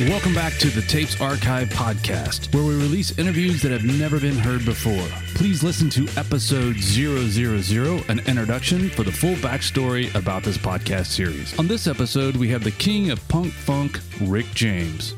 Welcome 0.00 0.34
back 0.34 0.52
to 0.58 0.68
the 0.68 0.82
Tapes 0.82 1.22
Archive 1.22 1.70
podcast, 1.70 2.54
where 2.54 2.62
we 2.62 2.74
release 2.74 3.18
interviews 3.18 3.62
that 3.62 3.72
have 3.72 3.84
never 3.84 4.20
been 4.20 4.36
heard 4.36 4.62
before. 4.66 5.08
Please 5.34 5.62
listen 5.62 5.88
to 5.88 6.06
episode 6.18 6.76
000, 6.76 8.02
an 8.10 8.18
introduction 8.26 8.90
for 8.90 9.04
the 9.04 9.10
full 9.10 9.36
backstory 9.36 10.14
about 10.14 10.42
this 10.42 10.58
podcast 10.58 11.06
series. 11.06 11.58
On 11.58 11.66
this 11.66 11.86
episode, 11.86 12.36
we 12.36 12.46
have 12.50 12.62
the 12.62 12.72
king 12.72 13.08
of 13.10 13.26
punk 13.28 13.54
funk, 13.54 14.00
Rick 14.20 14.44
James. 14.52 15.14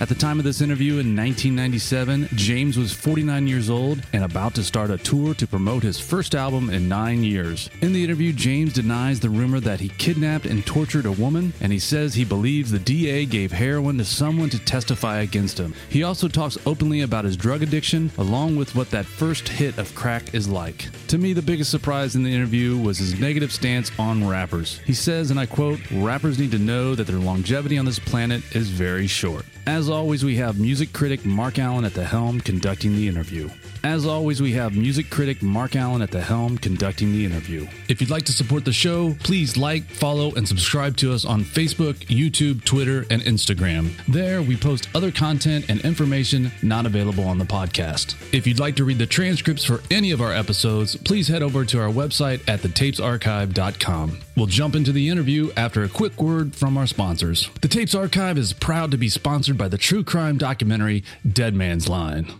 At 0.00 0.08
the 0.08 0.14
time 0.14 0.38
of 0.38 0.44
this 0.44 0.60
interview 0.60 0.92
in 0.92 1.16
1997, 1.16 2.28
James 2.34 2.78
was 2.78 2.92
49 2.92 3.48
years 3.48 3.68
old 3.68 4.00
and 4.12 4.22
about 4.22 4.54
to 4.54 4.62
start 4.62 4.92
a 4.92 4.96
tour 4.96 5.34
to 5.34 5.44
promote 5.44 5.82
his 5.82 5.98
first 5.98 6.36
album 6.36 6.70
in 6.70 6.88
nine 6.88 7.24
years. 7.24 7.68
In 7.80 7.92
the 7.92 8.04
interview, 8.04 8.32
James 8.32 8.72
denies 8.72 9.18
the 9.18 9.28
rumor 9.28 9.58
that 9.58 9.80
he 9.80 9.88
kidnapped 9.88 10.46
and 10.46 10.64
tortured 10.64 11.04
a 11.04 11.10
woman, 11.10 11.52
and 11.60 11.72
he 11.72 11.80
says 11.80 12.14
he 12.14 12.24
believes 12.24 12.70
the 12.70 12.78
DA 12.78 13.26
gave 13.26 13.50
heroin 13.50 13.98
to 13.98 14.04
someone 14.04 14.48
to 14.50 14.64
testify 14.64 15.22
against 15.22 15.58
him. 15.58 15.74
He 15.88 16.04
also 16.04 16.28
talks 16.28 16.56
openly 16.64 17.00
about 17.00 17.24
his 17.24 17.36
drug 17.36 17.64
addiction, 17.64 18.12
along 18.18 18.54
with 18.54 18.76
what 18.76 18.90
that 18.90 19.04
first 19.04 19.48
hit 19.48 19.78
of 19.78 19.92
crack 19.96 20.32
is 20.32 20.48
like. 20.48 20.90
To 21.08 21.18
me, 21.18 21.32
the 21.32 21.42
biggest 21.42 21.72
surprise 21.72 22.14
in 22.14 22.22
the 22.22 22.32
interview 22.32 22.78
was 22.78 22.98
his 22.98 23.18
negative 23.18 23.50
stance 23.50 23.90
on 23.98 24.28
rappers. 24.28 24.78
He 24.86 24.94
says, 24.94 25.32
and 25.32 25.40
I 25.40 25.46
quote, 25.46 25.80
Rappers 25.90 26.38
need 26.38 26.52
to 26.52 26.58
know 26.58 26.94
that 26.94 27.08
their 27.08 27.18
longevity 27.18 27.78
on 27.78 27.84
this 27.84 27.98
planet 27.98 28.54
is 28.54 28.68
very 28.68 29.08
short. 29.08 29.44
As 29.66 29.88
always, 29.88 30.24
we 30.24 30.36
have 30.36 30.58
music 30.58 30.92
critic 30.92 31.24
Mark 31.24 31.58
Allen 31.58 31.84
at 31.84 31.94
the 31.94 32.04
helm 32.04 32.40
conducting 32.40 32.96
the 32.96 33.06
interview. 33.06 33.50
As 33.84 34.06
always, 34.06 34.42
we 34.42 34.52
have 34.52 34.76
music 34.76 35.08
critic 35.08 35.40
Mark 35.42 35.76
Allen 35.76 36.02
at 36.02 36.10
the 36.10 36.20
helm 36.20 36.58
conducting 36.58 37.12
the 37.12 37.24
interview. 37.24 37.66
If 37.88 38.00
you'd 38.00 38.10
like 38.10 38.24
to 38.24 38.32
support 38.32 38.64
the 38.64 38.72
show, 38.72 39.14
please 39.22 39.56
like, 39.56 39.84
follow, 39.84 40.34
and 40.34 40.48
subscribe 40.48 40.96
to 40.98 41.12
us 41.12 41.24
on 41.24 41.44
Facebook, 41.44 41.94
YouTube, 42.06 42.64
Twitter, 42.64 43.04
and 43.10 43.22
Instagram. 43.22 43.90
There, 44.06 44.42
we 44.42 44.56
post 44.56 44.88
other 44.94 45.12
content 45.12 45.66
and 45.68 45.80
information 45.82 46.50
not 46.62 46.86
available 46.86 47.24
on 47.24 47.38
the 47.38 47.44
podcast. 47.44 48.16
If 48.34 48.46
you'd 48.46 48.58
like 48.58 48.76
to 48.76 48.84
read 48.84 48.98
the 48.98 49.06
transcripts 49.06 49.64
for 49.64 49.80
any 49.90 50.10
of 50.10 50.20
our 50.20 50.32
episodes, 50.32 50.96
please 50.96 51.28
head 51.28 51.42
over 51.42 51.64
to 51.66 51.78
our 51.80 51.90
website 51.90 52.40
at 52.48 52.60
thetapesarchive.com. 52.60 54.18
We'll 54.36 54.46
jump 54.46 54.74
into 54.76 54.92
the 54.92 55.08
interview 55.08 55.50
after 55.56 55.82
a 55.82 55.88
quick 55.88 56.20
word 56.20 56.54
from 56.54 56.76
our 56.76 56.86
sponsors. 56.86 57.48
The 57.60 57.68
Tapes 57.68 57.94
Archive 57.94 58.38
is 58.38 58.52
proud 58.52 58.90
to 58.92 58.96
be 58.96 59.08
sponsored 59.08 59.57
by 59.58 59.68
the 59.68 59.76
true 59.76 60.04
crime 60.04 60.38
documentary 60.38 61.04
Dead 61.30 61.54
Man's 61.54 61.88
Line. 61.88 62.32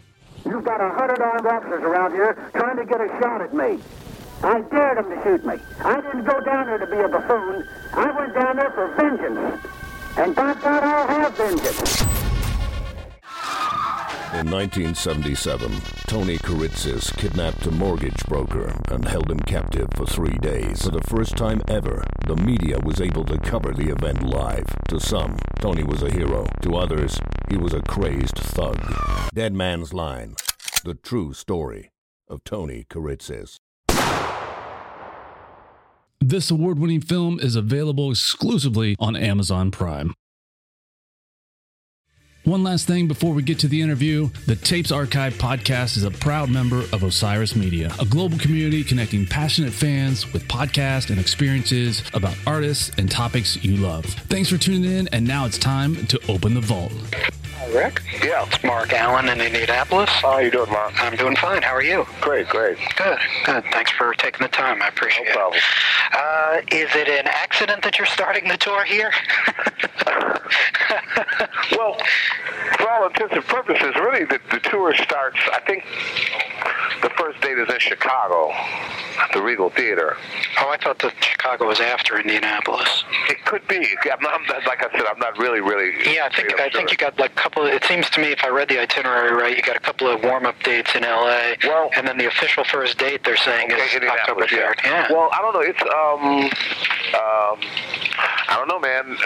You've 0.47 0.65
got 0.65 0.81
a 0.81 0.89
hundred 0.89 1.21
armed 1.21 1.47
officers 1.47 1.83
around 1.83 2.13
here 2.13 2.51
trying 2.55 2.77
to 2.77 2.87
get 2.87 3.01
a 3.01 3.09
shot 3.21 3.43
at 3.43 3.53
me. 3.53 3.79
I 4.43 4.61
dared 4.61 4.99
them 4.99 5.11
to 5.11 5.23
shoot 5.25 5.45
me. 5.45 5.57
I 5.81 6.01
didn't 6.01 6.25
go 6.25 6.41
down 6.41 6.67
there 6.67 6.79
to 6.79 6.87
be 6.87 6.97
a 6.97 7.09
buffoon. 7.09 7.69
I 7.93 8.11
went 8.13 8.35
down 8.35 8.57
there 8.57 8.71
for 8.71 8.95
vengeance. 8.95 9.67
And 10.17 10.35
by 10.35 10.55
God, 10.55 10.85
I'll 10.85 11.09
have 11.09 11.37
vengeance. 11.37 12.28
In 14.35 14.51
1977, 14.51 15.73
Tony 16.07 16.37
Kiritsis 16.37 17.17
kidnapped 17.17 17.65
a 17.67 17.71
mortgage 17.71 18.23
broker 18.27 18.79
and 18.91 19.09
held 19.09 19.31
him 19.31 19.41
captive 19.41 19.89
for 19.97 20.05
three 20.05 20.37
days. 20.43 20.85
For 20.85 20.91
the 20.91 21.01
first 21.01 21.35
time 21.35 21.63
ever, 21.67 22.05
the 22.27 22.37
media 22.37 22.79
was 22.85 23.01
able 23.01 23.25
to 23.25 23.39
cover 23.39 23.73
the 23.73 23.89
event 23.91 24.23
live. 24.23 24.67
To 24.91 25.01
some, 25.01 25.39
Tony 25.61 25.83
was 25.83 26.03
a 26.03 26.11
hero. 26.11 26.47
To 26.61 26.77
others, 26.77 27.19
he 27.49 27.57
was 27.57 27.73
a 27.73 27.81
crazed 27.81 28.37
thug. 28.37 28.79
Dead 29.35 29.55
Man's 29.55 29.95
Line, 29.95 30.35
the 30.85 30.95
true 30.95 31.33
story 31.33 31.91
of 32.29 32.45
Tony 32.45 32.85
Kiritsis. 32.91 33.57
This 36.21 36.51
award 36.51 36.79
winning 36.79 37.01
film 37.01 37.41
is 37.41 37.57
available 37.57 38.11
exclusively 38.11 38.95
on 38.99 39.17
Amazon 39.17 39.71
Prime. 39.71 40.13
One 42.49 42.63
last 42.63 42.87
thing 42.87 43.09
before 43.09 43.35
we 43.35 43.43
get 43.43 43.59
to 43.59 43.69
the 43.69 43.83
interview 43.83 44.31
the 44.47 44.57
Tapes 44.57 44.91
Archive 44.91 45.35
podcast 45.35 45.99
is 45.99 46.05
a 46.05 46.11
proud 46.11 46.49
member 46.49 46.79
of 46.95 47.03
Osiris 47.03 47.55
Media, 47.55 47.95
a 48.01 48.07
global 48.07 48.39
community 48.39 48.83
connecting 48.83 49.27
passionate 49.27 49.71
fans 49.71 50.33
with 50.33 50.49
podcasts 50.49 51.11
and 51.11 51.21
experiences 51.21 52.03
about 52.15 52.35
artists 52.47 52.91
and 52.97 53.11
topics 53.11 53.63
you 53.63 53.77
love. 53.77 54.07
Thanks 54.31 54.49
for 54.49 54.57
tuning 54.57 54.91
in, 54.91 55.09
and 55.09 55.29
now 55.29 55.45
it's 55.45 55.59
time 55.59 56.07
to 56.07 56.19
open 56.27 56.55
the 56.55 56.63
vault. 56.63 56.91
Rick? 57.75 58.01
Yeah. 58.25 58.47
It's 58.47 58.63
Mark 58.65 58.93
Allen 58.93 59.29
in 59.29 59.41
Indianapolis. 59.41 60.09
How 60.11 60.29
are 60.35 60.43
you 60.43 60.51
doing, 60.51 60.71
Mark? 60.71 60.93
I'm 61.05 61.17
doing 61.17 61.37
fine. 61.37 61.63
How 61.63 61.75
are 61.75 61.83
you? 61.83 62.07
Great, 62.21 62.49
great. 62.49 62.79
Good, 62.97 63.19
good. 63.45 63.65
Thanks 63.73 63.91
for 63.91 64.15
taking 64.15 64.41
the 64.43 64.49
time. 64.49 64.81
I 64.83 64.89
appreciate 64.89 65.27
No 65.29 65.33
problem. 65.35 65.59
it. 65.61 66.15
Uh, 66.17 66.61
is 66.77 66.89
it 66.95 67.09
an 67.09 67.27
accident 67.27 67.83
that 67.83 67.99
you're 67.99 68.07
starting 68.07 68.49
the 68.49 68.57
tour 68.57 68.85
here? 68.85 69.13
Well, 71.73 71.97
for 72.79 72.89
all 72.91 73.07
intents 73.07 73.35
and 73.35 73.45
purposes, 73.45 73.95
really, 73.97 74.25
the, 74.25 74.41
the 74.51 74.59
tour 74.61 74.95
starts, 74.95 75.39
I 75.53 75.61
think 75.67 75.85
the 77.03 77.11
first 77.11 77.41
date 77.43 77.59
is 77.59 77.69
in 77.69 77.79
Chicago 77.79 78.51
at 78.53 79.31
the 79.35 79.43
Regal 79.43 79.69
Theater. 79.71 80.17
oh, 80.61 80.71
I 80.71 80.79
thought 80.79 80.99
that 81.01 81.13
Chicago 81.23 81.67
was 81.67 81.79
after 81.81 82.19
Indianapolis. 82.19 83.05
It 83.29 83.45
could 83.45 83.67
be. 83.69 83.87
I'm 84.11 84.21
not, 84.23 84.41
like 84.67 84.83
I 84.83 84.91
said, 84.93 85.03
I'm 85.09 85.19
not 85.19 85.37
really, 85.39 85.61
really. 85.61 85.93
Yeah, 86.13 86.29
I 86.33 86.35
think 86.35 86.59
I 86.59 86.71
think 86.71 86.91
you 86.91 86.97
got 86.97 87.19
like 87.19 87.33
a 87.33 87.35
couple. 87.35 87.58
Of, 87.67 87.73
it 87.73 87.85
seems 87.85 88.09
to 88.11 88.21
me, 88.21 88.33
if 88.33 88.45
I 88.45 88.49
read 88.49 88.69
the 88.69 88.81
itinerary 88.81 89.33
right, 89.35 89.57
you 89.57 89.63
got 89.63 89.77
a 89.77 89.81
couple 89.81 90.09
of 90.09 90.23
warm-up 90.23 90.57
dates 90.63 90.95
in 90.95 91.05
L.A. 91.05 91.57
Well- 91.65 91.91
and 91.97 92.07
then 92.07 92.19
the 92.19 92.27
official 92.27 92.65
first 92.65 92.99
date 92.99 93.25
they're 93.25 93.37
saying 93.37 93.73
Okay, 93.73 93.83
is 93.83 94.03
October 94.09 94.43
yeah. 94.51 94.69
third. 94.69 94.81
Yeah. 94.85 95.07
Well, 95.13 95.31
I 95.33 95.41
don't 95.43 95.55
know. 95.55 95.61
It's 95.61 95.83
um, 95.83 96.45
um, 97.15 97.59
I 98.51 98.57
don't 98.57 98.69
know, 98.69 98.79
man. 98.81 99.17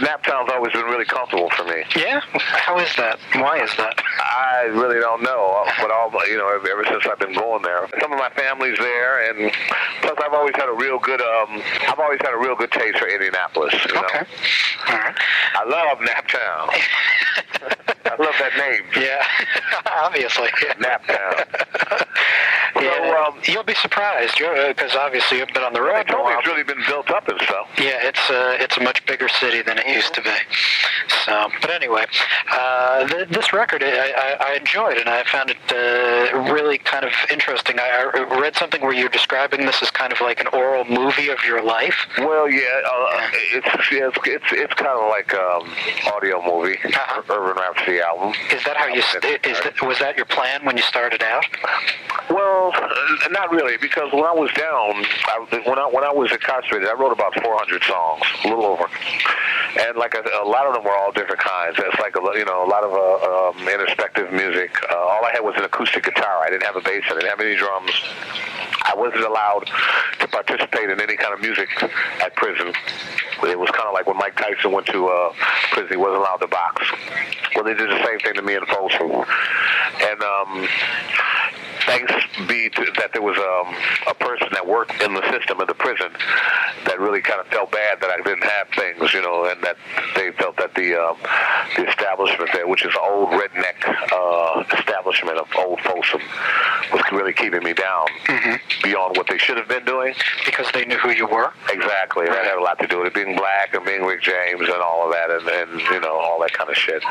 Naptown's 0.00 0.50
always 0.52 0.72
been 0.72 0.84
really 0.86 1.04
comfortable 1.04 1.50
for 1.50 1.64
me. 1.64 1.84
yeah. 1.96 2.20
How 2.38 2.78
is 2.78 2.88
that? 2.96 3.18
Why 3.34 3.62
is 3.62 3.70
that? 3.76 4.00
I 4.20 4.64
really 4.72 5.00
don't 5.00 5.22
know, 5.22 5.64
but 5.80 5.90
all 5.90 6.10
you 6.28 6.36
know, 6.36 6.48
ever 6.48 6.84
since 6.84 7.04
I've 7.10 7.18
been 7.18 7.34
going 7.34 7.62
there, 7.62 7.88
some 8.00 8.12
of 8.12 8.18
my 8.18 8.30
family's 8.30 8.78
there, 8.78 9.30
and 9.30 9.52
plus 10.02 10.16
I've 10.24 10.34
always 10.34 10.54
had 10.56 10.68
a 10.68 10.72
real 10.72 10.98
good, 10.98 11.20
um, 11.20 11.62
I've 11.88 11.98
always 11.98 12.20
had 12.22 12.32
a 12.34 12.38
real 12.38 12.54
good 12.56 12.70
taste 12.72 12.98
for 12.98 13.06
Indianapolis. 13.08 13.74
You 13.86 13.94
know? 13.94 14.00
Okay. 14.04 14.24
All 14.88 14.98
right. 14.98 15.14
I 15.54 15.64
love 15.64 15.98
Naptown. 15.98 16.70
I 18.04 18.16
love 18.22 18.34
that 18.40 18.56
name, 18.56 18.84
Yeah. 18.96 19.24
Obviously. 20.04 20.48
Naptown. 20.80 22.04
Yeah, 22.80 23.24
um, 23.26 23.40
you'll 23.44 23.62
be 23.64 23.74
surprised 23.74 24.36
because 24.38 24.94
obviously 24.94 25.38
you've 25.38 25.48
been 25.48 25.62
on 25.64 25.72
the 25.72 25.82
road 25.82 26.06
for 26.06 26.14
a 26.14 26.16
told 26.16 26.26
me 26.26 26.30
while. 26.30 26.38
it's 26.38 26.46
really 26.46 26.62
been 26.64 26.82
built 26.86 27.10
up 27.10 27.24
stuff. 27.42 27.68
Yeah, 27.78 27.98
it's 28.08 28.30
a 28.30 28.62
it's 28.62 28.76
a 28.76 28.82
much 28.82 29.04
bigger 29.06 29.28
city 29.28 29.62
than 29.62 29.78
it 29.78 29.86
used 29.86 30.14
to 30.14 30.22
be. 30.22 30.30
So, 31.24 31.50
but 31.60 31.70
anyway, 31.70 32.04
uh, 32.52 33.06
th- 33.06 33.28
this 33.28 33.52
record 33.52 33.82
I, 33.82 33.88
I, 34.16 34.36
I 34.52 34.54
enjoyed 34.56 34.96
and 34.98 35.08
I 35.08 35.24
found 35.24 35.50
it 35.50 35.56
uh, 35.70 36.52
really 36.52 36.78
kind 36.78 37.04
of 37.04 37.12
interesting. 37.30 37.78
I, 37.78 38.10
I 38.14 38.40
read 38.40 38.56
something 38.56 38.80
where 38.80 38.92
you're 38.92 39.08
describing 39.08 39.66
this 39.66 39.82
as 39.82 39.90
kind 39.90 40.12
of 40.12 40.20
like 40.20 40.40
an 40.40 40.46
oral 40.52 40.84
movie 40.84 41.28
of 41.28 41.38
your 41.44 41.62
life. 41.62 41.94
Well, 42.18 42.48
yeah, 42.48 42.62
uh, 42.90 43.28
it's, 43.52 43.92
yeah, 43.92 44.08
it's 44.08 44.18
it's 44.24 44.44
it's 44.52 44.74
kind 44.74 44.88
of 44.98 45.08
like 45.08 45.34
um, 45.34 45.68
audio 46.14 46.42
movie, 46.42 46.78
Uh-huh. 46.84 47.22
Urban 47.30 47.56
Rhapsody 47.56 48.00
album. 48.00 48.32
Is 48.52 48.64
that 48.64 48.76
how 48.76 48.86
you? 48.86 49.02
St- 49.02 49.44
is 49.46 49.60
that, 49.62 49.80
was 49.82 49.98
that 49.98 50.16
your 50.16 50.26
plan 50.26 50.64
when 50.64 50.76
you 50.76 50.82
started 50.82 51.22
out? 51.22 51.44
Well, 52.30 52.67
not 53.30 53.50
really, 53.50 53.76
because 53.76 54.12
when 54.12 54.24
I 54.24 54.32
was 54.32 54.50
down, 54.52 55.04
I, 55.26 55.62
when 55.66 55.78
I 55.78 55.86
when 55.86 56.04
I 56.04 56.12
was 56.12 56.32
incarcerated, 56.32 56.88
I 56.88 56.94
wrote 56.94 57.12
about 57.12 57.34
400 57.40 57.82
songs, 57.84 58.22
a 58.44 58.48
little 58.48 58.66
over, 58.66 58.86
and 59.80 59.96
like 59.96 60.14
a, 60.14 60.22
a 60.42 60.46
lot 60.48 60.66
of 60.66 60.74
them 60.74 60.84
were 60.84 60.96
all 60.96 61.12
different 61.12 61.40
kinds. 61.40 61.76
It's 61.78 61.98
like 62.00 62.16
a, 62.16 62.38
you 62.38 62.44
know 62.44 62.64
a 62.64 62.70
lot 62.70 62.84
of 62.84 62.92
uh, 62.92 63.50
um, 63.50 63.68
introspective 63.68 64.32
music. 64.32 64.70
Uh, 64.90 64.96
all 64.96 65.24
I 65.24 65.32
had 65.32 65.40
was 65.40 65.54
an 65.56 65.64
acoustic 65.64 66.04
guitar. 66.04 66.42
I 66.42 66.50
didn't 66.50 66.64
have 66.64 66.76
a 66.76 66.80
bass. 66.80 67.04
I 67.06 67.14
didn't 67.14 67.30
have 67.30 67.40
any 67.40 67.56
drums. 67.56 67.92
I 68.84 68.94
wasn't 68.96 69.24
allowed 69.24 69.68
to 70.20 70.28
participate 70.28 70.90
in 70.90 71.00
any 71.00 71.16
kind 71.16 71.34
of 71.34 71.40
music 71.40 71.68
at 72.20 72.34
prison. 72.36 72.72
It 73.44 73.58
was 73.58 73.70
kind 73.70 73.86
of 73.86 73.94
like 73.94 74.06
when 74.06 74.16
Mike 74.16 74.36
Tyson 74.36 74.72
went 74.72 74.86
to 74.86 75.08
uh, 75.08 75.32
prison; 75.72 75.90
he 75.90 75.96
wasn't 75.96 76.20
allowed 76.20 76.38
to 76.38 76.48
box. 76.48 76.86
Well, 77.54 77.64
they 77.64 77.74
did 77.74 77.90
the 77.90 78.02
same 78.04 78.18
thing 78.20 78.34
to 78.34 78.42
me 78.42 78.54
in 78.54 78.64
Folsom, 78.66 79.24
and 80.00 80.22
um, 80.22 80.68
thanks 81.88 82.12
be 82.46 82.68
to, 82.68 82.84
that 83.00 83.12
there 83.12 83.22
was 83.22 83.38
um, 83.38 83.74
a 84.06 84.14
person 84.14 84.48
that 84.52 84.66
worked 84.66 85.00
in 85.00 85.14
the 85.14 85.24
system 85.32 85.60
of 85.60 85.66
the 85.66 85.74
prison 85.74 86.12
that 86.84 87.00
really 87.00 87.22
kind 87.22 87.40
of 87.40 87.46
felt 87.48 87.72
bad 87.72 88.00
that 88.00 88.10
I 88.10 88.20
didn't 88.20 88.44
have 88.44 88.68
things, 88.76 89.14
you 89.14 89.22
know, 89.22 89.46
and 89.46 89.62
that 89.64 89.76
they 90.14 90.30
felt 90.32 90.56
that 90.58 90.74
the 90.74 90.94
um, 90.94 91.16
the 91.76 91.88
establishment 91.88 92.50
there, 92.52 92.66
which 92.68 92.84
is 92.84 92.92
old 93.00 93.30
redneck 93.30 93.80
uh, 94.12 94.64
establishment 94.76 95.38
of 95.38 95.48
old 95.56 95.80
Folsom, 95.80 96.20
was 96.92 97.02
really 97.10 97.32
keeping 97.32 97.64
me 97.64 97.72
down 97.72 98.06
beyond 98.82 99.16
what 99.16 99.26
they 99.28 99.38
should 99.38 99.56
have 99.56 99.68
been 99.68 99.84
doing. 99.84 100.14
Because 100.44 100.70
they 100.72 100.84
knew 100.84 100.98
who 100.98 101.10
you 101.10 101.26
were. 101.26 101.52
Exactly. 101.70 102.26
That 102.26 102.44
had 102.44 102.58
a 102.58 102.62
lot 102.62 102.78
to 102.80 102.86
do 102.86 102.98
with 102.98 103.08
it 103.08 103.14
being 103.14 103.36
black 103.36 103.74
and 103.74 103.84
being 103.84 104.02
Rick 104.02 104.22
James 104.22 104.68
and 104.68 104.82
all 104.82 105.06
of 105.06 105.12
that, 105.12 105.30
and, 105.30 105.48
and 105.48 105.80
you 105.90 106.00
know 106.00 106.18
all 106.18 106.40
that 106.40 106.52
kind 106.52 106.68
of 106.68 106.76
shit. 106.76 107.02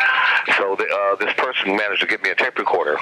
So 0.57 0.75
the, 0.75 0.85
uh, 0.85 1.15
this 1.15 1.33
person 1.37 1.75
managed 1.75 2.01
to 2.01 2.07
get 2.07 2.21
me 2.21 2.29
a 2.29 2.35
tape 2.35 2.57
recorder 2.59 2.97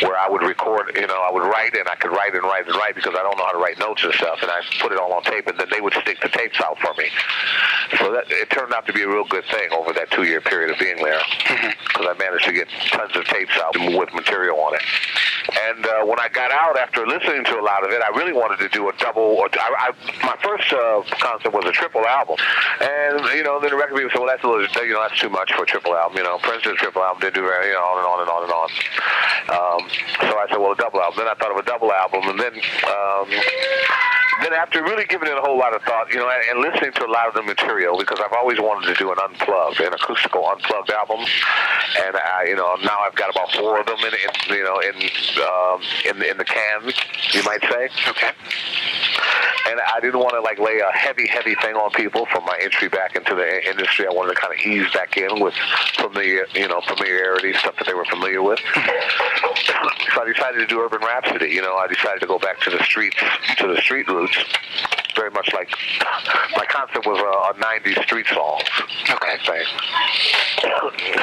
where 0.00 0.18
I 0.18 0.28
would 0.28 0.42
record. 0.42 0.73
You 0.94 1.06
know, 1.06 1.20
I 1.22 1.30
would 1.32 1.44
write 1.44 1.76
and 1.76 1.88
I 1.88 1.94
could 1.96 2.10
write 2.10 2.34
and 2.34 2.42
write 2.42 2.66
and 2.66 2.76
write 2.76 2.94
because 2.94 3.14
I 3.14 3.22
don't 3.22 3.36
know 3.38 3.44
how 3.44 3.52
to 3.52 3.58
write 3.58 3.78
notes 3.78 4.02
and 4.04 4.12
stuff, 4.14 4.38
and 4.42 4.50
I 4.50 4.60
put 4.80 4.92
it 4.92 4.98
all 4.98 5.12
on 5.12 5.22
tape, 5.22 5.46
and 5.46 5.58
then 5.58 5.68
they 5.70 5.80
would 5.80 5.94
stick 6.02 6.20
the 6.20 6.28
tapes 6.28 6.60
out 6.60 6.78
for 6.78 6.92
me. 6.98 7.08
So 7.98 8.12
that 8.12 8.24
it 8.30 8.50
turned 8.50 8.72
out 8.74 8.86
to 8.86 8.92
be 8.92 9.02
a 9.02 9.08
real 9.08 9.24
good 9.24 9.44
thing 9.50 9.68
over 9.72 9.92
that 9.92 10.10
two-year 10.10 10.40
period 10.40 10.70
of 10.70 10.78
being 10.78 10.96
there 10.96 11.20
because 11.46 12.06
I 12.06 12.14
managed 12.18 12.44
to 12.46 12.52
get 12.52 12.68
tons 12.90 13.14
of 13.16 13.24
tapes 13.24 13.54
out 13.62 13.74
with 13.98 14.12
material 14.14 14.58
on 14.60 14.74
it. 14.74 14.82
And 15.44 15.84
uh, 15.84 16.04
when 16.06 16.18
I 16.18 16.28
got 16.28 16.50
out 16.50 16.78
after 16.78 17.06
listening 17.06 17.44
to 17.44 17.60
a 17.60 17.64
lot 17.64 17.84
of 17.84 17.90
it, 17.90 18.00
I 18.00 18.08
really 18.16 18.32
wanted 18.32 18.58
to 18.64 18.68
do 18.70 18.88
a 18.88 18.92
double. 18.96 19.36
Or 19.36 19.48
I, 19.52 19.92
I, 19.92 20.24
my 20.24 20.36
first 20.40 20.72
uh, 20.72 21.02
concept 21.20 21.54
was 21.54 21.64
a 21.66 21.72
triple 21.72 22.04
album, 22.06 22.36
and 22.80 23.20
you 23.36 23.44
know, 23.44 23.60
then 23.60 23.70
the 23.70 23.76
record 23.76 23.96
people 23.96 24.10
said, 24.10 24.20
"Well, 24.20 24.28
that's 24.28 24.42
a 24.42 24.48
little, 24.48 24.64
you 24.64 24.94
know, 24.94 25.04
that's 25.04 25.20
too 25.20 25.28
much 25.28 25.52
for 25.52 25.64
a 25.64 25.66
triple 25.66 25.94
album." 25.94 26.16
You 26.16 26.24
know, 26.24 26.38
Prince's 26.38 26.76
triple 26.80 27.02
album 27.02 27.20
didn't 27.20 27.34
do 27.34 27.42
very, 27.42 27.68
you 27.68 27.74
know, 27.74 27.84
on 27.84 27.98
and 28.00 28.08
on 28.08 28.18
and 28.24 28.30
on 28.30 28.42
and 28.48 28.52
on. 28.52 28.68
Um, 29.44 29.80
so 30.24 30.32
I 30.38 30.46
said, 30.48 30.58
"Well, 30.64 30.72
a 30.72 30.76
double 30.76 31.00
album." 31.00 31.18
Then 31.18 31.28
I 31.28 31.34
thought 31.34 31.52
of 31.52 31.58
a 31.58 31.62
double 31.62 31.92
album, 31.92 32.24
and 32.24 32.40
then. 32.40 32.54
Um, 32.88 33.28
then 34.42 34.52
after 34.52 34.82
really 34.82 35.04
giving 35.04 35.28
it 35.28 35.36
a 35.36 35.40
whole 35.40 35.58
lot 35.58 35.74
of 35.74 35.82
thought, 35.82 36.10
you 36.12 36.18
know, 36.18 36.28
and, 36.28 36.42
and 36.50 36.60
listening 36.60 36.92
to 36.92 37.06
a 37.06 37.10
lot 37.10 37.28
of 37.28 37.34
the 37.34 37.42
material, 37.42 37.98
because 37.98 38.18
I've 38.20 38.32
always 38.32 38.60
wanted 38.60 38.92
to 38.92 38.94
do 38.94 39.12
an 39.12 39.18
unplugged, 39.22 39.80
an 39.80 39.92
acoustical 39.92 40.46
unplugged 40.48 40.90
album, 40.90 41.20
and 42.04 42.16
I, 42.16 42.46
you 42.48 42.56
know, 42.56 42.76
now 42.82 42.98
I've 43.00 43.14
got 43.14 43.30
about 43.30 43.52
four 43.52 43.80
of 43.80 43.86
them 43.86 43.98
in, 44.00 44.14
in 44.14 44.56
you 44.56 44.64
know, 44.64 44.80
in 44.80 44.94
um, 45.42 45.80
in 46.08 46.22
in 46.22 46.36
the 46.38 46.44
can, 46.44 46.92
you 47.32 47.42
might 47.44 47.62
say. 47.62 47.88
Okay. 48.08 48.30
And 49.66 49.80
I 49.80 50.00
didn't 50.00 50.20
want 50.20 50.34
to 50.34 50.40
like 50.40 50.58
lay 50.58 50.80
a 50.80 50.92
heavy, 50.92 51.26
heavy 51.26 51.54
thing 51.54 51.74
on 51.74 51.90
people 51.92 52.26
for 52.26 52.40
my 52.42 52.58
entry 52.62 52.88
back 52.88 53.16
into 53.16 53.34
the 53.34 53.68
industry. 53.68 54.06
I 54.06 54.12
wanted 54.12 54.34
to 54.34 54.40
kind 54.40 54.52
of 54.52 54.60
ease 54.60 54.92
back 54.92 55.16
in 55.16 55.40
with 55.40 55.54
familiar, 55.94 56.46
you 56.54 56.68
know, 56.68 56.80
familiarity 56.82 57.54
stuff 57.54 57.76
that 57.78 57.86
they 57.86 57.94
were 57.94 58.04
familiar 58.04 58.42
with. 58.42 58.58
so 58.74 60.22
I 60.22 60.30
decided 60.32 60.58
to 60.58 60.66
do 60.66 60.80
Urban 60.80 61.00
Rhapsody. 61.00 61.48
You 61.48 61.62
know, 61.62 61.76
I 61.76 61.86
decided 61.86 62.20
to 62.20 62.26
go 62.26 62.38
back 62.38 62.60
to 62.60 62.70
the 62.70 62.82
streets, 62.84 63.16
to 63.58 63.66
the 63.66 63.80
street 63.80 64.06
roots. 64.08 64.23
Very 65.16 65.30
much 65.30 65.52
like 65.54 65.70
my 66.56 66.66
concept 66.66 67.06
was 67.06 67.18
a, 67.20 67.58
a 67.58 67.62
'90s 67.62 68.02
street 68.02 68.26
song 68.34 68.60
Okay. 69.10 69.36
thing. 69.46 69.64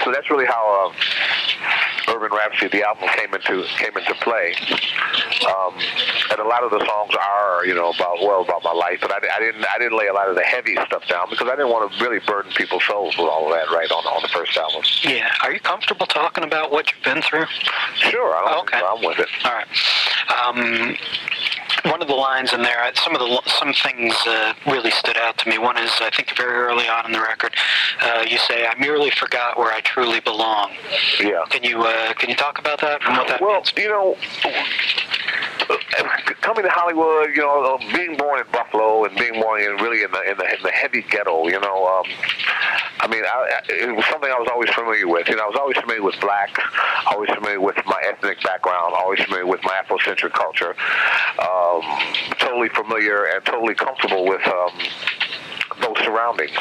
So 0.03 0.11
that's 0.11 0.29
really 0.29 0.45
how 0.45 0.93
uh, 2.07 2.13
Urban 2.13 2.31
Rhapsody, 2.31 2.69
the 2.79 2.87
album, 2.87 3.09
came 3.17 3.33
into 3.33 3.65
came 3.77 3.95
into 3.97 4.13
play. 4.21 4.55
Um, 5.47 5.73
and 6.31 6.39
a 6.39 6.47
lot 6.47 6.63
of 6.63 6.71
the 6.71 6.79
songs 6.85 7.13
are, 7.19 7.65
you 7.65 7.73
know, 7.75 7.89
about 7.91 8.21
well 8.21 8.41
about 8.43 8.63
my 8.63 8.71
life, 8.71 8.99
but 9.01 9.11
I, 9.11 9.17
I 9.35 9.39
didn't 9.39 9.65
I 9.65 9.77
didn't 9.77 9.97
lay 9.97 10.07
a 10.07 10.13
lot 10.13 10.29
of 10.29 10.35
the 10.35 10.43
heavy 10.43 10.75
stuff 10.87 11.05
down 11.09 11.27
because 11.29 11.47
I 11.47 11.55
didn't 11.55 11.69
want 11.69 11.91
to 11.91 12.03
really 12.03 12.19
burden 12.25 12.51
people's 12.53 12.85
souls 12.85 13.17
with 13.17 13.27
all 13.27 13.51
of 13.51 13.53
that 13.59 13.73
right 13.75 13.91
on 13.91 14.05
on 14.05 14.21
the 14.21 14.29
first 14.29 14.55
album. 14.57 14.83
Yeah. 15.03 15.29
Are 15.43 15.51
you 15.51 15.59
comfortable 15.59 16.05
talking 16.05 16.43
about 16.45 16.71
what 16.71 16.91
you've 16.93 17.03
been 17.03 17.21
through? 17.21 17.45
Sure, 17.97 18.35
I 18.35 18.51
don't 18.51 18.61
Okay. 18.69 18.77
have 18.77 18.83
a 18.83 18.87
problem 18.87 19.09
with 19.09 19.19
it. 19.19 19.27
All 19.43 19.51
right. 19.51 19.67
Um, 20.31 20.95
one 21.85 22.01
of 22.01 22.07
the 22.07 22.13
lines 22.15 22.53
in 22.53 22.61
there, 22.61 22.91
some 22.95 23.15
of 23.15 23.19
the 23.21 23.41
some 23.59 23.73
things 23.73 24.13
uh, 24.27 24.53
really 24.67 24.91
stood 24.91 25.17
out 25.17 25.37
to 25.39 25.49
me. 25.49 25.57
One 25.57 25.77
is, 25.77 25.91
I 26.01 26.09
think, 26.09 26.35
very 26.37 26.53
early 26.57 26.87
on 26.87 27.05
in 27.05 27.11
the 27.11 27.21
record, 27.21 27.55
uh, 28.01 28.25
you 28.27 28.37
say, 28.37 28.65
"I 28.67 28.75
merely 28.79 29.09
forgot 29.11 29.57
where 29.57 29.71
I 29.71 29.81
truly 29.81 30.19
belong." 30.19 30.71
Yeah. 31.19 31.43
Can 31.49 31.63
you 31.63 31.81
uh, 31.81 32.13
can 32.13 32.29
you 32.29 32.35
talk 32.35 32.59
about 32.59 32.79
that 32.81 33.01
and 33.05 33.17
what 33.17 33.27
that 33.27 33.41
Well, 33.41 33.55
means? 33.55 33.73
you 33.77 33.89
know, 33.89 34.15
coming 36.41 36.63
to 36.63 36.69
Hollywood, 36.69 37.29
you 37.35 37.41
know, 37.41 37.77
being 37.93 38.17
born 38.17 38.39
in 38.39 38.45
Buffalo 38.51 39.05
and 39.05 39.15
being 39.17 39.39
born 39.41 39.61
in 39.61 39.75
really 39.77 40.03
in 40.03 40.11
the 40.11 40.21
in 40.31 40.37
the, 40.37 40.55
in 40.55 40.63
the 40.63 40.71
heavy 40.71 41.01
ghetto, 41.09 41.47
you 41.47 41.59
know, 41.59 41.87
um, 41.87 42.05
I 42.99 43.07
mean, 43.07 43.23
I- 43.25 43.61
it 43.69 43.95
was 43.95 44.05
something 44.05 44.29
I 44.29 44.37
was 44.39 44.49
always 44.51 44.69
familiar 44.71 45.07
with. 45.07 45.27
You 45.29 45.35
know, 45.35 45.43
I 45.43 45.47
was 45.47 45.57
always 45.59 45.77
familiar 45.77 46.03
with 46.03 46.19
black, 46.21 46.57
always 47.07 47.29
familiar 47.31 47.59
with 47.59 47.77
my 47.85 48.01
ethnic 48.07 48.41
background, 48.43 48.93
always 48.95 49.19
familiar 49.21 49.45
with 49.45 49.61
my 49.63 49.73
Afrocentric 49.83 50.33
culture, 50.33 50.75
um, 51.39 51.81
totally 52.39 52.69
familiar 52.69 53.25
and 53.25 53.43
totally 53.45 53.75
comfortable 53.75 54.25
with. 54.25 54.45
Um, 54.47 54.71
those 55.81 55.97
surroundings. 56.03 56.51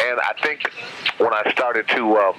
And 0.00 0.18
I 0.20 0.32
think 0.42 0.70
when 1.18 1.32
I 1.32 1.50
started 1.52 1.88
to, 1.88 2.16
um, 2.18 2.34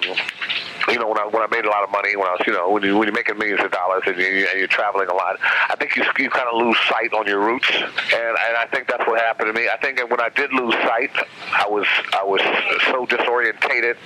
you 0.87 0.99
know, 0.99 1.07
when 1.07 1.17
I 1.17 1.25
when 1.25 1.43
I 1.43 1.47
made 1.47 1.65
a 1.65 1.69
lot 1.69 1.83
of 1.83 1.91
money, 1.91 2.15
when 2.15 2.27
I 2.27 2.31
was, 2.31 2.43
you 2.47 2.53
know, 2.53 2.69
when, 2.69 2.83
you, 2.83 2.97
when 2.97 3.07
you're 3.07 3.15
making 3.15 3.37
millions 3.37 3.63
of 3.63 3.71
dollars 3.71 4.03
and, 4.05 4.17
you, 4.17 4.47
and 4.49 4.59
you're 4.59 4.67
traveling 4.67 5.09
a 5.09 5.13
lot, 5.13 5.37
I 5.41 5.75
think 5.75 5.95
you 5.95 6.03
you 6.17 6.29
kind 6.29 6.47
of 6.51 6.59
lose 6.59 6.77
sight 6.87 7.13
on 7.13 7.27
your 7.27 7.39
roots, 7.39 7.69
and 7.71 7.83
and 8.13 8.57
I 8.57 8.67
think 8.71 8.87
that's 8.87 9.05
what 9.05 9.19
happened 9.19 9.53
to 9.53 9.59
me. 9.59 9.67
I 9.69 9.77
think 9.77 9.99
when 10.09 10.21
I 10.21 10.29
did 10.29 10.53
lose 10.53 10.73
sight, 10.85 11.11
I 11.51 11.67
was 11.67 11.87
I 12.13 12.23
was 12.23 12.41
so 12.87 13.05
disorientated 13.05 13.97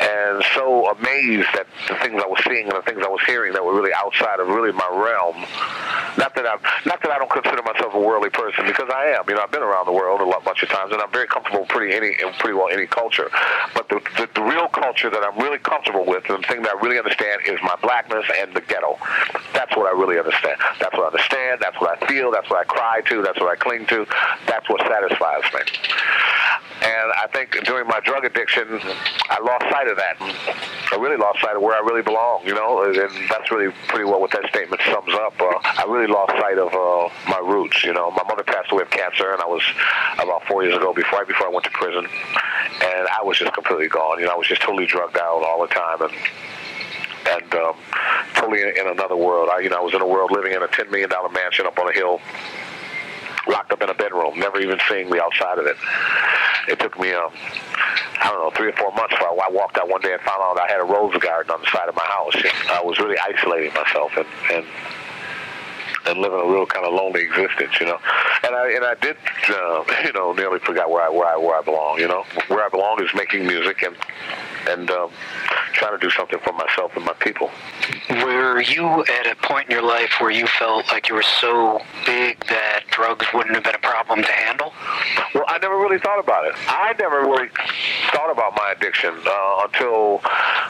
and 0.00 0.44
so 0.54 0.90
amazed 0.90 1.48
at 1.54 1.66
the 1.88 1.96
things 1.96 2.22
I 2.22 2.26
was 2.26 2.42
seeing 2.44 2.64
and 2.68 2.76
the 2.76 2.82
things 2.82 3.02
I 3.04 3.08
was 3.08 3.22
hearing 3.26 3.52
that 3.54 3.64
were 3.64 3.74
really 3.74 3.92
outside 3.94 4.40
of 4.40 4.48
really 4.48 4.72
my 4.72 4.88
realm. 4.92 5.44
Not 6.18 6.34
that 6.34 6.46
I'm 6.46 6.60
not 6.84 7.00
that 7.02 7.10
I 7.10 7.18
don't 7.18 7.30
consider 7.30 7.62
myself 7.62 7.94
a 7.94 8.00
worldly 8.00 8.30
person 8.30 8.66
because 8.66 8.90
I 8.92 9.16
am. 9.16 9.24
You 9.28 9.34
know, 9.34 9.42
I've 9.42 9.50
been 9.50 9.62
around 9.62 9.86
the 9.86 9.92
world 9.92 10.20
a 10.20 10.24
lot, 10.24 10.44
bunch 10.44 10.62
of 10.62 10.68
times, 10.68 10.92
and 10.92 11.00
I'm 11.00 11.10
very 11.10 11.26
comfortable 11.26 11.64
pretty 11.66 11.94
any 11.94 12.14
pretty 12.38 12.54
well 12.54 12.68
any 12.68 12.86
culture. 12.86 13.30
But 13.74 13.88
the, 13.88 14.00
the 14.16 14.28
the 14.34 14.42
real 14.42 14.68
culture 14.68 15.08
that 15.10 15.22
I'm 15.24 15.38
really 15.38 15.58
comfortable 15.58 16.04
with, 16.04 16.28
and 16.28 16.42
the 16.42 16.48
thing 16.48 16.62
that 16.62 16.76
I 16.76 16.80
really 16.80 16.98
understand, 16.98 17.42
is 17.46 17.58
my 17.62 17.76
blackness 17.80 18.24
and 18.40 18.52
the 18.54 18.60
ghetto. 18.60 18.98
That's 19.54 19.74
what 19.76 19.86
I 19.86 19.96
really 19.96 20.18
understand. 20.18 20.60
That's 20.80 20.92
what 20.92 21.04
I 21.04 21.16
understand. 21.16 21.60
That's 21.60 21.80
what 21.80 21.96
I 21.96 22.06
feel. 22.06 22.30
That's 22.30 22.48
what 22.50 22.60
I 22.60 22.64
cry 22.64 23.00
to. 23.08 23.22
That's 23.22 23.40
what 23.40 23.50
I 23.50 23.56
cling 23.56 23.86
to. 23.86 24.06
That's 24.46 24.68
what 24.68 24.80
satisfies 24.82 25.44
me. 25.54 25.60
And 26.82 27.12
I 27.14 27.28
think 27.32 27.62
during 27.64 27.86
my 27.86 28.00
drug 28.00 28.24
addiction, 28.24 28.66
I 29.30 29.38
lost 29.40 29.70
sight 29.70 29.86
of 29.86 29.96
that. 29.96 30.16
I 30.18 30.96
really 30.96 31.16
lost 31.16 31.40
sight 31.40 31.54
of 31.54 31.62
where 31.62 31.76
I 31.76 31.80
really 31.86 32.02
belong, 32.02 32.44
you 32.44 32.54
know, 32.54 32.82
and 32.82 32.96
that's 33.30 33.50
really 33.52 33.72
pretty 33.86 34.04
well 34.04 34.20
what 34.20 34.32
that 34.32 34.48
statement 34.48 34.82
sums 34.90 35.14
up. 35.14 35.40
Uh, 35.40 35.58
I 35.62 35.84
really 35.86 36.01
lost 36.06 36.32
sight 36.32 36.58
of 36.58 36.72
uh, 36.74 37.08
my 37.28 37.38
roots, 37.38 37.84
you 37.84 37.92
know. 37.92 38.10
My 38.10 38.22
mother 38.28 38.42
passed 38.42 38.72
away 38.72 38.82
of 38.82 38.90
cancer, 38.90 39.32
and 39.32 39.40
I 39.42 39.46
was 39.46 39.62
about 40.18 40.44
four 40.46 40.64
years 40.64 40.76
ago, 40.76 40.92
before, 40.92 41.20
right 41.20 41.28
before 41.28 41.46
I 41.46 41.50
went 41.50 41.64
to 41.64 41.70
prison, 41.70 42.06
and 42.06 43.08
I 43.08 43.22
was 43.22 43.38
just 43.38 43.52
completely 43.52 43.88
gone. 43.88 44.18
You 44.18 44.26
know, 44.26 44.32
I 44.32 44.36
was 44.36 44.46
just 44.46 44.62
totally 44.62 44.86
drugged 44.86 45.16
out 45.18 45.42
all 45.44 45.60
the 45.62 45.68
time, 45.72 46.02
and 46.02 46.12
and 47.28 47.54
um, 47.54 47.76
totally 48.34 48.62
in, 48.62 48.68
in 48.68 48.86
another 48.88 49.16
world. 49.16 49.48
I, 49.52 49.60
you 49.60 49.68
know, 49.70 49.76
I 49.78 49.80
was 49.80 49.94
in 49.94 50.00
a 50.00 50.06
world 50.06 50.30
living 50.30 50.52
in 50.52 50.62
a 50.62 50.68
ten 50.68 50.90
million 50.90 51.08
dollar 51.08 51.28
mansion 51.28 51.66
up 51.66 51.78
on 51.78 51.88
a 51.88 51.92
hill, 51.92 52.20
locked 53.48 53.72
up 53.72 53.82
in 53.82 53.90
a 53.90 53.94
bedroom, 53.94 54.38
never 54.38 54.60
even 54.60 54.78
seeing 54.88 55.10
the 55.10 55.22
outside 55.22 55.58
of 55.58 55.66
it. 55.66 55.76
It 56.68 56.78
took 56.78 56.98
me, 56.98 57.12
um, 57.12 57.30
I 58.20 58.28
don't 58.28 58.38
know, 58.38 58.50
three 58.56 58.68
or 58.68 58.72
four 58.72 58.92
months 58.92 59.14
before 59.14 59.28
I 59.30 59.50
walked 59.50 59.78
out 59.78 59.88
one 59.88 60.00
day 60.00 60.12
and 60.12 60.22
found 60.22 60.42
out 60.42 60.58
I 60.58 60.68
had 60.70 60.80
a 60.80 60.84
rose 60.84 61.16
garden 61.18 61.50
on 61.52 61.60
the 61.60 61.66
side 61.70 61.88
of 61.88 61.94
my 61.94 62.04
house. 62.04 62.34
I 62.70 62.82
was 62.82 62.98
really 62.98 63.18
isolating 63.18 63.72
myself 63.74 64.12
and. 64.16 64.26
and 64.52 64.66
and 66.06 66.18
living 66.18 66.40
a 66.40 66.46
real 66.46 66.66
kind 66.66 66.86
of 66.86 66.92
lonely 66.92 67.22
existence, 67.22 67.72
you 67.80 67.86
know. 67.86 67.98
And 68.44 68.54
I 68.54 68.72
and 68.72 68.84
I 68.84 68.94
did, 68.94 69.16
uh, 69.50 69.84
you 70.04 70.12
know, 70.12 70.32
nearly 70.32 70.58
forgot 70.60 70.90
where 70.90 71.02
I 71.02 71.08
where 71.08 71.26
I 71.26 71.36
where 71.36 71.58
I 71.58 71.62
belong. 71.62 71.98
You 71.98 72.08
know, 72.08 72.24
where 72.48 72.64
I 72.64 72.68
belong 72.68 73.02
is 73.02 73.10
making 73.14 73.46
music 73.46 73.82
and 73.82 73.96
and 74.68 74.90
um, 74.90 75.10
trying 75.72 75.92
to 75.92 75.98
do 75.98 76.10
something 76.10 76.38
for 76.40 76.52
myself 76.52 76.92
and 76.96 77.04
my 77.04 77.12
people. 77.14 77.50
Were 78.10 78.60
you 78.60 79.04
at 79.04 79.26
a 79.26 79.36
point 79.42 79.68
in 79.68 79.72
your 79.72 79.82
life 79.82 80.12
where 80.20 80.30
you 80.30 80.46
felt 80.46 80.88
like 80.88 81.08
you 81.08 81.14
were 81.14 81.22
so 81.40 81.80
big 82.06 82.38
that 82.46 82.84
drugs 82.90 83.26
wouldn't 83.34 83.54
have 83.54 83.64
been 83.64 83.74
a 83.74 83.78
problem 83.84 84.22
to 84.22 84.32
handle? 84.32 84.72
Well, 85.34 85.44
I 85.48 85.58
never 85.58 85.76
really 85.78 85.98
thought 85.98 86.18
about 86.18 86.46
it. 86.46 86.54
I 86.68 86.94
never 86.98 87.20
really 87.22 87.48
thought 88.12 88.30
about 88.30 88.54
my 88.56 88.72
addiction 88.76 89.14
uh, 89.26 89.66
until 89.66 90.20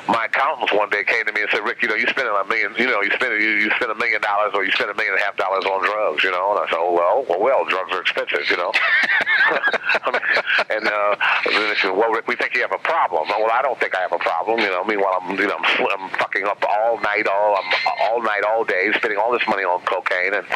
my 0.09 0.27
accountants 0.27 0.73
one 0.73 0.91
day 0.91 1.05
came 1.05 1.27
to 1.27 1.33
me 1.33 1.43
and 1.43 1.51
said, 1.51 1.65
"Rick, 1.65 1.83
you 1.83 1.89
know, 1.89 1.95
you 1.95 2.07
spend 2.09 2.29
a 2.29 2.45
million, 2.45 2.75
you 2.79 2.87
know, 2.87 3.03
you 3.03 3.11
spend 3.11 3.43
you, 3.43 3.51
you 3.51 3.71
spend 3.77 3.91
a 3.91 3.95
million 3.95 4.21
dollars 4.21 4.53
or 4.55 4.65
you 4.65 4.73
spend 4.73 4.91
a 4.91 4.95
million 4.95 5.15
and 5.15 5.23
a 5.23 5.25
half 5.25 5.37
dollars 5.37 5.65
on 5.65 5.85
drugs, 5.85 6.25
you 6.25 6.31
know." 6.31 6.53
And 6.53 6.61
I 6.61 6.67
said, 6.71 6.79
"Oh 6.79 6.93
well, 6.93 7.25
well, 7.29 7.41
well, 7.41 7.65
drugs 7.67 7.93
are 7.93 8.01
expensive, 8.01 8.49
you 8.49 8.57
know." 8.57 8.73
I 8.75 10.11
mean, 10.13 10.23
and 10.71 10.87
uh, 10.87 11.17
then 11.45 11.69
they 11.69 11.77
said, 11.81 11.91
"Well, 11.91 12.11
Rick, 12.11 12.29
we 12.29 12.37
think 12.37 12.55
you 12.55 12.63
have 12.63 12.73
a 12.73 12.79
problem." 12.79 13.29
Well, 13.29 13.51
I 13.53 13.63
don't 13.63 13.79
think 13.81 13.95
I 13.95 14.01
have 14.01 14.13
a 14.13 14.19
problem, 14.19 14.61
you 14.61 14.71
know. 14.71 14.85
Meanwhile, 14.93 15.23
I'm, 15.23 15.39
you 15.39 15.47
know, 15.47 15.57
I'm, 15.57 15.87
I'm 16.03 16.11
fucking 16.19 16.45
up 16.45 16.63
all 16.69 17.01
night, 17.01 17.27
all 17.27 17.57
I'm 17.57 17.73
all 18.03 18.23
night, 18.23 18.43
all 18.45 18.63
day, 18.63 18.93
spending 18.95 19.19
all 19.19 19.33
this 19.33 19.41
money 19.49 19.65
on 19.65 19.81
cocaine 19.89 20.35
and 20.35 20.47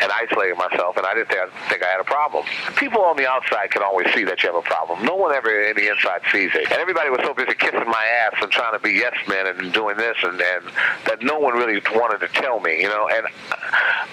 and 0.00 0.10
isolating 0.10 0.56
myself, 0.56 0.96
and 0.96 1.04
I 1.04 1.12
didn't 1.12 1.28
think 1.28 1.40
I, 1.40 1.68
think 1.68 1.82
I 1.82 1.88
had 1.88 2.00
a 2.00 2.04
problem. 2.04 2.46
People 2.76 3.02
on 3.02 3.18
the 3.18 3.28
outside 3.28 3.70
can 3.70 3.82
always 3.82 4.08
see 4.14 4.24
that 4.24 4.42
you 4.42 4.48
have 4.48 4.56
a 4.56 4.64
problem. 4.64 5.04
No 5.04 5.14
one 5.14 5.34
ever 5.34 5.50
in 5.68 5.76
the 5.76 5.90
inside 5.92 6.22
sees 6.32 6.52
it, 6.54 6.72
and 6.72 6.80
everybody 6.80 7.10
was 7.10 7.20
so 7.22 7.34
busy 7.34 7.52
kissing 7.52 7.84
my 7.84 8.04
ass 8.24 8.32
and 8.40 8.50
trying 8.50 8.72
to 8.72 8.82
be 8.82 8.92
yes 8.92 9.12
men 9.28 9.46
and 9.46 9.74
doing 9.74 9.98
this 9.98 10.16
and 10.22 10.40
and 10.40 10.64
that 11.04 11.20
no 11.20 11.38
one 11.38 11.52
really 11.52 11.82
wanted 11.92 12.26
to 12.26 12.32
tell 12.32 12.60
me, 12.60 12.80
you 12.80 12.88
know. 12.88 13.10
And 13.12 13.26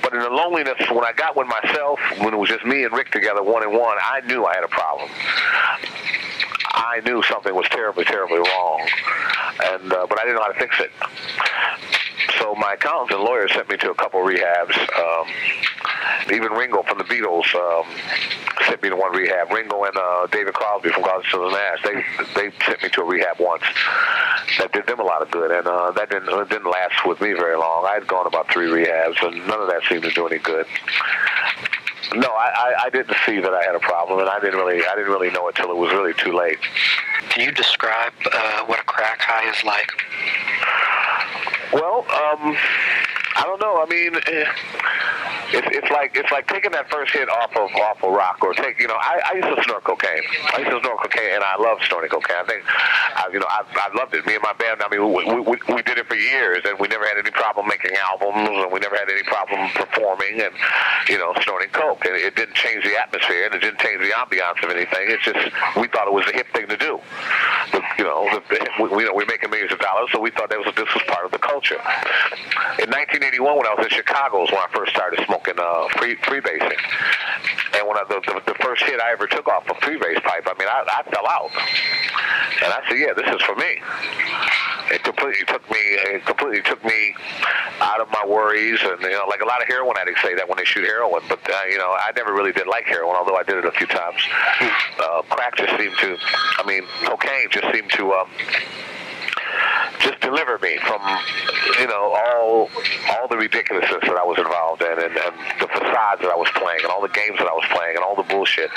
but 0.04 0.14
in 0.14 0.20
the 0.20 0.30
loneliness, 0.30 0.76
when 0.90 1.06
I 1.06 1.14
got 1.14 1.38
with 1.38 1.48
myself, 1.48 2.02
when 2.20 2.34
it 2.34 2.38
was 2.38 2.50
just 2.50 2.66
me 2.66 2.84
and 2.84 2.92
Rick 2.92 3.12
together, 3.12 3.42
one 3.42 3.64
and 3.64 3.72
one, 3.72 3.98
I 4.02 4.20
knew 4.28 4.44
I 4.44 4.56
had 4.56 4.66
a 4.66 4.68
problem. 4.68 5.10
I 6.80 7.02
knew 7.06 7.22
something 7.24 7.54
was 7.54 7.68
terribly, 7.70 8.06
terribly 8.06 8.40
wrong, 8.40 8.88
and 9.74 9.92
uh, 9.92 10.08
but 10.08 10.20
I 10.20 10.24
didn't 10.24 10.38
know 10.38 10.44
how 10.44 10.54
to 10.54 10.60
fix 10.60 10.80
it. 10.80 10.92
So 12.40 12.56
my 12.56 12.74
accountants 12.74 13.14
and 13.14 13.22
lawyers 13.22 13.52
sent 13.54 13.70
me 13.70 13.76
to 13.78 13.92
a 13.92 13.96
couple 13.96 14.22
rehabs. 14.22 14.78
Um, 14.98 15.28
even 16.32 16.54
Ringo 16.54 16.84
from 16.84 16.98
the 16.98 17.04
Beatles 17.04 17.54
um, 17.56 17.86
sent 18.66 18.82
me 18.82 18.90
to 18.90 18.96
one 18.96 19.12
rehab. 19.12 19.52
Ringo 19.52 19.84
and 19.84 19.98
uh, 19.98 20.28
David 20.32 20.54
Crosby 20.54 20.90
from 20.90 21.04
Crosby, 21.04 21.28
Stills 21.28 21.54
Nash. 21.54 21.84
They 21.84 21.96
they 22.36 22.52
sent 22.66 22.82
me 22.82 22.90
to 22.90 23.02
a 23.02 23.06
rehab 23.06 23.40
once. 23.40 23.64
That 24.58 24.72
did 24.72 24.88
them 24.88 25.00
a 25.00 25.04
lot 25.04 25.22
of 25.22 25.32
good, 25.32 25.52
and 25.52 25.68
uh, 25.68 25.92
that 25.92 26.10
didn't 26.10 26.30
it 26.30 26.50
didn't 26.50 26.70
last 26.70 27.06
with 27.06 27.20
me 27.20 27.34
very 27.34 27.58
long. 27.58 27.86
I 27.86 27.96
had 27.96 28.08
gone 28.08 28.26
about 28.26 28.52
three 28.52 28.68
rehabs, 28.68 29.22
and 29.26 29.46
none 29.48 29.62
of 29.62 29.68
that 29.68 29.82
seemed 29.90 30.04
to 30.04 30.12
do 30.12 30.28
any 30.28 30.40
good. 30.40 30.66
No, 32.16 32.28
I, 32.28 32.50
I, 32.50 32.74
I 32.86 32.90
didn't 32.90 33.16
see 33.26 33.40
that 33.40 33.54
I 33.54 33.64
had 33.64 33.76
a 33.76 33.80
problem, 33.80 34.20
and 34.20 34.30
I 34.30 34.40
didn't 34.40 34.60
really 34.60 34.84
I 34.84 34.96
didn't 34.96 35.12
really 35.12 35.30
know 35.30 35.48
it 35.48 35.56
till 35.56 35.70
it 35.70 35.78
was 35.78 35.92
really 35.92 36.14
too 36.14 36.34
late. 36.34 36.58
Can 37.30 37.46
you 37.46 37.52
describe 37.52 38.14
uh, 38.32 38.66
what 38.66 38.80
a 38.80 38.84
crack 38.84 39.22
high 39.22 39.48
is 39.50 39.64
like? 39.64 39.92
Well, 41.72 42.06
um, 42.10 42.58
I 43.36 43.44
don't 43.44 43.62
know. 43.62 43.82
I 43.82 43.86
mean, 43.86 44.16
eh, 44.16 44.46
it's, 45.54 45.68
it's 45.72 45.90
like 45.90 46.16
it's 46.16 46.32
like 46.32 46.48
taking 46.48 46.72
that 46.72 46.90
first 46.90 47.14
hit 47.14 47.30
off 47.30 47.52
of 47.56 47.70
off 47.76 48.04
of 48.04 48.12
rock, 48.12 48.38
or 48.42 48.54
take 48.54 48.80
you 48.80 48.88
know. 48.88 48.98
I, 48.98 49.22
I 49.26 49.34
used 49.38 49.50
to 49.56 49.64
snort 49.64 49.84
cocaine. 49.84 50.22
I 50.54 50.60
used 50.60 50.72
to 50.72 50.80
snort 50.82 51.00
cocaine, 51.02 51.36
and 51.36 51.44
I 51.44 51.58
love 51.58 51.80
snorting 51.88 52.10
cocaine. 52.10 52.38
I 52.38 52.46
think, 52.46 52.64
I, 52.66 53.30
you 53.34 53.40
know, 53.40 53.50
I, 53.50 53.66
I 53.66 53.90
loved 53.96 54.14
it. 54.14 54.26
Me 54.26 54.36
and 54.36 54.44
my 54.44 54.54
band. 54.54 54.82
I 54.82 54.90
mean, 54.90 55.02
we, 55.14 55.26
we 55.42 55.58
we 55.74 55.82
did 55.82 55.98
it 55.98 56.08
for 56.08 56.16
years, 56.16 56.62
and 56.66 56.78
we 56.80 56.88
never 56.88 57.06
had 57.06 57.18
any 57.18 57.32
problem 57.32 57.68
making 57.68 57.92
albums, 57.98 58.50
and 58.50 58.72
we 58.72 58.80
never 58.80 58.96
had 58.96 59.10
any 59.10 59.24
problem 59.24 59.70
performing, 59.74 60.42
and 60.42 60.54
you 61.10 61.18
know, 61.18 61.34
snorting 61.42 61.70
coke. 61.70 62.06
And 62.06 62.16
it 62.16 62.36
didn't 62.36 62.56
change 62.56 62.84
the 62.84 62.98
atmosphere, 63.00 63.46
and 63.46 63.56
it 63.56 63.62
didn't 63.62 63.80
change 63.80 64.02
the 64.02 64.14
ambiance 64.14 64.62
of 64.64 64.70
anything. 64.70 65.10
It's 65.10 65.26
just 65.26 65.40
we 65.78 65.88
thought 65.90 66.08
it 66.08 66.14
was 66.14 66.28
a 66.28 66.34
hip 66.34 66.48
thing 66.54 66.68
to 66.68 66.78
do. 66.78 67.00
The, 67.72 67.82
you 67.98 68.06
know, 68.06 68.30
the, 68.30 68.42
we, 68.78 69.02
you 69.02 69.10
know, 69.10 69.14
we're 69.14 69.26
making 69.26 69.50
millions 69.50 69.74
of 69.74 69.80
dollars, 69.80 70.10
so 70.12 70.20
we 70.20 70.30
thought 70.32 70.50
that 70.50 70.60
was 70.60 70.74
this 70.76 70.90
was 70.94 71.04
part 71.10 71.26
of 71.26 71.32
the 71.32 71.40
culture. 71.40 71.82
In 72.78 72.90
1981, 73.30 73.58
when 73.62 73.68
I 73.68 73.76
was 73.78 73.86
in 73.86 73.94
Chicago, 73.94 74.42
was 74.42 74.50
when 74.50 74.62
I 74.62 74.70
first 74.74 74.92
started 74.92 75.22
smoking 75.26 75.54
uh, 75.58 75.88
free 76.02 76.18
freebasing. 76.26 76.82
And 77.78 77.86
when 77.86 77.98
I, 77.98 78.04
the, 78.10 78.18
the 78.26 78.42
the 78.54 78.58
first 78.58 78.82
hit 78.84 79.00
I 79.00 79.12
ever 79.12 79.28
took 79.28 79.48
off 79.48 79.70
a 79.70 79.78
freebase 79.86 80.22
pipe, 80.24 80.50
I 80.50 80.54
mean, 80.58 80.66
I, 80.66 80.82
I 80.82 81.02
fell 81.14 81.28
out, 81.30 81.54
and 82.66 82.74
I 82.74 82.82
said, 82.90 82.98
"Yeah, 82.98 83.14
this 83.14 83.30
is 83.30 83.42
for 83.46 83.56
me." 83.56 83.78
It 84.90 85.04
completely 85.04 85.46
took 85.46 85.62
me. 85.70 85.78
It 86.10 86.26
completely 86.26 86.62
took 86.64 86.84
me 86.84 87.14
out 87.82 88.02
of 88.02 88.10
my 88.10 88.26
worries, 88.26 88.80
and 88.82 89.00
you 89.02 89.14
know, 89.14 89.26
like 89.30 89.42
a 89.42 89.46
lot 89.46 89.62
of 89.62 89.68
heroin 89.68 89.96
addicts 90.02 90.24
say 90.24 90.34
that 90.34 90.50
when 90.50 90.58
they 90.58 90.66
shoot 90.66 90.86
heroin. 90.86 91.22
But 91.30 91.46
uh, 91.46 91.54
you 91.70 91.78
know, 91.78 91.94
I 91.94 92.12
never 92.16 92.34
really 92.34 92.52
did 92.52 92.66
like 92.66 92.86
heroin, 92.86 93.16
although 93.16 93.38
I 93.38 93.44
did 93.44 93.58
it 93.58 93.66
a 93.66 93.72
few 93.72 93.88
times. 93.88 94.22
Uh, 94.98 95.22
crack 95.30 95.56
just 95.56 95.78
seemed 95.78 95.98
to. 96.02 96.18
I 96.58 96.66
mean, 96.66 96.82
cocaine 97.06 97.50
just 97.52 97.70
seemed 97.74 97.92
to. 97.92 98.14
Um, 98.14 98.30
just 100.00 100.20
deliver 100.22 100.58
me 100.60 100.78
from 100.86 101.02
you 101.80 101.88
know 101.88 102.16
all 102.16 102.70
all 103.12 103.28
the 103.28 103.38
ridiculousness 103.38 104.02
that 104.02 104.18
I 104.18 104.24
was 104.24 104.38
involved 104.38 104.82
in 104.82 104.92
and, 104.92 105.14
and 105.16 105.36
the 105.60 105.68
facades 105.68 106.22
that 106.22 106.32
I 106.32 106.40
was 106.40 106.50
playing 106.56 106.82
and 106.84 106.92
all 106.92 107.02
the 107.02 107.12
games 107.12 107.38
that 107.40 107.48
I 107.48 107.56
was 107.56 107.66
playing 107.72 107.96
and 107.96 108.04
all 108.04 108.16
the 108.16 108.28
bullshit. 108.28 108.72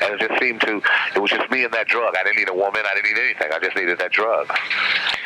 And 0.00 0.14
it 0.14 0.20
just 0.20 0.40
seemed 0.40 0.60
to 0.62 0.80
it 1.14 1.20
was 1.20 1.30
just 1.30 1.50
me 1.50 1.64
and 1.64 1.72
that 1.72 1.88
drug. 1.88 2.14
I 2.18 2.24
didn't 2.24 2.38
need 2.38 2.48
a 2.48 2.56
woman. 2.56 2.82
I 2.84 2.94
didn't 2.94 3.10
need 3.14 3.20
anything. 3.20 3.48
I 3.52 3.58
just 3.58 3.76
needed 3.76 3.98
that 3.98 4.12
drug. 4.12 4.50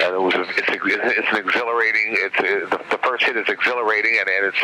And 0.00 0.14
it 0.14 0.22
was 0.22 0.34
it's, 0.36 0.70
it's 0.70 1.30
an 1.30 1.38
exhilarating 1.38 2.16
it's 2.18 2.38
it, 2.38 2.70
the, 2.70 2.98
first 3.02 3.26
hit 3.26 3.36
is 3.36 3.48
exhilarating 3.50 4.16
and, 4.16 4.28
and 4.30 4.46
it's 4.46 4.62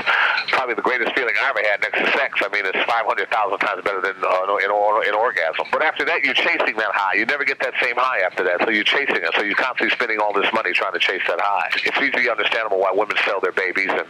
probably 0.54 0.72
the 0.72 0.86
greatest 0.86 1.12
feeling 1.12 1.34
I 1.36 1.50
ever 1.50 1.60
had 1.66 1.82
next 1.82 1.98
to 1.98 2.06
sex. 2.16 2.38
I 2.40 2.48
mean 2.48 2.64
it's 2.64 2.78
500,000 2.86 3.26
times 3.58 3.82
better 3.82 4.00
than 4.00 4.16
uh, 4.22 4.56
in, 4.62 4.70
in 4.70 5.14
orgasm. 5.14 5.66
But 5.72 5.82
after 5.82 6.04
that 6.06 6.24
you're 6.24 6.38
chasing 6.38 6.76
that 6.78 6.94
high. 6.94 7.18
You 7.18 7.26
never 7.26 7.44
get 7.44 7.58
that 7.60 7.74
same 7.82 7.96
high 7.96 8.20
after 8.24 8.44
that. 8.44 8.62
So 8.62 8.70
you're 8.70 8.86
chasing 8.86 9.20
it. 9.20 9.30
So 9.36 9.42
you're 9.42 9.58
constantly 9.58 9.90
spending 9.90 10.18
all 10.18 10.27
this 10.32 10.52
money 10.52 10.72
trying 10.72 10.92
to 10.92 10.98
chase 10.98 11.22
that 11.28 11.40
high. 11.40 11.70
It's 11.84 11.96
easily 11.98 12.28
understandable 12.28 12.80
why 12.80 12.92
women 12.94 13.16
sell 13.24 13.40
their 13.40 13.52
babies 13.52 13.90
and 13.90 14.04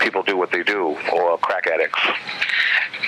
people 0.00 0.22
do 0.22 0.36
what 0.36 0.50
they 0.50 0.62
do, 0.62 0.96
or 1.12 1.38
crack 1.38 1.66
addicts. 1.66 2.00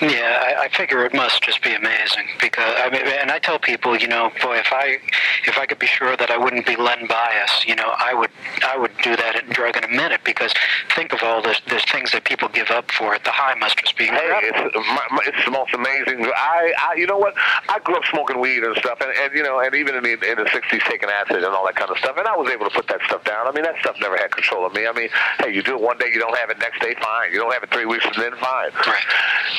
Yeah, 0.02 0.56
I, 0.60 0.64
I 0.64 0.68
figure 0.68 1.04
it 1.06 1.14
must 1.14 1.42
just 1.42 1.62
be 1.62 1.72
amazing 1.72 2.28
because 2.40 2.74
I 2.76 2.90
mean, 2.90 3.02
and 3.06 3.30
I 3.30 3.38
tell 3.38 3.58
people, 3.58 3.96
you 3.96 4.08
know, 4.08 4.30
boy, 4.42 4.58
if 4.58 4.70
I 4.70 4.98
if 5.46 5.56
I 5.56 5.64
could 5.64 5.78
be 5.78 5.86
sure 5.86 6.16
that 6.16 6.30
I 6.30 6.36
wouldn't 6.36 6.66
be 6.66 6.76
Len 6.76 7.06
Bias, 7.06 7.64
you 7.66 7.74
know, 7.74 7.94
I 7.96 8.12
would 8.12 8.30
I 8.62 8.76
would 8.76 8.92
do 9.02 9.16
that 9.16 9.48
drug 9.50 9.76
in 9.76 9.84
a 9.84 9.88
minute 9.88 10.20
because 10.24 10.52
think 10.94 11.12
of 11.14 11.22
all 11.22 11.40
the 11.40 11.58
the 11.68 11.80
things 11.90 12.12
that 12.12 12.24
people 12.24 12.48
give 12.48 12.70
up 12.70 12.90
for 12.90 13.14
it. 13.14 13.24
The 13.24 13.30
high 13.30 13.54
must 13.54 13.78
just 13.78 13.96
be 13.96 14.08
incredible. 14.08 14.40
Hey, 14.40 14.66
it's, 14.66 14.74
my, 14.74 15.06
my, 15.10 15.22
it's 15.26 15.44
the 15.44 15.50
most 15.50 15.72
amazing. 15.72 16.26
I, 16.36 16.72
I, 16.78 16.94
you 16.96 17.06
know 17.06 17.18
what? 17.18 17.34
I 17.68 17.78
grew 17.80 17.96
up 17.96 18.04
smoking 18.04 18.38
weed 18.38 18.64
and 18.64 18.76
stuff, 18.76 19.00
and, 19.00 19.10
and 19.16 19.32
you 19.32 19.42
know, 19.42 19.60
and 19.60 19.74
even 19.74 19.94
in 19.94 20.02
the 20.02 20.12
in 20.12 20.36
the 20.36 20.44
'60s, 20.44 20.82
taking 20.90 21.08
acid 21.08 21.42
and 21.42 21.54
all 21.54 21.64
that 21.64 21.76
kind 21.76 21.90
of 21.90 21.96
stuff, 21.98 22.16
and 22.18 22.28
I 22.28 22.36
was 22.36 22.45
able 22.50 22.68
to 22.68 22.74
put 22.74 22.86
that 22.88 23.00
stuff 23.06 23.24
down. 23.24 23.46
I 23.46 23.52
mean, 23.52 23.64
that 23.64 23.76
stuff 23.80 23.96
never 24.00 24.16
had 24.16 24.30
control 24.30 24.66
of 24.66 24.74
me. 24.74 24.86
I 24.86 24.92
mean, 24.92 25.08
hey, 25.40 25.52
you 25.54 25.62
do 25.62 25.74
it 25.74 25.80
one 25.80 25.98
day, 25.98 26.06
you 26.12 26.18
don't 26.18 26.36
have 26.38 26.50
it 26.50 26.58
next 26.58 26.80
day, 26.80 26.94
fine. 27.00 27.32
You 27.32 27.38
don't 27.38 27.52
have 27.52 27.62
it 27.62 27.70
three 27.70 27.86
weeks, 27.86 28.04
and 28.04 28.14
then 28.16 28.36
fine. 28.36 28.70
Right. 28.86 29.04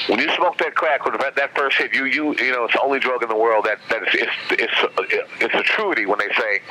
When 0.08 0.20
you 0.20 0.30
smoke 0.36 0.58
that 0.60 0.76
crack, 0.76 1.06
when 1.06 1.18
that, 1.20 1.36
that 1.36 1.56
first 1.56 1.78
hit, 1.78 1.94
you 1.94 2.06
you 2.06 2.36
you 2.36 2.52
know, 2.52 2.66
it's 2.66 2.74
the 2.74 2.82
only 2.82 3.00
drug 3.00 3.24
in 3.24 3.30
the 3.30 3.36
world 3.36 3.66
that 3.66 3.80
that 3.90 4.04
is 4.04 4.10
it's 4.14 4.32
it's 4.52 5.14
it's 5.42 5.56
a 5.56 5.64
truity 5.64 6.08
when 6.08 6.20
they 6.20 6.30
say 6.36 6.62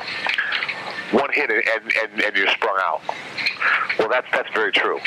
one 1.11 1.31
hit 1.31 1.49
and, 1.49 1.63
and, 2.03 2.21
and 2.21 2.35
you're 2.35 2.49
sprung 2.49 2.77
out. 2.79 3.01
Well, 3.99 4.09
that's 4.09 4.27
that's 4.31 4.49
very 4.53 4.71
true. 4.71 4.99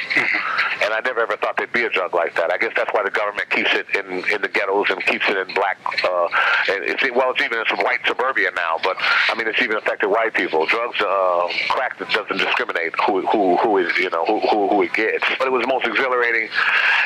And 0.82 0.92
I 0.92 1.00
never 1.04 1.20
ever 1.20 1.36
thought 1.36 1.56
there'd 1.56 1.72
be 1.72 1.84
a 1.84 1.90
drug 1.90 2.14
like 2.14 2.34
that. 2.36 2.52
I 2.52 2.58
guess 2.58 2.72
that's 2.74 2.92
why 2.92 3.02
the 3.04 3.10
government 3.10 3.50
keeps 3.50 3.70
it 3.72 3.86
in, 3.94 4.24
in 4.32 4.42
the 4.42 4.48
ghettos 4.48 4.90
and 4.90 5.04
keeps 5.06 5.28
it 5.28 5.36
in 5.36 5.54
black. 5.54 5.78
Uh, 6.02 6.28
it's 6.68 7.02
well, 7.14 7.30
it's 7.30 7.42
even 7.42 7.58
in 7.58 7.64
some 7.68 7.78
white 7.84 8.00
suburbia 8.06 8.50
now. 8.56 8.76
But 8.82 8.96
I 9.00 9.34
mean, 9.36 9.46
it's 9.46 9.60
even 9.62 9.76
affected 9.76 10.08
white 10.08 10.34
people. 10.34 10.66
Drugs, 10.66 11.00
uh, 11.00 11.48
crack 11.68 11.98
doesn't 11.98 12.38
discriminate 12.38 12.94
who 13.06 13.26
who 13.26 13.56
who 13.58 13.78
is 13.78 13.96
you 13.98 14.10
know 14.10 14.24
who 14.24 14.40
who, 14.48 14.68
who 14.68 14.82
it 14.82 14.92
gets. 14.94 15.24
But 15.38 15.46
it 15.46 15.52
was 15.52 15.62
the 15.62 15.68
most 15.68 15.86
exhilarating, 15.86 16.48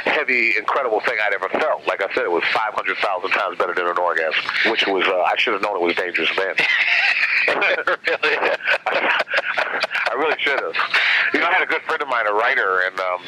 heavy, 0.04 0.56
incredible 0.56 1.00
thing 1.00 1.18
I'd 1.20 1.34
ever 1.34 1.48
felt. 1.48 1.86
Like 1.86 2.02
I 2.02 2.12
said, 2.14 2.24
it 2.24 2.30
was 2.30 2.44
500,000 2.52 3.30
times 3.30 3.58
better 3.58 3.74
than 3.74 3.86
an 3.86 3.98
orgasm, 3.98 4.44
which 4.70 4.86
was 4.86 5.04
uh, 5.06 5.22
I 5.22 5.36
should 5.36 5.52
have 5.52 5.62
known 5.62 5.76
it 5.76 5.82
was 5.82 5.94
dangerous 5.96 6.30
then. 6.36 6.54
really? 7.48 8.36
I 8.86 10.14
really 10.16 10.36
should 10.38 10.60
have. 10.60 10.74
You 11.34 11.40
know, 11.40 11.50
I 11.50 11.52
had 11.52 11.66
a 11.66 11.66
good 11.66 11.82
friend 11.82 12.00
of 12.00 12.06
mine, 12.06 12.30
a 12.30 12.32
writer, 12.32 12.86
and 12.86 12.94
um, 13.00 13.18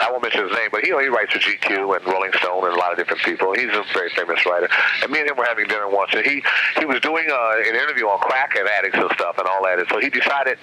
I 0.00 0.10
won't 0.10 0.22
mention 0.22 0.48
his 0.48 0.56
name, 0.56 0.72
but 0.72 0.80
he, 0.80 0.88
he 0.88 1.12
writes 1.12 1.36
for 1.36 1.38
GQ 1.38 1.84
and 1.84 2.06
Rolling 2.08 2.32
Stone 2.40 2.64
and 2.64 2.72
a 2.72 2.80
lot 2.80 2.92
of 2.92 2.96
different 2.96 3.20
people. 3.28 3.52
He's 3.52 3.68
a 3.68 3.84
very 3.92 4.08
famous 4.16 4.40
writer. 4.46 4.72
And 5.02 5.12
me 5.12 5.20
and 5.20 5.28
him 5.28 5.36
were 5.36 5.44
having 5.44 5.68
dinner 5.68 5.86
once, 5.86 6.16
and 6.16 6.24
he 6.24 6.42
he 6.80 6.86
was 6.88 6.98
doing 7.04 7.28
uh, 7.28 7.60
an 7.60 7.76
interview 7.76 8.08
on 8.08 8.18
crack 8.20 8.56
and 8.56 8.66
addicts 8.66 8.96
and 8.96 9.12
stuff 9.12 9.36
and 9.36 9.46
all 9.46 9.62
that. 9.68 9.78
And 9.78 9.88
so 9.92 10.00
he 10.00 10.08
decided, 10.08 10.56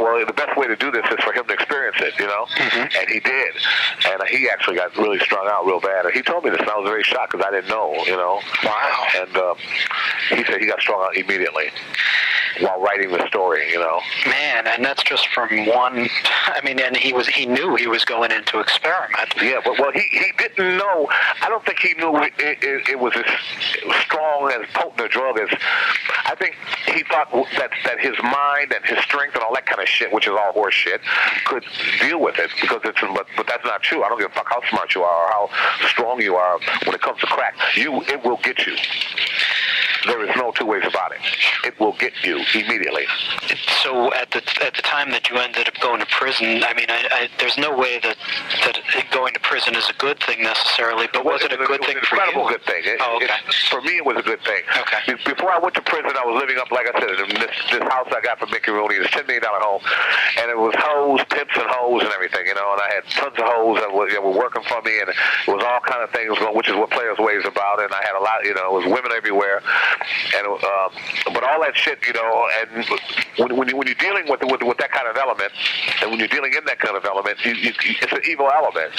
well, 0.00 0.16
the 0.24 0.32
best 0.32 0.56
way 0.56 0.66
to 0.66 0.76
do 0.76 0.90
this 0.90 1.04
is 1.12 1.20
for 1.20 1.34
him 1.36 1.44
to 1.44 1.52
experience 1.52 2.00
it, 2.00 2.18
you 2.18 2.26
know. 2.26 2.48
Mm-hmm. 2.56 2.88
And 2.96 3.06
he 3.12 3.20
did, 3.20 3.52
and 4.08 4.24
he 4.32 4.48
actually 4.48 4.76
got 4.76 4.96
really 4.96 5.20
strung 5.20 5.46
out 5.46 5.66
real 5.66 5.80
bad. 5.80 6.06
And 6.06 6.14
he 6.14 6.22
told 6.22 6.42
me 6.42 6.48
this, 6.48 6.60
and 6.60 6.70
I 6.70 6.78
was 6.80 6.88
very 6.88 7.04
shocked 7.04 7.32
because 7.32 7.44
I 7.44 7.52
didn't 7.52 7.68
know, 7.68 7.92
you 8.06 8.16
know. 8.16 8.40
Wow. 8.64 9.06
And 9.20 9.36
uh, 9.36 9.54
he 10.30 10.42
said 10.48 10.56
he 10.56 10.66
got 10.66 10.80
strung 10.80 11.04
out 11.04 11.16
immediately 11.16 11.68
while 12.60 12.80
writing 12.80 13.10
the 13.10 13.26
story, 13.28 13.70
you 13.70 13.78
know. 13.78 14.00
Man, 14.26 14.66
and 14.66 14.84
that's 14.84 15.02
just 15.02 15.28
from 15.28 15.66
one. 15.66 16.08
I 16.46 16.60
mean, 16.64 16.80
and 16.80 16.96
he 16.96 17.12
was 17.12 17.26
he 17.26 17.46
knew 17.46 17.74
he 17.76 17.86
was 17.86 18.04
going 18.04 18.30
into 18.30 18.60
experiment. 18.60 19.34
Yeah, 19.42 19.60
but 19.64 19.78
well, 19.78 19.92
he 19.92 20.02
he 20.10 20.32
didn't 20.38 20.76
know. 20.78 21.08
I 21.42 21.48
don't 21.48 21.64
think 21.64 21.78
he 21.80 21.94
knew 21.94 22.16
it, 22.16 22.32
it, 22.38 22.88
it 22.88 22.98
was 22.98 23.12
as 23.16 23.24
strong 24.02 24.50
as 24.50 24.66
potent 24.74 25.00
a 25.00 25.08
drug 25.08 25.38
as. 25.38 25.48
I 26.26 26.34
think 26.36 26.56
he 26.86 27.02
thought 27.04 27.30
that 27.58 27.70
that 27.84 28.00
his 28.00 28.14
mind 28.22 28.72
and 28.72 28.84
his 28.84 28.98
strength 29.04 29.34
and 29.34 29.42
all 29.44 29.54
that 29.54 29.66
kind 29.66 29.80
of 29.80 29.88
shit, 29.88 30.12
which 30.12 30.26
is 30.26 30.32
all 30.32 30.52
horse 30.52 30.74
shit, 30.74 31.00
could 31.46 31.64
deal 32.00 32.20
with 32.20 32.38
it 32.38 32.50
because 32.60 32.80
it's. 32.84 33.00
But 33.00 33.26
but 33.36 33.46
that's 33.46 33.64
not 33.64 33.82
true. 33.82 34.02
I 34.02 34.08
don't 34.08 34.18
give 34.18 34.30
a 34.30 34.34
fuck 34.34 34.48
how 34.48 34.62
smart 34.68 34.94
you 34.94 35.02
are 35.02 35.26
or 35.26 35.30
how 35.30 35.86
strong 35.88 36.20
you 36.20 36.36
are 36.36 36.58
when 36.84 36.94
it 36.94 37.00
comes 37.02 37.20
to 37.20 37.26
crack. 37.26 37.54
You 37.76 38.02
it 38.02 38.24
will 38.24 38.38
get 38.38 38.66
you. 38.66 38.76
There 40.06 40.22
is 40.28 40.36
no 40.36 40.52
two 40.52 40.66
ways 40.66 40.84
about 40.86 41.12
it. 41.12 41.20
It 41.64 41.78
will 41.80 41.96
get 41.98 42.12
you 42.22 42.44
immediately. 42.54 43.06
So 43.82 44.12
at 44.14 44.30
the 44.30 44.42
at 44.62 44.74
the 44.74 44.82
time 44.82 45.10
that 45.10 45.30
you 45.30 45.36
ended 45.36 45.68
up 45.68 45.74
going 45.80 46.00
to 46.00 46.06
prison, 46.06 46.62
I 46.64 46.74
mean, 46.74 46.86
I, 46.88 47.08
I, 47.10 47.28
there's 47.38 47.56
no 47.58 47.76
way 47.76 47.98
that 48.00 48.16
that 48.64 48.80
going 49.10 49.34
to 49.34 49.40
prison 49.40 49.74
is 49.74 49.88
a 49.88 49.94
good 49.94 50.20
thing 50.20 50.42
necessarily. 50.42 51.08
But 51.12 51.24
was 51.24 51.42
it, 51.42 51.52
it 51.52 51.60
a 51.60 51.66
good 51.66 51.80
it 51.80 51.86
thing 51.86 51.96
for 52.02 52.16
you? 52.16 52.22
Incredible 52.22 52.48
good 52.48 52.64
thing. 52.64 52.82
It, 52.84 52.98
oh, 53.00 53.16
okay. 53.16 53.28
for 53.70 53.80
me, 53.80 53.96
it 53.96 54.04
was 54.04 54.16
a 54.16 54.22
good 54.22 54.42
thing. 54.42 54.62
Okay. 54.76 55.14
Before 55.24 55.50
I 55.52 55.58
went 55.58 55.74
to 55.76 55.82
prison, 55.82 56.12
I 56.16 56.24
was 56.24 56.40
living 56.40 56.58
up, 56.58 56.70
like 56.70 56.88
I 56.88 56.94
said, 57.00 57.10
in 57.10 57.40
this 57.40 57.54
this 57.70 57.84
house 57.88 58.08
I 58.12 58.20
got 58.20 58.38
from 58.38 58.50
Mickey 58.50 58.70
Rooney, 58.70 58.98
this 58.98 59.10
ten 59.10 59.26
million 59.26 59.42
dollar 59.42 59.60
home, 59.60 59.82
and 60.40 60.50
it 60.50 60.58
was 60.58 60.74
hoes, 60.76 61.20
pimps, 61.30 61.56
and 61.56 61.68
hoes 61.68 62.02
and 62.02 62.12
everything, 62.12 62.46
you 62.46 62.54
know. 62.54 62.72
And 62.72 62.80
I 62.80 62.88
had 62.92 63.04
tons 63.08 63.36
of 63.38 63.44
hoes 63.44 63.80
that 63.80 63.92
were, 63.92 64.10
that 64.10 64.22
were 64.22 64.36
working 64.36 64.62
for 64.68 64.80
me, 64.82 65.00
and 65.00 65.08
it 65.08 65.16
was 65.48 65.62
all 65.64 65.80
kind 65.80 66.02
of 66.02 66.10
things, 66.10 66.36
which 66.52 66.68
is 66.68 66.76
what 66.76 66.90
Players 66.90 67.18
Way 67.18 67.34
is 67.40 67.46
about. 67.46 67.80
And 67.80 67.92
I 67.92 68.02
had 68.04 68.16
a 68.16 68.22
lot, 68.22 68.44
you 68.44 68.54
know, 68.54 68.76
it 68.76 68.84
was 68.84 68.86
women 68.88 69.12
everywhere, 69.16 69.62
and 70.36 70.46
um, 70.46 70.90
but 71.32 71.42
all 71.44 71.60
that 71.62 71.76
shit, 71.76 71.98
you 72.06 72.12
know, 72.12 72.48
and 72.60 72.84
when 73.38 73.56
when, 73.56 73.68
you, 73.68 73.76
when 73.76 73.86
you're 73.86 73.96
dealing 73.96 74.28
with, 74.28 74.42
with 74.44 74.62
with 74.62 74.78
that 74.78 74.92
kind 74.92 75.08
of 75.08 75.16
element, 75.16 75.52
and 76.02 76.10
when 76.10 76.18
you're 76.18 76.28
dealing 76.28 76.54
in 76.54 76.64
that 76.66 76.78
kind 76.78 76.96
of 76.96 77.04
element, 77.04 77.38
you, 77.44 77.52
you, 77.54 77.72
it's 77.82 78.12
an 78.12 78.22
evil 78.28 78.50
element. 78.50 78.92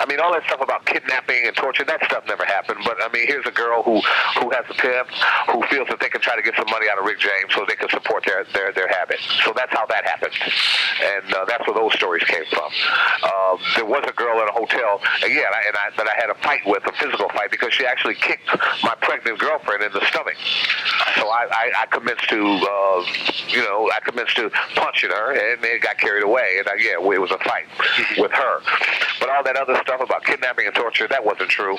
I 0.00 0.06
mean, 0.06 0.20
all 0.20 0.32
that 0.32 0.44
stuff 0.44 0.60
about 0.60 0.86
kidnapping 0.86 1.46
and 1.46 1.54
torture, 1.56 1.84
that 1.84 2.04
stuff 2.04 2.24
never 2.26 2.44
happened. 2.44 2.80
But 2.84 2.96
I 3.02 3.08
mean, 3.12 3.26
here's 3.26 3.46
a 3.46 3.52
girl 3.54 3.82
who 3.82 4.00
who 4.40 4.50
has 4.50 4.64
a 4.68 4.74
pimp, 4.74 5.08
who 5.52 5.62
feels 5.68 5.88
that 5.88 6.00
they 6.00 6.08
can 6.08 6.20
try 6.20 6.36
to 6.36 6.42
get 6.42 6.54
some 6.56 6.68
money 6.70 6.86
out 6.90 6.98
of 6.98 7.04
Rick 7.04 7.20
James 7.20 7.52
so 7.54 7.64
they 7.66 7.76
can 7.76 7.88
support 7.90 8.24
their 8.24 8.44
their 8.52 8.72
their 8.72 8.88
habit. 8.88 9.18
So 9.44 9.52
that's 9.54 9.72
how 9.72 9.86
that 9.86 10.04
happened, 10.04 10.34
and 11.02 11.34
uh, 11.34 11.44
that's 11.46 11.66
where 11.66 11.74
those 11.74 11.94
stories 11.94 12.24
came 12.24 12.44
from. 12.50 12.70
Uh, 13.22 13.56
there 13.76 13.86
was 13.86 14.04
a 14.06 14.12
girl 14.12 14.40
in 14.42 14.48
a 14.48 14.52
hotel, 14.52 15.00
again, 15.22 15.50
I, 15.52 15.60
and 15.68 15.76
I 15.76 15.90
that 15.96 16.08
I 16.08 16.14
had 16.20 16.30
a 16.30 16.34
fight 16.42 16.60
with, 16.66 16.84
a 16.86 16.92
physical 16.92 17.28
fight, 17.30 17.50
because 17.50 17.72
she 17.72 17.86
actually 17.86 18.14
kicked 18.14 18.46
my 18.82 18.94
pregnant 19.00 19.38
girlfriend 19.38 19.82
in 19.82 19.92
the 19.92 20.04
stomach. 20.06 20.33
So 21.16 21.28
I, 21.28 21.46
I, 21.50 21.72
I 21.82 21.86
commenced 21.86 22.28
to, 22.28 22.36
uh, 22.36 23.04
you 23.48 23.62
know, 23.62 23.90
I 23.94 24.00
commenced 24.04 24.36
to 24.36 24.50
punching 24.74 25.10
her, 25.10 25.32
and 25.32 25.64
it 25.64 25.82
got 25.82 25.98
carried 25.98 26.24
away, 26.24 26.56
and 26.58 26.68
I, 26.68 26.74
yeah, 26.78 26.92
it 26.92 27.20
was 27.20 27.30
a 27.30 27.38
fight 27.38 27.66
with 28.18 28.32
her. 28.32 28.60
But 29.20 29.30
all 29.30 29.42
that 29.44 29.56
other 29.56 29.76
stuff 29.82 30.00
about 30.00 30.24
kidnapping 30.24 30.66
and 30.66 30.74
torture, 30.74 31.08
that 31.08 31.24
wasn't 31.24 31.50
true. 31.50 31.76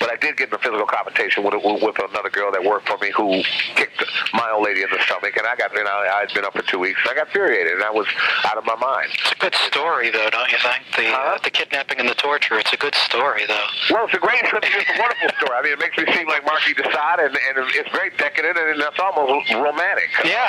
But 0.00 0.10
I 0.10 0.16
did 0.16 0.36
get 0.36 0.48
in 0.48 0.54
a 0.54 0.58
physical 0.58 0.86
confrontation 0.86 1.44
with, 1.44 1.54
with 1.60 1.98
another 2.00 2.30
girl 2.30 2.50
that 2.50 2.64
worked 2.64 2.88
for 2.88 2.96
me 2.98 3.12
who 3.14 3.44
kicked 3.76 4.02
my 4.32 4.50
old 4.50 4.64
lady 4.64 4.82
in 4.82 4.88
the 4.90 4.98
stomach, 5.04 5.36
and 5.36 5.46
I 5.46 5.54
got, 5.54 5.72
you 5.76 5.84
know, 5.84 6.00
I'd 6.16 6.32
been 6.32 6.44
up 6.44 6.56
for 6.56 6.62
two 6.62 6.78
weeks. 6.78 6.98
and 7.04 7.12
I 7.12 7.14
got 7.14 7.28
infuriated, 7.28 7.74
and 7.74 7.84
I 7.84 7.90
was 7.90 8.08
out 8.48 8.56
of 8.56 8.64
my 8.64 8.76
mind. 8.76 9.12
It's 9.20 9.32
a 9.32 9.36
good 9.36 9.54
story, 9.54 10.10
though, 10.10 10.30
don't 10.30 10.50
you 10.50 10.58
think? 10.58 10.82
The 10.96 11.12
uh, 11.12 11.38
the 11.44 11.50
kidnapping 11.50 12.00
and 12.00 12.08
the 12.08 12.16
torture. 12.16 12.58
It's 12.58 12.72
a 12.72 12.80
good 12.80 12.94
story, 12.94 13.44
though. 13.46 13.68
Well, 13.90 14.06
it's 14.06 14.14
a 14.14 14.18
great, 14.18 14.40
it's 14.40 14.90
a 14.90 14.98
wonderful 14.98 15.30
story. 15.36 15.52
I 15.52 15.62
mean, 15.62 15.72
it 15.76 15.78
makes 15.78 15.96
me 16.00 16.08
seem 16.16 16.26
like 16.28 16.44
Marquis 16.48 16.74
de 16.74 16.84
Sade, 16.88 17.28
and, 17.28 17.36
and 17.36 17.68
it's 17.76 17.92
very 17.92 18.10
decadent, 18.16 18.56
and 18.56 18.80
that's 18.80 18.98
almost 18.98 19.52
romantic. 19.52 20.08
Yeah. 20.24 20.48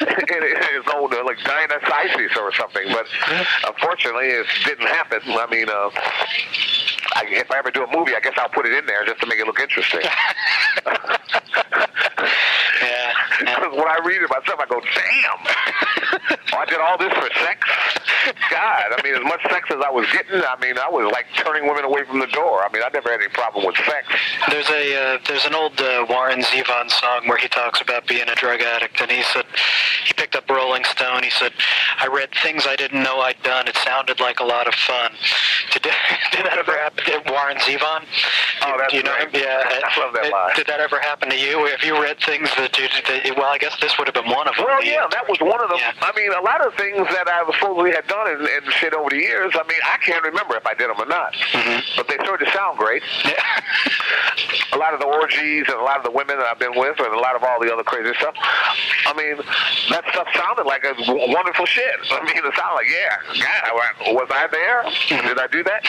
it, 0.00 0.42
it's 0.80 0.88
old, 0.96 1.12
like 1.12 1.38
Dionysus 1.44 2.36
or 2.40 2.52
something, 2.56 2.88
but 2.88 3.06
unfortunately, 3.68 4.32
it 4.32 4.46
didn't 4.64 4.88
happen. 4.88 5.20
I 5.28 5.46
mean, 5.50 5.68
uh, 5.68 5.90
I, 7.22 7.30
if 7.30 7.50
I 7.50 7.58
ever 7.58 7.70
do 7.70 7.84
a 7.84 7.96
movie, 7.96 8.14
I 8.16 8.20
guess 8.20 8.34
I'll 8.36 8.48
put 8.48 8.66
it 8.66 8.72
in 8.72 8.86
there 8.86 9.04
just 9.04 9.20
to 9.20 9.26
make 9.26 9.38
it 9.38 9.46
look 9.46 9.60
interesting. 9.60 10.00
yeah. 12.82 13.12
Because 13.40 13.72
when 13.72 13.88
I 13.88 13.98
read 14.04 14.22
it 14.22 14.30
myself, 14.30 14.58
I 14.58 14.66
go, 14.66 14.80
damn. 14.80 15.40
oh, 16.52 16.58
I 16.58 16.64
did 16.66 16.80
all 16.80 16.98
this 16.98 17.12
for 17.12 17.28
sex? 17.40 17.60
God, 18.50 18.92
I 18.96 19.00
mean, 19.02 19.14
as 19.14 19.22
much 19.24 19.42
sex 19.50 19.68
as 19.70 19.80
I 19.84 19.90
was 19.90 20.06
getting, 20.12 20.40
I 20.42 20.56
mean, 20.60 20.78
I 20.78 20.88
was 20.88 21.10
like 21.12 21.26
turning 21.36 21.66
women 21.68 21.84
away 21.84 22.04
from 22.04 22.20
the 22.20 22.26
door. 22.28 22.62
I 22.64 22.70
mean, 22.72 22.82
I 22.84 22.88
never 22.92 23.10
had 23.10 23.20
any 23.20 23.28
problem 23.30 23.66
with 23.66 23.76
sex. 23.76 24.06
There's 24.50 24.68
a 24.70 24.84
uh, 25.14 25.18
there's 25.26 25.44
an 25.46 25.54
old 25.54 25.80
uh, 25.80 26.06
Warren 26.08 26.40
Zevon 26.42 26.90
song 26.90 27.26
where 27.28 27.38
he 27.38 27.48
talks 27.48 27.80
about 27.80 28.06
being 28.06 28.28
a 28.28 28.34
drug 28.34 28.60
addict, 28.60 29.00
and 29.00 29.10
he 29.10 29.22
said 29.22 29.44
he 30.06 30.12
picked 30.14 30.36
up 30.36 30.48
Rolling 30.48 30.84
Stone. 30.84 31.22
He 31.22 31.30
said, 31.30 31.52
"I 32.00 32.06
read 32.06 32.30
things 32.42 32.66
I 32.66 32.76
didn't 32.76 33.02
know 33.02 33.20
I'd 33.20 33.42
done. 33.42 33.68
It 33.68 33.76
sounded 33.78 34.20
like 34.20 34.40
a 34.40 34.44
lot 34.44 34.66
of 34.68 34.74
fun." 34.74 35.12
Did, 35.72 35.82
did 36.32 36.44
that 36.46 36.58
ever 36.58 36.72
happen 36.78 37.04
to 37.04 37.30
Warren 37.32 37.56
Zevon? 37.58 38.04
Oh, 38.62 38.76
that's 38.78 38.90
do 38.92 38.96
you 38.98 39.02
know 39.02 39.14
great. 39.16 39.34
him? 39.34 39.42
Yeah. 39.42 39.62
I 39.84 40.00
love 40.00 40.12
that 40.14 40.22
Did- 40.24 40.32
line. 40.32 40.50
Did 40.56 40.66
that 40.68 40.80
ever 40.80 41.00
happen 41.00 41.30
to 41.30 41.36
you? 41.38 41.64
Have 41.66 41.82
you 41.82 42.00
read 42.00 42.18
things 42.20 42.50
that 42.56 42.76
you? 42.78 42.88
That, 43.08 43.36
well, 43.36 43.50
I 43.50 43.58
guess 43.58 43.74
this 43.80 43.96
would 43.98 44.06
have 44.06 44.14
been 44.14 44.30
one 44.30 44.46
of 44.48 44.54
them. 44.56 44.66
Well, 44.66 44.84
yeah, 44.84 45.06
that 45.10 45.28
was 45.28 45.38
one 45.40 45.60
of 45.62 45.68
them. 45.70 45.78
Yeah. 45.80 45.92
I 46.00 46.12
mean, 46.14 46.32
a 46.32 46.40
lot 46.42 46.64
of 46.64 46.74
things 46.74 46.98
that 47.08 47.26
I 47.28 47.42
supposedly 47.50 47.92
had 47.92 48.06
done 48.12 48.28
and, 48.28 48.44
and 48.44 48.72
shit 48.74 48.92
over 48.92 49.08
the 49.08 49.16
years. 49.16 49.52
I 49.54 49.64
mean, 49.64 49.80
I 49.84 49.96
can't 50.04 50.22
remember 50.22 50.56
if 50.56 50.66
I 50.66 50.74
did 50.74 50.90
them 50.90 51.00
or 51.00 51.06
not, 51.06 51.32
mm-hmm. 51.32 51.80
but 51.96 52.08
they 52.08 52.20
sort 52.24 52.42
of 52.42 52.48
sound 52.52 52.76
great. 52.78 53.02
Yeah. 53.24 53.40
a 54.72 54.78
lot 54.78 54.92
of 54.92 55.00
the 55.00 55.06
orgies 55.06 55.64
and 55.68 55.76
a 55.76 55.84
lot 55.84 55.96
of 55.96 56.04
the 56.04 56.10
women 56.10 56.36
that 56.36 56.46
I've 56.46 56.58
been 56.58 56.76
with, 56.76 57.00
and 57.00 57.12
a 57.14 57.20
lot 57.20 57.36
of 57.36 57.42
all 57.42 57.60
the 57.60 57.72
other 57.72 57.84
crazy 57.84 58.12
stuff. 58.18 58.34
I 59.06 59.12
mean, 59.16 59.36
that 59.90 60.04
stuff 60.12 60.28
sounded 60.36 60.64
like 60.64 60.84
a 60.84 60.92
wonderful 61.32 61.66
shit. 61.66 61.96
I 62.10 62.20
mean, 62.24 62.36
it 62.36 62.54
sounded 62.56 62.76
like, 62.76 62.88
yeah, 62.92 63.16
God, 63.40 64.14
was 64.16 64.28
I 64.30 64.48
there? 64.52 64.82
Mm-hmm. 64.84 65.28
Did 65.28 65.38
I 65.38 65.46
do 65.48 65.62
that? 65.64 65.82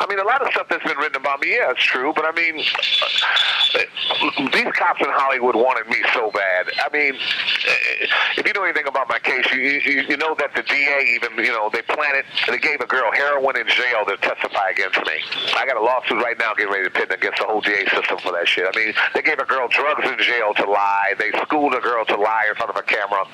I 0.00 0.06
mean, 0.08 0.18
a 0.18 0.24
lot 0.24 0.42
of 0.42 0.48
stuff 0.52 0.68
that's 0.68 0.84
been 0.84 0.96
written 0.96 1.16
about 1.16 1.40
me, 1.40 1.56
yeah, 1.56 1.70
it's 1.70 1.82
true. 1.82 2.12
But 2.14 2.24
I 2.24 2.32
mean, 2.32 2.56
these 4.52 4.72
cops 4.72 5.00
in 5.00 5.08
Hollywood 5.08 5.56
wanted 5.56 5.88
me 5.88 6.02
so 6.12 6.30
bad. 6.30 6.70
I 6.84 6.88
mean, 6.92 7.14
if 8.36 8.46
you 8.46 8.52
know 8.52 8.64
anything 8.64 8.86
about 8.86 9.08
my 9.08 9.18
case, 9.18 9.46
you, 9.52 9.60
you, 9.60 10.02
you 10.08 10.16
know 10.16 10.34
that 10.38 10.54
the 10.54 10.62
DA 10.62 11.16
even, 11.16 11.33
you 11.38 11.52
know, 11.52 11.70
they 11.72 11.82
planted, 11.82 12.24
they 12.48 12.58
gave 12.58 12.80
a 12.80 12.86
girl 12.86 13.10
heroin 13.12 13.56
in 13.56 13.66
jail 13.68 14.04
to 14.06 14.16
testify 14.18 14.70
against 14.70 14.98
me. 15.06 15.18
I 15.56 15.66
got 15.66 15.76
a 15.76 15.82
lawsuit 15.82 16.22
right 16.22 16.38
now 16.38 16.54
getting 16.54 16.72
ready 16.72 16.84
to 16.84 16.90
pin 16.90 17.10
against 17.10 17.38
the 17.38 17.46
whole 17.46 17.60
DA 17.60 17.86
system 17.90 18.18
for 18.18 18.32
that 18.32 18.46
shit. 18.46 18.66
I 18.66 18.76
mean, 18.76 18.94
they 19.14 19.22
gave 19.22 19.38
a 19.38 19.44
girl 19.44 19.68
drugs 19.68 20.06
in 20.06 20.18
jail 20.18 20.54
to 20.54 20.70
lie. 20.70 21.14
They 21.18 21.30
schooled 21.42 21.74
a 21.74 21.80
girl 21.80 22.04
to 22.06 22.16
lie 22.16 22.46
in 22.48 22.54
front 22.54 22.70
of 22.70 22.76
a 22.76 22.82
camera. 22.82 23.24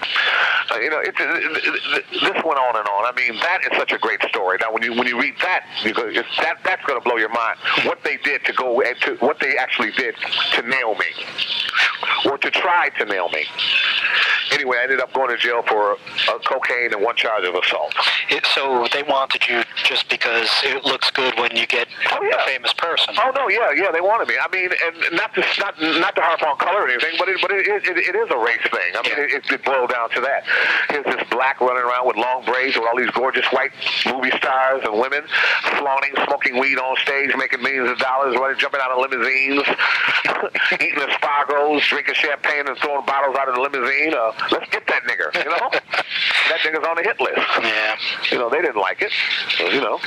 Uh, 0.71 0.79
you 0.79 0.91
know, 0.91 1.01
it, 1.01 1.15
it, 1.19 1.75
it, 1.99 2.05
this 2.11 2.45
went 2.45 2.59
on 2.59 2.77
and 2.77 2.87
on. 2.89 3.05
I 3.05 3.13
mean, 3.17 3.39
that 3.41 3.61
is 3.71 3.77
such 3.77 3.93
a 3.93 3.99
great 3.99 4.23
story. 4.29 4.59
Now, 4.61 4.73
when 4.73 4.83
you 4.83 4.95
when 4.95 5.07
you 5.07 5.21
read 5.21 5.35
that, 5.43 5.65
you 5.83 5.95
go, 5.95 6.11
that 6.13 6.59
that's 6.65 6.85
going 6.87 7.01
to 7.01 7.05
blow 7.05 7.17
your 7.17 7.33
mind. 7.33 7.59
What 7.85 8.03
they 8.05 8.17
did 8.19 8.45
to 8.45 8.53
go 8.53 8.81
to 8.81 9.17
what 9.21 9.41
they 9.41 9.57
actually 9.57 9.93
did 9.93 10.15
to 10.55 10.63
nail 10.63 10.95
me, 10.95 11.11
or 12.27 12.39
to 12.39 12.51
try 12.51 12.91
to 12.99 13.05
nail 13.05 13.29
me. 13.31 13.45
Anyway, 14.53 14.77
I 14.79 14.83
ended 14.83 15.01
up 15.01 15.13
going 15.13 15.31
to 15.31 15.37
jail 15.37 15.63
for 15.63 15.93
uh, 15.93 16.39
cocaine 16.47 16.93
and 16.93 17.03
one 17.03 17.17
charge 17.17 17.45
of 17.45 17.55
assault. 17.55 17.90
It, 18.31 18.45
so 18.55 18.87
they 18.93 19.03
wanted 19.03 19.47
you 19.49 19.63
just 19.85 20.09
because 20.09 20.49
it 20.65 20.85
looks 20.85 21.11
good 21.11 21.35
when 21.39 21.57
you 21.57 21.67
get 21.67 21.89
Oh, 22.13 22.23
yeah. 22.23 22.43
a 22.43 22.47
famous 22.47 22.73
person. 22.75 23.15
Oh 23.19 23.33
no, 23.35 23.49
yeah, 23.49 23.73
yeah, 23.73 23.91
they 23.91 24.01
wanted 24.01 24.29
me. 24.29 24.35
I 24.41 24.49
mean, 24.55 24.71
and 24.85 25.17
not 25.17 25.35
to 25.35 25.41
not 25.59 25.75
not 25.81 26.15
to 26.17 26.23
harp 26.23 26.43
on 26.43 26.57
color 26.59 26.83
or 26.85 26.89
anything, 26.89 27.15
but 27.19 27.29
it 27.29 27.39
but 27.43 27.51
it 27.51 27.67
it, 27.67 27.87
it 27.87 28.15
is 28.17 28.29
a 28.31 28.39
race 28.39 28.63
thing. 28.71 28.93
I 28.95 29.03
mean, 29.03 29.13
Yeah. 29.29 29.37
it, 29.39 29.51
it 29.51 29.65
boiled 29.65 29.91
down 29.91 30.11
to 30.11 30.21
that. 30.21 30.45
Here's 30.91 31.05
this 31.05 31.23
black 31.31 31.61
running 31.61 31.83
around 31.83 32.07
with 32.07 32.17
long 32.17 32.45
braids 32.45 32.77
with 32.77 32.87
all 32.87 32.97
these 32.97 33.11
gorgeous 33.11 33.47
white 33.53 33.73
movie 34.07 34.31
stars 34.37 34.83
and 34.85 34.99
women 34.99 35.23
flaunting, 35.79 36.15
smoking 36.27 36.59
weed 36.59 36.79
on 36.79 36.97
stage, 36.99 37.31
making 37.37 37.63
millions 37.63 37.91
of 37.91 37.99
dollars, 37.99 38.37
running, 38.37 38.59
jumping 38.59 38.81
out 38.81 38.91
of 38.91 38.99
limousines, 38.99 39.63
eating 40.81 41.01
espargos, 41.03 41.83
drinking 41.89 42.15
champagne, 42.15 42.67
and 42.67 42.77
throwing 42.79 43.05
bottles 43.07 43.37
out 43.37 43.49
of 43.49 43.55
the 43.55 43.61
limousine. 43.61 44.15
Uh, 44.15 44.33
let's 44.53 44.69
get 44.71 44.87
that 44.87 45.03
nigger. 45.05 45.33
You 45.35 45.51
know, 45.51 45.71
that 46.51 46.59
nigger's 46.65 46.87
on 46.87 46.97
the 46.97 47.03
hit 47.03 47.21
list. 47.21 47.41
Yeah. 47.63 47.80
You 48.31 48.39
know, 48.39 48.51
they 48.51 48.61
didn't 48.61 48.77
like 48.81 49.03
it. 49.03 49.13
So, 49.57 49.69
you 49.71 49.81
know. 49.81 50.01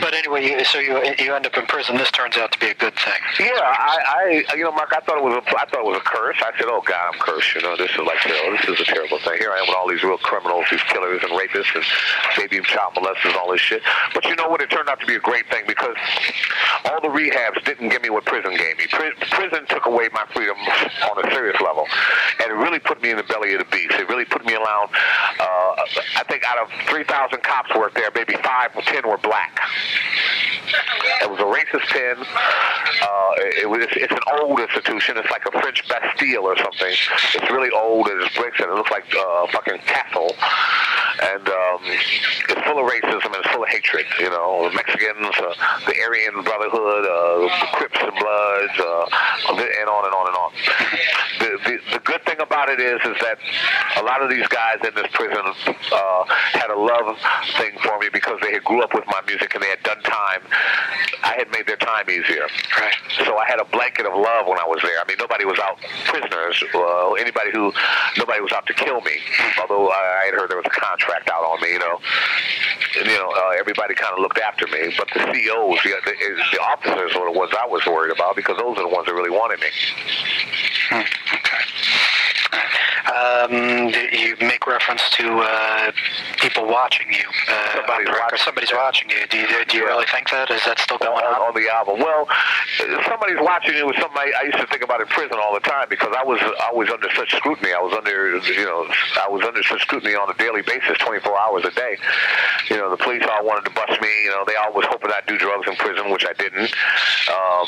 But 0.00 0.14
anyway, 0.14 0.46
you, 0.48 0.64
so 0.64 0.78
you 0.78 0.96
you 1.18 1.34
end 1.34 1.46
up 1.46 1.56
in 1.56 1.66
prison. 1.66 1.96
This 1.96 2.10
turns 2.10 2.36
out 2.36 2.52
to 2.52 2.58
be 2.58 2.68
a 2.68 2.74
good 2.74 2.94
thing. 2.96 3.20
Yeah, 3.40 3.60
I, 3.60 4.44
I, 4.48 4.54
you 4.56 4.64
know, 4.64 4.72
Mark, 4.72 4.92
I 4.96 5.00
thought 5.00 5.18
it 5.18 5.24
was 5.24 5.36
a, 5.36 5.44
I 5.52 5.66
thought 5.66 5.84
it 5.84 5.90
was 5.92 5.98
a 5.98 6.04
curse. 6.04 6.36
I 6.40 6.56
said, 6.56 6.66
oh 6.68 6.80
God, 6.80 7.12
I'm 7.12 7.18
cursed. 7.20 7.54
You 7.54 7.62
know, 7.62 7.76
this 7.76 7.90
is 7.90 7.98
like, 8.00 8.16
know, 8.24 8.56
this 8.56 8.68
is 8.68 8.80
a 8.80 8.84
terrible 8.88 9.18
thing. 9.20 9.36
Here 9.38 9.52
I 9.52 9.60
am 9.60 9.66
with 9.68 9.76
all 9.76 9.88
these 9.88 10.02
real 10.02 10.16
criminals, 10.18 10.64
these 10.70 10.82
killers 10.88 11.20
and 11.22 11.32
rapists 11.32 11.74
and 11.76 11.84
baby 12.36 12.64
child 12.64 12.94
molesters 12.94 13.32
and 13.32 13.36
all 13.36 13.52
this 13.52 13.60
shit. 13.60 13.82
But 14.14 14.24
you 14.24 14.34
know 14.36 14.48
what? 14.48 14.62
It 14.62 14.70
turned 14.70 14.88
out 14.88 15.00
to 15.00 15.06
be 15.06 15.16
a 15.16 15.20
great 15.20 15.48
thing 15.50 15.64
because 15.66 15.96
all 16.88 17.00
the 17.00 17.12
rehabs 17.12 17.62
didn't 17.64 17.90
give 17.90 18.02
me 18.02 18.08
what 18.08 18.24
prison 18.24 18.56
gave 18.56 18.78
me. 18.78 18.86
Pri- 18.88 19.12
prison 19.30 19.66
took 19.68 19.86
away 19.86 20.08
my 20.12 20.24
freedom 20.32 20.56
on 20.56 21.20
a 21.20 21.28
serious 21.34 21.60
level, 21.60 21.84
and 22.40 22.48
it 22.48 22.56
really 22.56 22.78
put 22.78 23.02
me 23.02 23.10
in 23.10 23.16
the 23.18 23.28
belly 23.28 23.52
of 23.52 23.60
the 23.60 23.68
beast. 23.68 23.92
It 24.00 24.08
really 24.08 24.24
put 24.24 24.44
me 24.46 24.54
around. 24.54 24.88
Uh, 25.38 25.84
I 26.16 26.24
think 26.28 26.44
out 26.48 26.58
of 26.58 26.68
3,000 26.88 27.42
cops 27.42 27.74
worked 27.76 27.94
there, 27.94 28.10
maybe 28.14 28.34
five 28.42 28.70
or 28.74 28.82
ten 28.82 29.06
were 29.08 29.18
black. 29.18 29.60
It 31.22 31.30
was 31.30 31.38
a 31.40 31.44
racist 31.44 31.86
pen. 31.88 32.16
Uh, 32.18 33.32
it 33.60 33.68
was. 33.68 33.86
It's 33.92 34.12
an 34.12 34.24
old 34.40 34.60
institution. 34.60 35.16
It's 35.16 35.30
like 35.30 35.44
a 35.46 35.52
French 35.52 35.86
Bastille 35.88 36.44
or 36.44 36.56
something. 36.56 36.94
It's 37.34 37.50
really 37.50 37.70
old 37.70 38.08
and 38.08 38.22
it's 38.22 38.34
bricks 38.36 38.58
and 38.60 38.70
it 38.70 38.74
looks 38.74 38.90
like 38.90 39.04
uh, 39.14 39.44
a 39.44 39.48
fucking 39.52 39.78
castle. 39.86 40.34
And 41.22 41.46
um, 41.48 41.78
it's 41.84 42.62
full 42.66 42.78
of 42.80 42.86
racism 42.90 43.26
and 43.26 43.36
it's 43.36 43.48
full 43.52 43.62
of 43.62 43.68
hatred. 43.68 44.06
You 44.18 44.30
know, 44.30 44.68
the 44.70 44.74
Mexicans, 44.74 45.34
uh, 45.38 45.54
the 45.86 45.94
Aryan 46.02 46.42
Brotherhood, 46.42 47.04
uh, 47.06 47.46
the 47.46 47.68
Crips 47.74 47.98
and 48.00 48.14
Bloods, 48.18 48.76
uh, 48.80 49.06
and 49.52 49.88
on 49.88 50.02
and 50.06 50.14
on 50.14 50.26
and 50.26 50.36
on. 50.36 50.50
The, 51.38 51.50
the 51.68 51.78
the 51.92 52.00
good 52.00 52.24
thing 52.24 52.40
about 52.40 52.68
it 52.68 52.80
is 52.80 53.00
is 53.04 53.16
that 53.20 53.38
a 53.96 54.02
lot 54.02 54.22
of 54.22 54.30
these 54.30 54.46
guys 54.48 54.78
in 54.80 54.94
this 54.94 55.06
prison 55.12 55.44
uh, 55.44 56.24
had 56.56 56.70
a 56.70 56.78
love 56.78 57.16
thing 57.56 57.76
for 57.84 57.98
me 58.00 58.08
because 58.12 58.40
they 58.40 58.52
had 58.52 58.64
grew 58.64 58.82
up 58.82 58.94
with 58.94 59.04
my 59.06 59.20
music 59.26 59.54
and 59.54 59.62
they 59.62 59.68
had 59.68 59.82
done 59.82 60.00
time. 60.02 60.40
I 61.22 61.36
had 61.36 61.50
made 61.52 61.66
their 61.66 61.76
time 61.76 62.08
easier. 62.08 62.48
Right. 62.80 62.94
So 63.24 63.36
I 63.36 63.46
had 63.46 63.60
a 63.60 63.64
blanket 63.64 64.06
of 64.06 64.14
love 64.16 64.48
when 64.48 64.58
I 64.58 64.64
was 64.66 64.80
there. 64.82 64.98
I 64.98 65.04
mean, 65.06 65.18
nobody 65.20 65.44
was 65.44 65.58
out 65.60 65.78
prisoners. 66.06 66.56
Uh, 66.74 67.12
anybody 67.12 67.50
who, 67.52 67.72
nobody 68.16 68.40
was 68.40 68.52
out 68.52 68.66
to 68.66 68.74
kill 68.74 69.00
me. 69.02 69.20
Although 69.60 69.88
I, 69.90 70.22
I 70.22 70.24
had 70.26 70.34
heard 70.34 70.50
there 70.50 70.56
was 70.56 70.66
a 70.66 70.74
contract 70.74 71.28
out 71.28 71.44
on 71.44 71.60
me, 71.60 71.72
you 71.76 71.78
know. 71.78 72.00
And, 72.98 73.06
you 73.06 73.16
know, 73.16 73.30
uh, 73.30 73.54
everybody 73.58 73.94
kind 73.94 74.12
of 74.12 74.20
looked 74.20 74.38
after 74.38 74.66
me. 74.66 74.92
But 74.96 75.08
the 75.12 75.20
COs, 75.20 75.80
the, 75.84 75.92
the, 76.04 76.14
the 76.52 76.60
officers 76.60 77.14
were 77.14 77.30
the 77.30 77.38
ones 77.38 77.52
I 77.52 77.66
was 77.66 77.84
worried 77.86 78.12
about 78.12 78.36
because 78.36 78.56
those 78.56 78.76
are 78.78 78.88
the 78.88 78.92
ones 78.92 79.06
that 79.06 79.14
really 79.14 79.30
wanted 79.30 79.60
me. 79.60 79.68
Okay. 80.92 81.51
Okay. 82.54 82.78
Um, 83.10 83.90
you 84.12 84.36
make 84.40 84.66
reference 84.66 85.08
to 85.10 85.40
uh, 85.42 85.92
people 86.38 86.66
watching 86.66 87.10
you. 87.12 87.24
Uh, 87.48 87.72
Somebody's 87.74 87.90
on 87.90 88.04
the 88.04 88.10
record. 88.12 88.20
watching. 88.22 88.38
Somebody's 88.44 88.72
watching 88.72 89.10
you. 89.10 89.26
Do 89.26 89.38
you, 89.38 89.46
do 89.66 89.76
you 89.76 89.82
Yeah. 89.82 89.88
really 89.90 90.06
think 90.06 90.30
that? 90.30 90.50
Is 90.50 90.64
that 90.64 90.78
still 90.78 90.98
going 90.98 91.24
on, 91.24 91.34
on? 91.34 91.48
on 91.50 91.54
the 91.54 91.68
album. 91.72 91.98
Well, 92.00 92.28
somebody's 93.08 93.40
watching 93.40 93.74
you 93.74 93.86
was 93.86 93.96
something 93.98 94.18
I, 94.18 94.32
I 94.40 94.42
used 94.46 94.58
to 94.58 94.66
think 94.66 94.82
about 94.84 95.00
in 95.00 95.06
prison 95.08 95.38
all 95.42 95.52
the 95.54 95.60
time 95.66 95.86
because 95.90 96.14
I 96.16 96.22
was 96.24 96.40
I 96.40 96.72
was 96.72 96.88
under 96.90 97.08
such 97.14 97.32
scrutiny. 97.34 97.72
I 97.72 97.80
was 97.80 97.92
under 97.92 98.38
you 98.38 98.64
know 98.64 98.86
I 99.20 99.28
was 99.28 99.42
under 99.44 99.62
such 99.62 99.82
scrutiny 99.82 100.14
on 100.14 100.30
a 100.30 100.34
daily 100.38 100.62
basis, 100.62 100.96
24 100.98 101.38
hours 101.38 101.64
a 101.64 101.70
day. 101.72 101.96
You 102.70 102.76
know, 102.76 102.90
the 102.90 102.96
police 102.96 103.22
all 103.30 103.44
wanted 103.44 103.64
to 103.66 103.74
bust 103.74 104.00
me. 104.00 104.12
You 104.24 104.30
know, 104.30 104.44
they 104.46 104.54
all 104.56 104.72
was 104.72 104.86
hoping 104.88 105.10
I'd 105.10 105.26
do 105.26 105.38
drugs 105.38 105.66
in 105.66 105.74
prison, 105.76 106.10
which 106.10 106.24
I 106.26 106.32
didn't. 106.34 106.70
Um, 107.32 107.66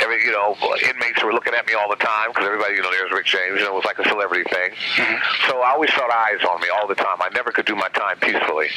every 0.00 0.24
you 0.24 0.32
know 0.32 0.56
inmates 0.88 1.22
were 1.22 1.32
looking 1.32 1.54
at 1.54 1.66
me 1.66 1.74
all 1.74 1.88
the 1.90 2.00
time 2.00 2.30
because 2.30 2.46
everybody 2.46 2.74
you 2.74 2.82
know 2.82 2.90
there's 2.90 3.12
Rick 3.12 3.26
James. 3.26 3.58
You 3.60 3.64
know, 3.68 3.72
it 3.76 3.84
was 3.84 3.88
like 3.88 3.98
a 3.98 4.08
celebrity 4.08 4.44
thing. 4.50 4.61
So 5.48 5.60
I 5.60 5.72
always 5.72 5.90
felt 5.90 6.10
eyes 6.10 6.42
on 6.48 6.60
me 6.60 6.68
all 6.68 6.86
the 6.86 6.94
time. 6.94 7.18
I 7.20 7.28
never 7.34 7.50
could 7.50 7.66
do 7.66 7.74
my 7.74 7.88
time 7.90 8.18
peacefully. 8.20 8.68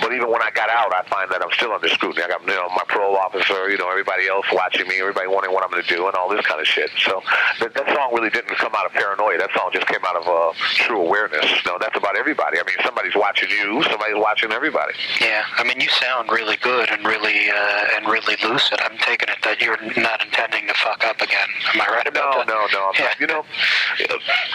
But 0.00 0.12
even 0.12 0.30
when 0.30 0.42
I 0.42 0.50
got 0.50 0.70
out, 0.70 0.92
I 0.94 1.02
find 1.08 1.30
that 1.30 1.42
I'm 1.42 1.52
still 1.52 1.72
under 1.72 1.88
scrutiny. 1.88 2.22
I 2.24 2.28
got 2.28 2.42
you 2.42 2.54
know 2.54 2.68
my 2.70 2.84
parole 2.88 3.16
officer, 3.16 3.70
you 3.70 3.78
know 3.78 3.88
everybody 3.90 4.28
else 4.28 4.46
watching 4.52 4.88
me, 4.88 5.00
everybody 5.00 5.28
wondering 5.28 5.54
what 5.54 5.64
I'm 5.64 5.70
going 5.70 5.82
to 5.82 5.88
do, 5.88 6.06
and 6.06 6.14
all 6.16 6.28
this 6.28 6.44
kind 6.46 6.60
of 6.60 6.66
shit. 6.66 6.90
So 6.98 7.22
that, 7.60 7.74
that 7.74 7.86
song 7.94 8.14
really 8.14 8.30
didn't 8.30 8.56
come 8.56 8.72
out 8.74 8.86
of 8.86 8.92
paranoia. 8.92 9.38
That 9.38 9.50
song 9.54 9.70
just 9.72 9.86
came 9.86 10.04
out 10.04 10.16
of 10.16 10.26
uh, 10.26 10.52
true 10.74 11.00
awareness. 11.00 11.44
Know, 11.66 11.78
that's 11.78 11.96
about 11.96 12.16
everybody. 12.16 12.58
I 12.58 12.64
mean, 12.66 12.76
somebody's 12.84 13.14
watching 13.14 13.50
you, 13.50 13.82
somebody's 13.84 14.16
watching 14.16 14.52
everybody. 14.52 14.94
Yeah, 15.20 15.44
I 15.56 15.64
mean, 15.64 15.80
you 15.80 15.88
sound 15.88 16.30
really 16.30 16.56
good 16.56 16.90
and 16.90 17.04
really 17.06 17.50
uh, 17.50 17.96
and 17.96 18.06
really 18.06 18.36
lucid. 18.42 18.80
I'm 18.80 18.98
taking 18.98 19.28
it 19.28 19.38
that 19.44 19.60
you're 19.60 19.80
not 19.96 20.24
intending 20.24 20.66
to 20.68 20.74
fuck 20.74 21.04
up 21.04 21.20
again. 21.20 21.48
Am 21.74 21.80
I 21.80 21.86
right 21.88 22.06
about 22.06 22.34
no, 22.34 22.38
that? 22.38 22.48
No, 22.48 22.66
no, 22.66 22.90
no. 22.90 22.92
Yeah. 22.98 23.12
You 23.20 23.26
know, 23.26 23.44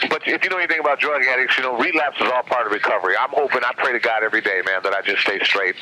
but 0.10 0.26
if 0.38 0.44
you 0.44 0.52
know 0.52 0.62
anything 0.62 0.80
about 0.80 1.00
drug 1.00 1.26
addicts, 1.26 1.58
you 1.58 1.64
know, 1.64 1.76
relapse 1.82 2.22
is 2.22 2.30
all 2.30 2.44
part 2.44 2.68
of 2.68 2.72
recovery. 2.72 3.18
I'm 3.18 3.34
hoping, 3.34 3.66
I 3.66 3.74
pray 3.74 3.92
to 3.92 4.00
God 4.00 4.22
every 4.22 4.42
day, 4.42 4.62
man, 4.70 4.82
that 4.84 4.94
I 4.94 5.02
just 5.02 5.26
stay 5.26 5.42
straight. 5.42 5.74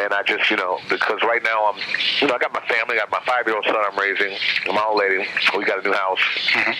And 0.00 0.14
I 0.14 0.22
just, 0.24 0.50
you 0.50 0.56
know, 0.56 0.80
because 0.88 1.20
right 1.20 1.42
now 1.44 1.68
I'm, 1.68 1.76
you 2.20 2.26
know, 2.26 2.34
I 2.34 2.38
got 2.38 2.56
my 2.56 2.64
family, 2.64 2.96
I 2.96 3.04
got 3.04 3.12
my 3.12 3.20
five-year-old 3.28 3.68
son 3.68 3.76
I'm 3.76 3.98
raising, 4.00 4.32
my 4.72 4.80
old 4.80 4.96
lady. 4.96 5.28
We 5.52 5.68
got 5.68 5.84
a 5.84 5.86
new 5.86 5.92
house. 5.92 6.24
Mm-hmm. 6.56 6.72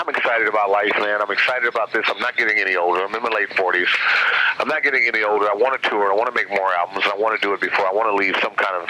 I'm 0.00 0.08
excited 0.08 0.48
about 0.48 0.70
life, 0.70 0.96
man. 0.96 1.20
I'm 1.20 1.30
excited 1.30 1.68
about 1.68 1.92
this. 1.92 2.08
I'm 2.08 2.20
not 2.20 2.38
getting 2.38 2.56
any 2.56 2.74
older. 2.74 3.04
I'm 3.04 3.14
in 3.14 3.22
my 3.22 3.28
late 3.28 3.50
40s. 3.50 3.92
I'm 4.58 4.68
not 4.68 4.82
getting 4.82 5.04
any 5.04 5.22
older. 5.22 5.44
I 5.44 5.54
want 5.54 5.76
to 5.76 5.88
tour. 5.88 6.08
I 6.08 6.16
want 6.16 6.32
to 6.32 6.36
make 6.36 6.48
more 6.48 6.72
albums. 6.72 7.04
I 7.04 7.16
want 7.16 7.36
to 7.36 7.40
do 7.44 7.52
it 7.52 7.60
before. 7.60 7.84
I 7.84 7.92
want 7.92 8.08
to 8.08 8.16
leave 8.16 8.32
some 8.40 8.56
kind 8.56 8.80
of 8.80 8.88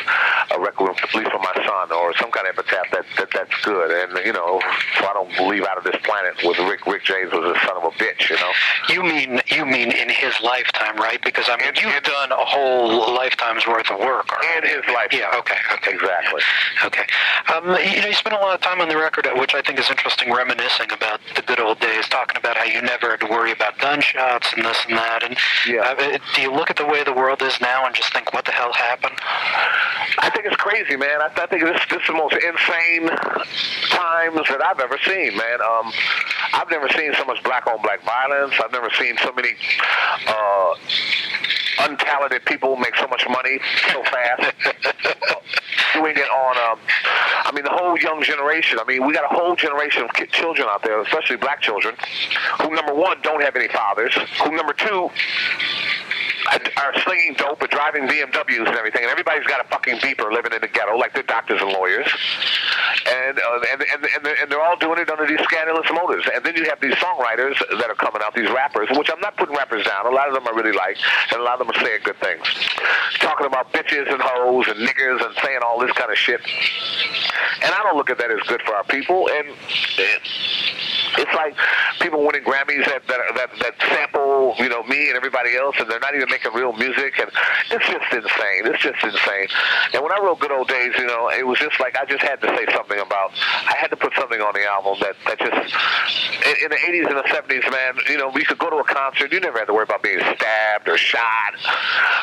a 0.54 0.58
record, 0.62 0.94
at 1.02 1.14
least 1.14 1.30
for 1.34 1.42
my 1.42 1.54
son, 1.66 1.90
or 1.90 2.14
some 2.14 2.30
kind 2.30 2.46
of 2.46 2.54
epitaph 2.58 2.90
that, 2.94 3.06
that 3.18 3.28
that's 3.34 3.54
good. 3.62 3.90
And 3.90 4.26
you 4.26 4.32
know, 4.32 4.62
so 4.98 5.06
I 5.06 5.12
don't 5.14 5.50
leave 5.50 5.66
out 5.66 5.78
of 5.78 5.84
this 5.84 5.98
planet 6.02 6.38
with 6.42 6.58
Rick. 6.58 6.86
Rick 6.86 7.04
James 7.04 7.32
was 7.40 7.56
a 7.56 7.60
son 7.66 7.76
of 7.76 7.84
a 7.84 7.94
bitch. 7.96 8.28
You 8.30 8.36
know. 8.36 8.52
You 8.88 9.02
mean 9.02 9.40
you 9.46 9.64
mean 9.66 9.90
in 9.92 10.08
his 10.08 10.34
lifetime, 10.42 10.96
right? 10.96 11.20
Because 11.22 11.48
I 11.48 11.56
mean, 11.56 11.72
you've 11.80 12.02
done 12.02 12.32
a 12.32 12.44
whole 12.44 13.14
lifetime's 13.14 13.66
worth 13.66 13.90
of 13.90 13.98
work. 13.98 14.28
In 14.56 14.64
his 14.64 14.84
life. 14.92 15.12
Yeah. 15.12 15.30
Okay. 15.38 15.58
Okay. 15.74 15.92
Exactly. 15.92 16.42
Okay. 16.84 17.04
Um, 17.54 17.64
you 17.84 18.00
know, 18.00 18.08
you 18.08 18.14
spent 18.14 18.36
a 18.36 18.38
lot 18.40 18.54
of 18.54 18.60
time 18.60 18.80
on 18.80 18.88
the 18.88 18.96
record, 18.96 19.26
which 19.36 19.54
I 19.54 19.62
think 19.62 19.78
is 19.78 19.90
interesting, 19.90 20.32
reminiscing 20.32 20.92
about 20.92 21.20
the 21.36 21.42
good 21.42 21.60
old 21.60 21.80
days, 21.80 22.08
talking 22.08 22.36
about 22.36 22.56
how 22.56 22.64
you 22.64 22.80
never 22.82 23.10
had 23.10 23.20
to 23.20 23.26
worry 23.26 23.52
about 23.52 23.78
gunshots 23.78 24.52
and 24.54 24.64
this 24.64 24.78
and 24.88 24.96
that. 24.96 25.22
And 25.22 25.36
Yeah. 25.66 25.82
uh, 25.82 26.18
do 26.34 26.42
you 26.42 26.52
look 26.52 26.70
at 26.70 26.76
the 26.76 26.86
way 26.86 27.02
the 27.04 27.12
world 27.12 27.42
is 27.42 27.60
now 27.60 27.86
and 27.86 27.94
just 27.94 28.12
think, 28.12 28.32
what 28.32 28.44
the 28.44 28.52
hell 28.52 28.72
happened? 28.72 29.18
I 30.18 30.30
think 30.30 30.46
it's 30.46 30.56
crazy, 30.56 30.96
man. 30.96 31.20
I, 31.20 31.26
I 31.36 31.46
think 31.46 31.62
this 31.62 31.80
this 31.90 32.00
is 32.00 32.06
the 32.06 32.12
most 32.12 32.34
insane 32.34 33.08
times 33.90 34.46
that 34.48 34.60
I've 34.64 34.80
ever 34.80 34.98
seen, 35.04 35.36
man. 35.36 35.60
Um, 35.60 35.92
I've 36.52 36.70
never 36.70 36.88
seen 36.90 37.12
so 37.14 37.24
much 37.30 37.42
black 37.44 37.66
on 37.68 37.80
black 37.82 38.02
violence. 38.04 38.54
I've 38.62 38.72
never 38.72 38.90
seen 38.98 39.16
so 39.22 39.32
many 39.32 39.50
uh, 40.26 40.74
untalented 41.78 42.44
people 42.44 42.76
make 42.76 42.96
so 42.96 43.06
much 43.06 43.24
money 43.28 43.60
so 43.92 44.02
fast. 44.02 44.52
Doing 45.94 46.16
it 46.16 46.30
on, 46.30 46.72
um, 46.72 46.78
I 47.44 47.52
mean, 47.52 47.64
the 47.64 47.70
whole 47.70 47.96
young 47.98 48.22
generation. 48.22 48.78
I 48.80 48.84
mean, 48.84 49.06
we 49.06 49.12
got 49.12 49.24
a 49.30 49.34
whole 49.34 49.54
generation 49.54 50.02
of 50.04 50.12
ki- 50.12 50.26
children 50.26 50.66
out 50.70 50.82
there, 50.82 51.00
especially 51.02 51.36
black 51.36 51.60
children, 51.62 51.94
who 52.62 52.74
number 52.74 52.94
one 52.94 53.20
don't 53.22 53.42
have 53.42 53.54
any 53.54 53.68
fathers. 53.68 54.16
Who 54.44 54.54
number 54.56 54.72
two 54.72 55.10
are 56.76 57.00
slinging 57.02 57.34
dope 57.34 57.60
and 57.60 57.70
driving 57.70 58.08
BMWs 58.08 58.66
and 58.66 58.76
everything, 58.76 59.02
and 59.02 59.10
everybody's 59.10 59.46
got 59.46 59.64
a 59.64 59.68
fucking 59.68 59.98
beeper 59.98 60.32
living 60.32 60.52
in 60.52 60.60
the 60.60 60.68
ghetto, 60.68 60.96
like 60.96 61.14
they're 61.14 61.22
doctors 61.22 61.60
and 61.60 61.70
lawyers, 61.70 62.08
and 63.06 63.38
uh, 63.38 63.60
and 63.72 63.82
and 63.82 64.04
and 64.04 64.24
they're, 64.24 64.36
and 64.42 64.50
they're 64.50 64.60
all 64.60 64.76
doing 64.76 64.98
it 64.98 65.10
under 65.10 65.26
these 65.26 65.40
scandalous 65.40 65.86
motives. 65.92 66.28
And 66.34 66.44
then 66.44 66.56
you 66.56 66.64
have 66.68 66.80
these 66.80 66.94
songwriters 66.94 67.58
that 67.70 67.88
are 67.88 67.94
coming 67.94 68.22
out, 68.22 68.34
these 68.34 68.50
rappers, 68.50 68.88
which 68.96 69.10
I'm 69.10 69.20
not 69.20 69.36
putting 69.36 69.56
rappers 69.56 69.86
down. 69.86 70.06
A 70.06 70.10
lot 70.10 70.28
of 70.28 70.34
them 70.34 70.46
I 70.46 70.50
really 70.50 70.76
like, 70.76 70.96
and 71.32 71.40
a 71.40 71.44
lot 71.44 71.60
of 71.60 71.66
them 71.66 71.70
are 71.70 71.84
saying 71.84 72.00
good 72.04 72.18
things, 72.20 72.42
talking 73.20 73.46
about 73.46 73.72
bitches 73.72 74.10
and 74.10 74.20
hoes 74.20 74.68
and 74.68 74.86
niggers 74.86 75.24
and 75.24 75.34
saying 75.42 75.60
all 75.64 75.78
this 75.80 75.92
kind 75.92 76.10
of 76.10 76.18
shit. 76.18 76.40
And 77.62 77.74
I 77.74 77.82
don't 77.82 77.96
look 77.96 78.10
at 78.10 78.18
that 78.18 78.30
as 78.30 78.40
good 78.46 78.62
for 78.62 78.74
our 78.74 78.84
people. 78.84 79.28
And 79.28 79.48
it, 79.98 80.22
it's 81.18 81.34
like 81.34 81.56
people 82.00 82.24
winning 82.24 82.44
Grammys 82.44 82.84
that 82.86 83.06
that, 83.06 83.20
that 83.34 83.50
that 83.60 83.74
sample, 83.88 84.54
you 84.58 84.68
know, 84.68 84.82
me 84.84 85.08
and 85.08 85.16
everybody 85.16 85.56
else, 85.56 85.76
and 85.78 85.90
they're 85.90 86.00
not 86.00 86.14
even 86.14 86.28
making 86.30 86.52
real 86.52 86.72
music, 86.72 87.18
and 87.18 87.30
it's 87.70 87.86
just 87.86 88.12
insane. 88.12 88.66
It's 88.66 88.82
just 88.82 89.02
insane. 89.02 89.48
And 89.94 90.02
when 90.02 90.12
I 90.12 90.18
wrote 90.22 90.40
Good 90.40 90.52
Old 90.52 90.68
Days, 90.68 90.94
you 90.98 91.06
know, 91.06 91.30
it 91.30 91.46
was 91.46 91.58
just 91.58 91.78
like 91.80 91.96
I 91.96 92.04
just 92.04 92.22
had 92.22 92.40
to 92.42 92.48
say 92.56 92.66
something 92.74 92.98
about. 92.98 93.32
I 93.66 93.74
had 93.78 93.88
to 93.88 93.96
put 93.96 94.12
something 94.18 94.40
on 94.40 94.54
the 94.54 94.64
album 94.64 94.96
that 95.00 95.16
that 95.26 95.38
just 95.38 95.74
in, 96.62 96.70
the 96.70 96.76
'80s 96.76 97.06
and 97.08 97.16
the 97.18 97.28
'70s, 97.28 97.70
man. 97.70 97.94
You 98.08 98.18
know, 98.18 98.28
we 98.28 98.44
could 98.44 98.58
go 98.58 98.70
to 98.70 98.76
a 98.76 98.84
concert. 98.84 99.32
You 99.32 99.40
never 99.40 99.58
had 99.58 99.66
to 99.66 99.74
worry 99.74 99.84
about 99.84 100.02
being 100.02 100.20
stabbed 100.20 100.88
or 100.88 100.96
shot 100.96 101.54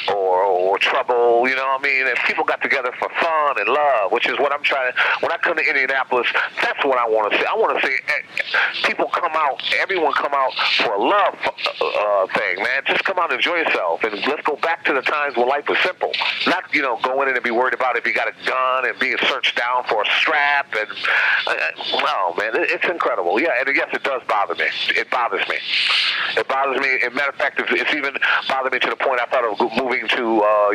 or 0.10 0.44
or 0.44 0.78
trouble. 0.78 1.48
You 1.48 1.56
know 1.56 1.66
what 1.66 1.82
I 1.82 1.84
mean? 1.84 2.08
And 2.08 2.18
people 2.26 2.44
got 2.44 2.62
together 2.62 2.92
for 3.00 3.10
fun 3.22 3.60
and 3.60 3.70
love, 3.70 4.12
which 4.12 4.28
is 4.28 4.38
what 4.40 4.52
I'm 4.54 4.64
trying 4.64 4.92
to. 4.92 4.98
When 5.22 5.32
I 5.32 5.38
come 5.38 5.56
to 5.58 5.64
Indianapolis, 5.64 6.28
that's 6.62 6.84
what 6.86 6.98
I 6.98 7.08
want 7.08 7.32
to 7.32 7.38
see. 7.38 7.46
I 7.46 7.56
want 7.56 7.80
to 7.80 7.88
see 7.88 7.94
eh, 7.94 8.22
people 8.84 9.08
come 9.08 9.32
out, 9.34 9.62
everyone 9.80 10.14
come 10.14 10.34
out 10.34 10.54
for 10.78 10.94
a 10.94 11.02
love 11.02 11.36
uh, 11.82 12.28
thing, 12.34 12.64
man. 12.64 12.84
Just 12.86 13.04
come 13.04 13.18
out 13.20 13.32
and 13.32 13.40
enjoy 13.40 13.58
yourself, 13.58 14.04
and 14.04 14.14
let's 14.28 14.44
go 14.44 14.56
back 14.58 14.86
to 14.86 14.94
the 14.94 15.02
times 15.02 15.36
when 15.36 15.48
life 15.48 15.68
was 15.68 15.78
simple. 15.80 16.12
Not 16.46 16.74
you 16.74 16.82
know 16.82 17.00
go 17.04 17.22
in 17.22 17.30
and 17.30 17.44
be 17.44 17.52
worried 17.52 17.74
about 17.74 17.98
if 17.98 18.06
you 18.06 18.14
got 18.14 18.28
a 18.28 18.46
gun 18.46 18.88
and 18.88 18.98
being 19.00 19.18
searched 19.28 19.56
down 19.56 19.84
for 19.86 20.02
a 20.02 20.06
strap. 20.20 20.74
And 20.76 20.90
uh, 21.48 21.54
no, 22.00 22.34
man, 22.38 22.56
it, 22.56 22.72
it's 22.72 22.86
incredible. 22.86 23.40
Yeah, 23.40 23.60
and 23.60 23.76
yes, 23.76 23.90
it 23.94 24.04
does 24.04 24.22
bother 24.28 24.56
me. 24.56 24.68
It 24.90 25.10
bothers 25.10 25.48
me. 25.48 25.58
It 26.36 26.48
bothers 26.48 26.80
me. 26.80 27.00
As 27.02 27.12
a 27.12 27.16
matter 27.16 27.30
of 27.30 27.36
fact, 27.36 27.60
it's, 27.60 27.70
it's 27.72 27.94
even 27.94 28.14
bothered 28.48 28.74
me 28.74 28.80
to 28.80 28.90
the 28.90 28.96
point 28.96 29.22
I 29.22 29.26
thought 29.26 29.46
of 29.46 29.60
moving 29.78 30.08
to 30.08 30.42
uh, 30.42 30.74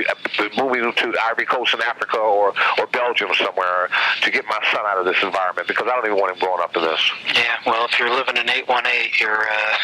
moving 0.56 0.92
to 0.92 1.14
Ivory 1.22 1.46
Coast 1.46 1.74
in 1.74 1.82
Africa 1.82 2.18
or 2.18 2.54
or 2.78 2.86
Belgium 2.88 3.30
somewhere 3.34 3.88
to 4.22 4.30
get 4.30 4.44
my 4.46 4.58
son 4.72 4.82
out 4.86 4.98
of 4.98 5.04
this 5.04 5.22
environment 5.22 5.68
because 5.68 5.86
I 5.86 5.96
don't 5.96 6.06
even 6.06 6.18
want 6.18 6.32
him 6.32 6.38
growing 6.38 6.62
up 6.62 6.76
in 6.76 6.82
this. 6.82 7.00
Yeah. 7.34 7.56
Well, 7.66 7.88
if 7.92 7.98
you're 7.98 8.10
living 8.10 8.36
in 8.38 8.48
818, 8.48 9.10
you're 9.20 9.42
uh, 9.42 9.76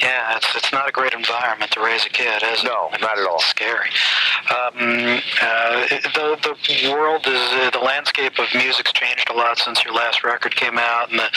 yeah, 0.00 0.36
it's 0.36 0.54
it's 0.54 0.72
not 0.72 0.88
a 0.88 0.92
great 0.92 1.12
environment 1.12 1.70
to 1.72 1.80
raise 1.80 2.06
a 2.06 2.08
kid, 2.08 2.42
is 2.44 2.62
it? 2.62 2.64
No, 2.64 2.90
not 3.00 3.18
at 3.18 3.26
all. 3.26 3.36
It's 3.36 3.46
scary. 3.46 3.90
Um, 4.48 5.20
uh, 5.42 5.86
the 6.14 6.38
the 6.42 6.90
world 6.90 7.26
is 7.26 7.40
uh, 7.52 7.70
the 7.70 7.78
landscape 7.78 8.38
of 8.38 8.46
music's 8.54 8.92
changed 8.92 9.28
a 9.30 9.34
lot 9.34 9.58
since 9.58 9.84
your 9.84 9.92
last 9.94 10.24
record 10.24 10.56
came 10.56 10.78
out, 10.78 11.10
and 11.10 11.18
the 11.18 11.28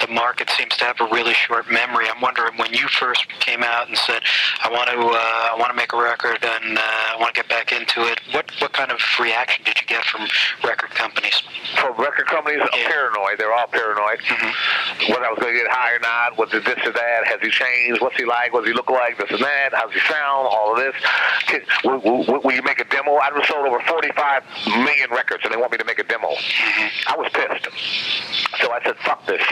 the 0.00 0.12
market 0.12 0.48
seems 0.50 0.76
to 0.78 0.84
have 0.84 1.00
a 1.00 1.08
really 1.12 1.34
short 1.34 1.70
memory. 1.70 2.06
I'm 2.08 2.20
wondering 2.20 2.56
when 2.56 2.72
you 2.72 2.86
first 2.88 3.26
came 3.40 3.62
out 3.62 3.88
and 3.88 3.96
said, 3.98 4.22
"I 4.62 4.70
want 4.70 4.88
to 4.90 4.96
uh, 4.96 5.52
I 5.52 5.56
want 5.58 5.70
to 5.70 5.76
make 5.76 5.92
a 5.92 6.00
record 6.00 6.38
and 6.42 6.78
uh, 6.78 6.80
I 6.80 7.16
want 7.18 7.34
to 7.34 7.40
get 7.42 7.48
back 7.48 7.72
into 7.72 8.02
it." 8.10 8.20
What 8.32 8.50
what 8.60 8.72
kind 8.72 8.90
of 8.92 8.98
reaction 9.20 9.64
did 9.64 9.80
you 9.80 9.86
get 9.86 10.04
from 10.04 10.22
record 10.64 10.90
companies? 10.90 11.42
From 11.80 11.96
record 11.98 12.26
companies, 12.26 12.60
are 12.62 12.78
Yeah. 12.78 12.88
paranoid. 12.88 13.38
They're 13.38 13.52
all 13.52 13.66
paranoid. 13.66 14.20
Whether 15.08 15.24
I 15.26 15.30
was 15.30 15.38
going 15.40 15.54
to 15.54 15.60
get 15.60 15.70
high 15.70 15.92
or 15.94 16.00
not, 16.00 16.38
was 16.38 16.52
it 16.54 16.64
this 16.64 16.78
or 16.86 16.92
that? 16.92 17.26
Has 17.26 17.40
he 17.42 17.50
changed? 17.50 18.00
What's 18.00 18.16
he 18.16 18.24
like? 18.24 18.52
What 18.52 18.60
does 18.64 18.68
he 18.70 18.74
look 18.74 18.90
like? 18.90 19.18
This 19.18 19.30
and 19.30 19.40
that? 19.40 19.70
How's 19.72 19.92
he 19.92 20.00
sound? 20.00 20.46
All 20.46 20.72
of 20.72 20.78
this. 20.78 20.94
Can- 21.46 21.62
Will, 21.84 21.98
will, 22.00 22.40
will 22.52 22.56
you 22.56 22.62
make 22.62 22.80
a 22.80 22.84
demo? 22.84 23.16
I've 23.16 23.32
sold 23.46 23.66
over 23.66 23.80
45 23.80 24.44
million 24.84 25.10
records, 25.10 25.42
and 25.44 25.52
they 25.52 25.56
want 25.56 25.72
me 25.72 25.78
to 25.78 25.84
make 25.84 25.98
a 25.98 26.04
demo. 26.04 26.28
Mm-hmm. 26.28 27.12
I 27.12 27.16
was 27.16 27.30
pissed. 27.32 27.68
So 28.60 28.70
I 28.70 28.82
said, 28.84 28.96
fuck 28.98 29.26
this. 29.26 29.42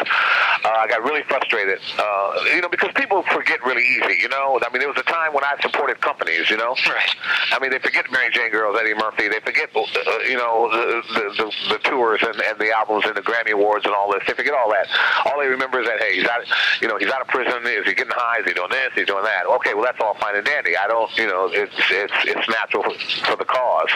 Uh, 0.91 0.97
got 0.97 1.05
really 1.05 1.23
frustrated, 1.25 1.79
uh, 1.99 2.35
you 2.55 2.61
know, 2.61 2.69
because 2.69 2.91
people 2.95 3.23
forget 3.23 3.63
really 3.65 3.85
easy, 3.85 4.21
you 4.21 4.29
know. 4.29 4.59
I 4.63 4.71
mean, 4.73 4.81
there 4.81 4.89
was 4.89 4.99
a 4.99 5.07
time 5.07 5.33
when 5.33 5.45
I 5.45 5.55
supported 5.63 6.01
companies, 6.01 6.51
you 6.51 6.57
know. 6.57 6.75
Right. 6.89 7.15
I 7.53 7.59
mean, 7.61 7.71
they 7.71 7.79
forget 7.79 8.11
Mary 8.11 8.31
Jane 8.33 8.51
Girls, 8.51 8.77
Eddie 8.79 8.95
Murphy. 8.95 9.29
They 9.29 9.41
forget, 9.41 9.71
uh, 9.75 9.83
you 10.27 10.37
know, 10.37 10.69
the, 10.71 11.03
the, 11.15 11.25
the, 11.39 11.75
the 11.75 11.79
tours 11.89 12.21
and, 12.23 12.41
and 12.41 12.59
the 12.59 12.73
albums 12.73 13.05
and 13.07 13.17
the 13.17 13.23
Grammy 13.23 13.53
Awards 13.53 13.85
and 13.87 13.95
all 13.95 14.11
this. 14.11 14.23
They 14.27 14.35
forget 14.35 14.55
all 14.55 14.71
that. 14.71 14.87
All 15.27 15.39
they 15.39 15.47
remember 15.47 15.81
is 15.81 15.87
that, 15.87 16.01
hey, 16.01 16.17
he's 16.17 16.27
out, 16.27 16.43
you 16.81 16.89
know, 16.89 16.99
he's 16.99 17.11
out 17.11 17.21
of 17.21 17.29
prison. 17.29 17.63
Is 17.65 17.87
he 17.87 17.95
getting 17.95 18.13
high? 18.15 18.41
Is 18.41 18.47
he 18.47 18.55
doing 18.55 18.71
this? 18.71 18.91
Is 18.93 19.01
he 19.01 19.05
doing 19.05 19.25
that? 19.25 19.47
Okay, 19.47 19.75
well, 19.75 19.85
that's 19.85 20.01
all 20.01 20.15
fine 20.15 20.37
and 20.37 20.45
dandy. 20.45 20.77
I 20.77 20.89
don't, 20.89 21.11
you 21.17 21.27
know, 21.27 21.49
it's 21.53 21.75
it's 21.91 22.13
it's 22.25 22.49
natural 22.49 22.83
for, 22.83 23.37
the 23.37 23.45
cause. 23.45 23.91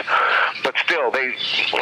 But 0.63 0.75
still, 0.83 1.11
they, 1.11 1.35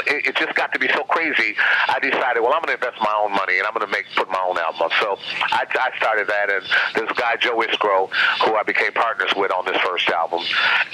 it, 0.09 0.33
it 0.33 0.35
just 0.35 0.55
got 0.55 0.73
to 0.73 0.79
be 0.79 0.87
so 0.89 1.03
crazy. 1.03 1.55
I 1.87 1.99
decided, 1.99 2.41
well, 2.41 2.53
I'm 2.53 2.61
going 2.65 2.77
to 2.77 2.81
invest 2.81 2.99
my 3.01 3.13
own 3.13 3.31
money 3.31 3.57
and 3.57 3.67
I'm 3.67 3.73
going 3.73 3.85
to 3.85 3.91
make 3.91 4.05
put 4.15 4.29
my 4.29 4.41
own 4.41 4.57
album. 4.57 4.89
So 5.03 5.17
I, 5.51 5.67
I 5.67 5.91
started 5.97 6.27
that, 6.31 6.47
and 6.49 6.63
there's 6.95 7.11
a 7.11 7.19
guy 7.19 7.35
Joe 7.35 7.59
Iskro 7.59 8.07
who 8.47 8.55
I 8.55 8.63
became 8.63 8.93
partners 8.93 9.31
with 9.35 9.51
on 9.51 9.65
this 9.65 9.75
first 9.83 10.07
album, 10.09 10.39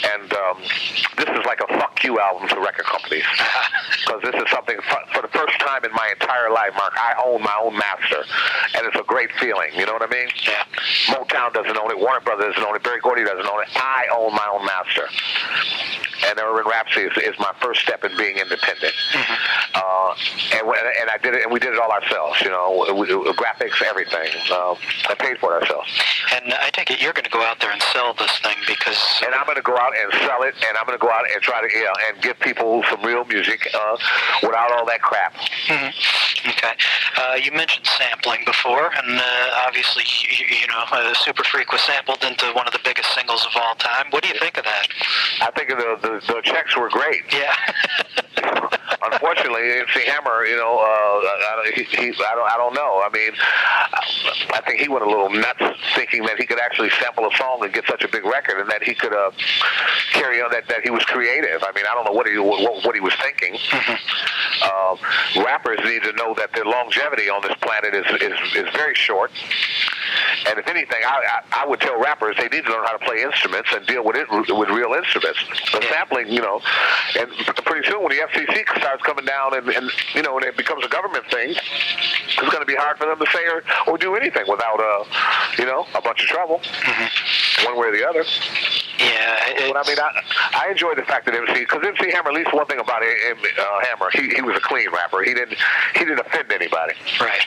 and 0.04 0.34
um, 0.34 0.58
this 1.22 1.30
is 1.30 1.46
like 1.46 1.62
a 1.62 1.68
fuck 1.78 2.04
you 2.04 2.20
album 2.20 2.50
to 2.50 2.56
record 2.60 2.86
companies 2.90 3.26
because 4.02 4.22
this 4.24 4.34
is 4.34 4.50
something 4.50 4.78
for, 4.90 4.98
for 5.14 5.22
the 5.22 5.28
first 5.30 5.60
time 5.60 5.86
in 5.86 5.92
my 5.94 6.10
entire 6.10 6.50
life, 6.50 6.74
Mark. 6.74 6.94
I 6.98 7.22
own 7.24 7.44
my 7.44 7.54
own 7.62 7.78
master, 7.78 8.26
and 8.74 8.88
it's 8.90 8.98
a 8.98 9.06
great 9.06 9.30
feeling. 9.40 9.70
You 9.78 9.86
know 9.86 9.94
what 9.94 10.02
I 10.02 10.10
mean? 10.10 10.30
Yeah. 10.42 11.14
Motown 11.14 11.54
doesn't 11.54 11.78
own 11.78 11.92
it. 11.92 12.00
Warner 12.00 12.22
Brothers 12.22 12.56
doesn't 12.56 12.68
own 12.68 12.76
it. 12.76 12.82
Berry 12.82 13.02
Gordy 13.02 13.24
doesn't 13.24 13.46
own 13.46 13.62
it. 13.62 13.70
I 13.76 14.08
own 14.10 14.34
my 14.34 14.50
own 14.52 14.66
master. 14.66 15.06
and 16.26 16.40
Urban 16.40 16.66
Rhapsody 16.66 17.06
is, 17.06 17.18
is 17.18 17.38
my 17.38 17.54
first 17.62 17.82
step 17.82 18.04
in 18.04 18.18
being 18.18 18.38
independent. 18.38 18.94
Uh, 19.76 20.16
and 20.58 20.68
when, 20.68 20.80
and 21.00 21.10
I 21.14 21.18
did 21.22 21.36
it, 21.36 21.44
and 21.44 21.52
we 21.54 21.60
did 21.60 21.74
it 21.74 21.80
all 21.80 21.92
ourselves. 21.92 22.42
You 22.42 22.50
know, 22.50 22.86
we, 22.98 23.14
we- 23.16 23.30
graphics, 23.34 23.82
everything. 23.86 23.99
Uh, 24.08 24.76
I 25.10 25.16
paid 25.16 25.38
for 25.40 25.56
it 25.58 25.64
ourselves. 25.64 25.90
And 26.36 26.54
I 26.54 26.70
take 26.72 26.92
it 26.92 27.02
you're 27.02 27.14
going 27.14 27.26
to 27.26 27.32
go 27.32 27.42
out 27.42 27.60
there 27.60 27.72
and 27.72 27.82
sell 27.94 28.14
this 28.14 28.32
thing 28.40 28.56
because 28.68 28.98
and 29.26 29.34
I'm 29.34 29.46
going 29.46 29.58
to 29.58 29.62
go 29.64 29.78
out 29.78 29.94
and 29.96 30.12
sell 30.22 30.44
it, 30.44 30.56
and 30.56 30.78
I'm 30.78 30.86
going 30.86 30.98
to 30.98 31.02
go 31.02 31.12
out 31.12 31.26
and 31.32 31.42
try 31.42 31.62
to, 31.62 31.70
yeah, 31.74 32.08
and 32.08 32.22
give 32.22 32.40
people 32.40 32.84
some 32.90 33.04
real 33.04 33.26
music 33.26 33.68
uh, 33.74 33.98
without 34.44 34.72
all 34.72 34.86
that 34.86 35.02
crap. 35.02 35.34
Hmm. 35.68 35.90
Okay. 36.50 36.74
Uh, 37.18 37.36
you 37.36 37.52
mentioned 37.52 37.86
sampling 37.86 38.42
before, 38.46 38.92
and 38.96 39.20
uh, 39.20 39.66
obviously, 39.68 40.04
you, 40.30 40.46
you 40.62 40.68
know, 40.68 40.84
uh, 40.92 41.14
Super 41.16 41.44
Freak 41.44 41.72
was 41.72 41.82
sampled 41.82 42.24
into 42.24 42.46
one 42.54 42.66
of 42.68 42.74
the 42.74 42.80
biggest 42.84 43.14
singles 43.14 43.46
of 43.46 43.52
all 43.56 43.76
time. 43.76 44.08
What 44.12 44.24
do 44.24 44.30
you 44.30 44.40
think 44.40 44.58
of 44.58 44.64
that? 44.64 44.88
I 45.42 45.52
think 45.52 45.70
the 45.70 45.98
the, 46.02 46.34
the 46.34 46.42
checks 46.44 46.78
were 46.78 46.90
great. 46.90 47.24
Yeah. 47.32 47.56
Unfortunately, 49.02 49.72
MC 49.80 50.06
Hammer, 50.08 50.46
you 50.46 50.58
know, 50.58 50.78
uh, 50.78 50.84
I, 50.84 51.72
he, 51.76 51.84
he, 51.84 52.08
I 52.10 52.36
don't, 52.36 52.50
I 52.52 52.58
don't 52.58 52.74
know. 52.74 53.02
I 53.04 53.10
mean, 53.14 53.32
I 54.54 54.62
think 54.66 54.82
he 54.82 54.88
went 54.88 55.04
a 55.04 55.10
little 55.10 55.30
nuts 55.30 55.80
thinking 55.96 56.24
that 56.24 56.38
he 56.38 56.46
could 56.46 56.60
actually 56.60 56.90
sample 57.02 57.26
a 57.28 57.36
song 57.38 57.60
and 57.64 57.74
get 57.74 57.86
such 57.88 58.04
a 58.04 58.08
big 58.08 58.26
record, 58.26 58.60
and 58.60 58.70
that 58.70 58.84
he 58.84 58.94
could 58.94 59.14
uh, 59.14 59.32
carry 60.12 60.42
on 60.42 60.52
that 60.52 60.68
that 60.68 60.82
he 60.84 60.90
was 60.90 61.04
creative. 61.06 61.64
I 61.64 61.72
mean, 61.74 61.86
I 61.90 61.96
don't 61.96 62.06
know 62.06 62.12
what 62.12 62.28
he 62.28 62.38
what, 62.38 62.84
what 62.84 62.96
he 62.96 63.02
was 63.02 63.14
thinking. 63.22 63.58
Uh, 64.62 64.98
rappers 65.38 65.80
need 65.86 66.04
to 66.04 66.12
know 66.14 66.34
that 66.36 66.52
their 66.54 66.66
longevity 66.66 67.30
on 67.30 67.42
this 67.42 67.56
planet 67.62 67.94
is 67.94 68.06
is, 68.22 68.34
is 68.56 68.70
very 68.76 68.96
short. 68.96 69.32
And 70.48 70.60
if 70.60 70.68
anything, 70.68 71.00
I, 71.06 71.42
I 71.54 71.64
I 71.64 71.68
would 71.68 71.80
tell 71.80 72.00
rappers 72.00 72.36
they 72.38 72.48
need 72.48 72.66
to 72.66 72.72
learn 72.72 72.86
how 72.86 72.98
to 72.98 73.06
play 73.06 73.22
instruments 73.22 73.70
and 73.74 73.86
deal 73.86 74.04
with 74.04 74.16
it 74.16 74.30
with 74.32 74.70
real 74.70 74.94
instruments. 74.94 75.40
The 75.72 75.82
sampling, 75.90 76.30
you 76.30 76.42
know, 76.42 76.62
and 77.18 77.32
pretty 77.66 77.88
soon 77.90 78.02
when 78.02 78.10
the 78.10 78.24
FCC 78.24 78.64
starts 78.78 79.04
coming 79.04 79.26
down 79.26 79.58
and, 79.58 79.68
and 79.70 79.92
you 80.14 80.22
know, 80.22 80.38
and 80.38 80.46
it 80.46 80.58
becomes 80.58 80.86
a 80.86 80.90
government 80.90 81.26
thing, 81.32 81.50
it's 81.52 82.50
going 82.50 82.62
to 82.62 82.66
be 82.66 82.76
hard 82.76 82.98
for 82.98 83.06
them 83.06 83.20
to 83.20 83.28
say 83.32 83.46
or, 83.48 83.64
or 83.88 83.98
do 83.98 84.16
anything 84.16 84.46
without, 84.48 84.80
uh, 84.80 85.04
you 85.58 85.66
know, 85.66 85.86
a 85.96 86.02
bunch 86.02 86.22
of 86.22 86.28
trouble, 86.28 86.62
one 87.66 87.78
way 87.78 87.88
or 87.88 87.92
the 87.92 88.08
other. 88.08 88.24
Yeah. 89.00 89.72
But 89.72 89.78
I 89.78 89.88
mean, 89.88 90.00
I, 90.00 90.66
I 90.66 90.72
enjoy 90.72 90.96
the 90.96 91.04
fact 91.04 91.26
that 91.26 91.36
MC, 91.36 91.62
because 91.62 91.84
MC 91.86 92.12
Hammer, 92.12 92.30
at 92.30 92.36
least 92.36 92.54
one 92.54 92.66
thing 92.66 92.80
about 92.80 93.02
him, 93.02 93.38
uh, 93.38 93.86
Hammer, 93.86 94.10
he, 94.14 94.30
he 94.36 94.42
was 94.42 94.58
a 94.58 94.60
clean 94.60 94.92
rapper. 94.92 95.24
He 95.24 95.34
didn't 95.34 95.58
he 95.96 96.00
didn't 96.00 96.20
offend 96.20 96.52
anybody. 96.52 96.94
right. 97.20 97.42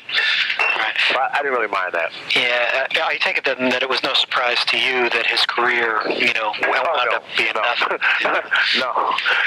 Right. 0.83 0.97
So 1.13 1.19
I, 1.21 1.39
didn't 1.39 1.53
really 1.53 1.71
mind 1.71 1.95
that. 1.95 2.11
Yeah, 2.35 2.87
I 3.07 3.17
take 3.21 3.39
it 3.39 3.45
then 3.45 3.71
that 3.71 3.83
it 3.85 3.89
was 3.89 4.03
no 4.03 4.15
surprise 4.15 4.59
to 4.67 4.77
you 4.77 5.09
that 5.11 5.27
his 5.27 5.47
career, 5.47 6.03
you 6.11 6.35
know, 6.35 6.51
oh, 6.51 6.71
wound 6.71 6.83
Oh, 6.91 7.07
no, 7.07 7.17
up 7.19 7.25
being 7.39 7.53
no. 7.55 7.63
nothing. 7.63 8.03
no, 8.83 8.91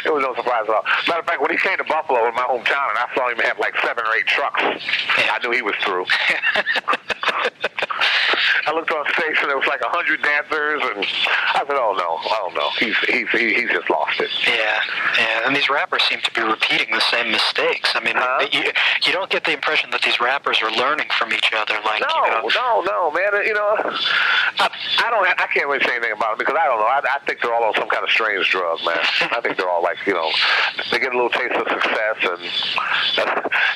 it 0.06 0.13
was 0.15 0.24
no 0.24 0.32
surprise 0.36 0.63
at 0.63 0.71
all. 0.71 0.86
Matter 1.08 1.19
of 1.19 1.26
fact, 1.26 1.41
when 1.41 1.52
he 1.52 1.58
came 1.58 1.76
to 1.78 1.84
Buffalo 1.84 2.24
in 2.30 2.36
my 2.36 2.48
hometown, 2.48 2.88
and 2.95 3.00
I 3.04 3.08
saw 3.13 3.28
him 3.28 3.38
have 3.39 3.60
like 3.60 3.76
seven 3.84 4.06
or 4.08 4.15
eight 4.15 4.28
trucks, 4.28 4.63
I 4.63 5.38
knew 5.43 5.52
he 5.52 5.62
was 5.62 5.76
through. 5.84 6.06
I 8.67 8.71
looked 8.73 8.91
on 8.91 9.06
stage 9.13 9.38
and 9.41 9.49
there 9.49 9.58
was 9.58 9.67
like 9.67 9.82
a 9.82 9.89
hundred 9.89 10.21
dancers, 10.21 10.82
and 10.84 11.06
I 11.54 11.63
said, 11.67 11.78
"Oh 11.78 11.93
no, 11.97 12.17
oh 12.21 12.51
no, 12.56 12.69
he's 12.80 12.97
he's 13.08 13.30
he's 13.30 13.69
just 13.71 13.89
lost 13.89 14.19
it." 14.19 14.30
Yeah, 14.47 14.80
yeah, 15.17 15.45
and 15.47 15.56
these 15.56 15.69
rappers 15.69 16.04
seem 16.04 16.19
to 16.21 16.32
be 16.34 16.41
repeating 16.41 16.93
the 16.93 17.01
same 17.12 17.32
mistakes. 17.32 17.91
I 17.95 17.99
mean, 18.04 18.15
Huh? 18.17 18.47
you, 18.51 18.71
you 19.06 19.12
don't 19.13 19.30
get 19.30 19.43
the 19.43 19.51
impression 19.54 19.91
that 19.91 20.01
these 20.01 20.19
rappers 20.19 20.62
are 20.62 20.71
learning 20.71 21.08
from 21.17 21.32
each 21.34 21.51
other. 21.56 21.75
Like, 21.86 22.01
No, 22.01 22.25
you 22.25 22.32
know, 22.32 22.82
no, 22.82 22.82
no, 22.82 23.12
man. 23.12 23.45
You 23.45 23.54
know, 23.54 23.75
I, 24.60 24.69
I 25.06 25.10
don't. 25.12 25.25
I 25.28 25.47
can't 25.54 25.67
really 25.67 25.84
say 25.84 25.95
anything 25.95 26.13
about 26.13 26.34
it 26.34 26.39
because 26.39 26.56
I 26.60 26.65
don't 26.65 26.80
know. 26.80 26.86
I, 26.89 27.01
I 27.06 27.19
think 27.25 27.41
they're 27.41 27.54
all 27.54 27.63
on 27.65 27.73
some 27.75 27.89
kind 27.89 28.04
of 28.04 28.10
strange 28.10 28.49
drug, 28.49 28.80
man. 28.86 28.97
I 29.32 29.39
think 29.41 29.58
they're 29.58 29.69
all 29.69 29.84
like, 29.84 29.97
you 30.08 30.13
know, 30.13 30.30
they 30.91 30.99
get 30.99 31.13
a 31.13 31.15
little 31.15 31.30
taste 31.30 31.54
of 31.56 31.67
success 31.69 32.17
and 32.23 32.41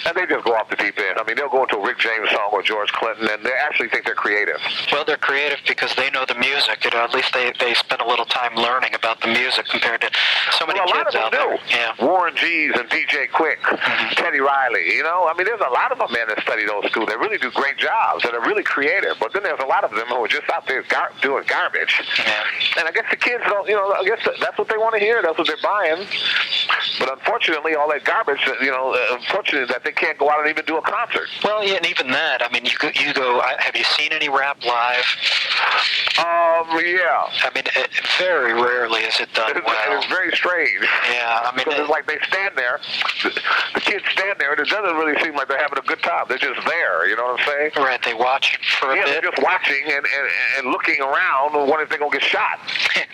and 0.06 0.16
they 0.16 0.26
just 0.26 0.46
go 0.46 0.54
off 0.56 0.70
the 0.70 0.76
deep 0.76 0.98
end. 0.98 1.18
I 1.20 1.24
mean, 1.24 1.36
they'll 1.36 1.50
go 1.50 1.64
into 1.64 1.78
a 1.78 1.86
Rick 1.86 2.00
James 2.00 2.30
song 2.32 2.50
or 2.52 2.62
George 2.64 2.92
Clinton, 2.94 3.28
and 3.30 3.46
they 3.46 3.52
actually 3.54 3.90
think 3.90 4.06
they're 4.06 4.16
creative. 4.16 4.58
Well, 4.92 5.06
they're 5.06 5.18
creative 5.18 5.60
because 5.68 5.94
they 5.96 6.10
know 6.12 6.26
the 6.26 6.36
music. 6.36 6.84
You 6.84 6.92
know, 6.92 7.04
at 7.04 7.14
least 7.14 7.34
they 7.34 7.52
they 7.60 7.74
spend 7.74 8.02
a 8.02 8.08
little 8.08 8.26
time 8.26 8.56
learning 8.56 8.94
about 8.96 9.22
the 9.22 9.28
music 9.28 9.66
compared 9.68 10.02
to 10.02 10.10
so 10.58 10.66
many 10.66 10.80
well, 10.80 10.90
a 10.90 10.96
lot 10.96 11.06
kids 11.06 11.16
of 11.16 11.22
out 11.22 11.32
them 11.32 11.50
there. 11.50 11.58
do. 11.58 11.64
Yeah. 11.70 12.06
Warren 12.06 12.36
G's 12.36 12.74
and 12.78 12.90
DJ 12.90 13.28
Quik, 13.30 13.60
Teddy 14.16 14.40
Riley. 14.40 14.96
You 14.96 15.04
know, 15.04 15.28
I 15.30 15.38
mean, 15.38 15.46
there's 15.46 15.62
a 15.62 15.72
lot 15.72 15.92
of 15.92 15.98
them 16.00 16.12
men 16.12 16.28
that 16.28 16.42
study 16.42 16.66
those 16.66 16.86
schools. 16.92 17.10
They 17.10 17.18
really 17.18 17.38
do 17.38 17.52
great 17.52 17.78
jobs 17.78 18.26
and 18.26 18.34
are 18.34 18.42
really 18.42 18.64
creative. 18.64 19.16
But 19.20 19.34
then 19.34 19.44
there's 19.44 19.60
a 19.62 19.68
lot 19.68 19.84
of 19.84 19.92
them 19.92 20.08
who 20.08 20.24
are 20.24 20.28
just 20.28 20.50
out 20.50 20.68
there 20.68 20.84
gar- 20.84 21.12
doing 21.22 21.44
garbage. 21.48 22.02
Yeah. 22.18 22.44
And 22.80 22.88
I 22.88 22.92
guess 22.92 23.06
the 23.10 23.18
kids 23.18 23.44
don't. 23.48 23.68
You 23.68 23.76
know, 23.76 23.92
I 23.94 24.04
guess 24.04 24.20
that's 24.40 24.58
what 24.58 24.70
they 24.70 24.78
want 24.78 24.94
to 24.96 25.00
hear. 25.00 25.22
That's 25.22 25.38
what 25.38 25.48
they're 25.48 25.62
buying. 25.64 26.08
But 27.00 27.12
unfortunately, 27.14 27.76
all 27.76 27.90
that 27.90 28.04
garbage. 28.04 28.40
You 28.62 28.72
know, 28.72 28.94
uh, 28.94 29.16
unfortunately 29.18 29.68
that 29.74 29.84
they 29.84 29.92
can't 29.92 30.18
go 30.18 30.30
out 30.30 30.40
and 30.40 30.50
even 30.50 30.66
do 30.66 30.78
a 30.78 30.82
concert. 30.82 31.28
Well, 31.44 31.64
yeah, 31.64 31.76
and 31.76 31.86
even 31.86 32.08
that. 32.12 32.42
I 32.44 32.52
mean, 32.52 32.66
you 32.66 32.72
go, 32.78 32.90
you 32.94 33.14
go. 33.14 33.40
I, 33.40 33.56
have 33.60 33.76
you 33.76 33.84
seen 33.84 34.12
any 34.12 34.30
rap 34.30 34.60
live? 34.70 35.39
Um, 36.20 36.68
yeah. 36.84 37.32
I 37.44 37.52
mean, 37.56 37.64
it, 37.76 37.90
very 38.18 38.54
rarely 38.54 39.02
is 39.02 39.20
it 39.20 39.32
done 39.34 39.56
It's, 39.56 39.66
well. 39.66 39.98
it's 39.98 40.06
very 40.08 40.32
strange. 40.36 40.84
Yeah, 41.12 41.48
I 41.48 41.56
mean, 41.56 41.66
it- 41.68 41.80
it's 41.80 41.90
like 41.90 42.08
they 42.08 42.18
stand 42.28 42.56
there, 42.58 42.80
the, 43.24 43.30
the 43.74 43.80
kids 43.82 44.04
stand 44.12 44.36
there, 44.40 44.52
and 44.52 44.60
it 44.60 44.68
doesn't 44.68 44.96
really 44.98 45.18
seem 45.24 45.36
like 45.36 45.48
they're 45.48 45.58
having 45.62 45.80
a 45.80 45.88
good 45.88 46.04
time. 46.04 46.26
They're 46.28 46.38
just 46.38 46.60
there. 46.68 47.08
You 47.08 47.16
know 47.16 47.24
what 47.34 47.40
I'm 47.42 47.48
saying? 47.48 47.72
right. 47.78 48.02
They 48.04 48.14
watch 48.14 48.60
for 48.80 48.92
a 48.92 48.96
Yeah, 48.98 49.06
bit. 49.06 49.22
they're 49.22 49.32
just 49.32 49.42
watching 49.44 49.84
and, 49.86 50.04
and, 50.06 50.26
and 50.58 50.68
looking 50.72 51.00
around, 51.02 51.54
wondering 51.54 51.84
if 51.84 51.90
they're 51.90 52.00
gonna 52.00 52.12
get 52.12 52.24
shot. 52.24 52.60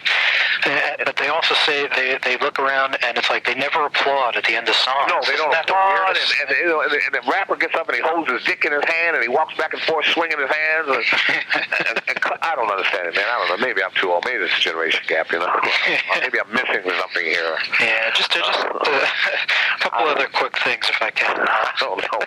But 1.06 1.16
they 1.18 1.28
also 1.28 1.54
say 1.54 1.88
they, 1.96 2.18
they 2.24 2.38
look 2.44 2.58
around 2.60 2.98
and 3.06 3.16
it's 3.20 3.30
like 3.30 3.46
they 3.46 3.54
never 3.54 3.86
applaud 3.86 4.36
at 4.36 4.46
the 4.46 4.56
end 4.56 4.68
of 4.68 4.74
songs. 4.74 5.06
No, 5.10 5.22
they 5.22 5.36
don't 5.38 5.54
applaud, 5.54 6.18
and, 6.18 6.18
and, 6.42 6.50
and, 6.50 6.92
the, 6.92 7.00
and 7.06 7.14
the 7.14 7.32
rapper 7.32 7.56
gets 7.56 7.76
up 7.76 7.88
and 7.88 7.96
he 7.96 8.02
holds 8.02 8.32
his 8.32 8.44
dick 8.46 8.66
in 8.66 8.72
his 8.74 8.84
hand 8.86 9.16
and 9.16 9.22
he 9.22 9.30
walks 9.30 9.56
back 9.58 9.74
and 9.74 9.82
forth 9.84 10.06
swinging 10.08 10.40
his 10.40 10.50
hands. 10.50 10.88
And, 10.90 11.06
and, 11.90 12.02
and, 12.10 12.22
I 12.42 12.56
don't 12.56 12.70
understand 12.70 13.08
it, 13.08 13.16
man. 13.16 13.26
I 13.26 13.36
don't 13.48 13.60
know. 13.60 13.66
Maybe 13.66 13.84
I'm 13.84 13.92
too 13.96 14.12
old. 14.12 14.26
Maybe 14.26 14.44
it's 14.44 14.58
a 14.58 14.62
generation 14.62 15.02
gap, 15.08 15.32
you 15.32 15.40
know. 15.40 15.48
Maybe 16.22 16.40
I'm 16.40 16.52
missing 16.52 16.84
something 16.86 17.26
here. 17.26 17.56
yeah, 17.80 18.12
just 18.14 18.32
to, 18.34 18.40
just 18.40 18.60
uh, 18.66 18.70
a 19.76 19.80
couple 19.80 20.08
other 20.08 20.28
quick 20.34 20.58
things 20.64 20.86
if 20.90 21.02
I 21.02 21.12
can. 21.12 21.36
I 21.40 21.72
don't 21.80 22.02
know. 22.02 22.20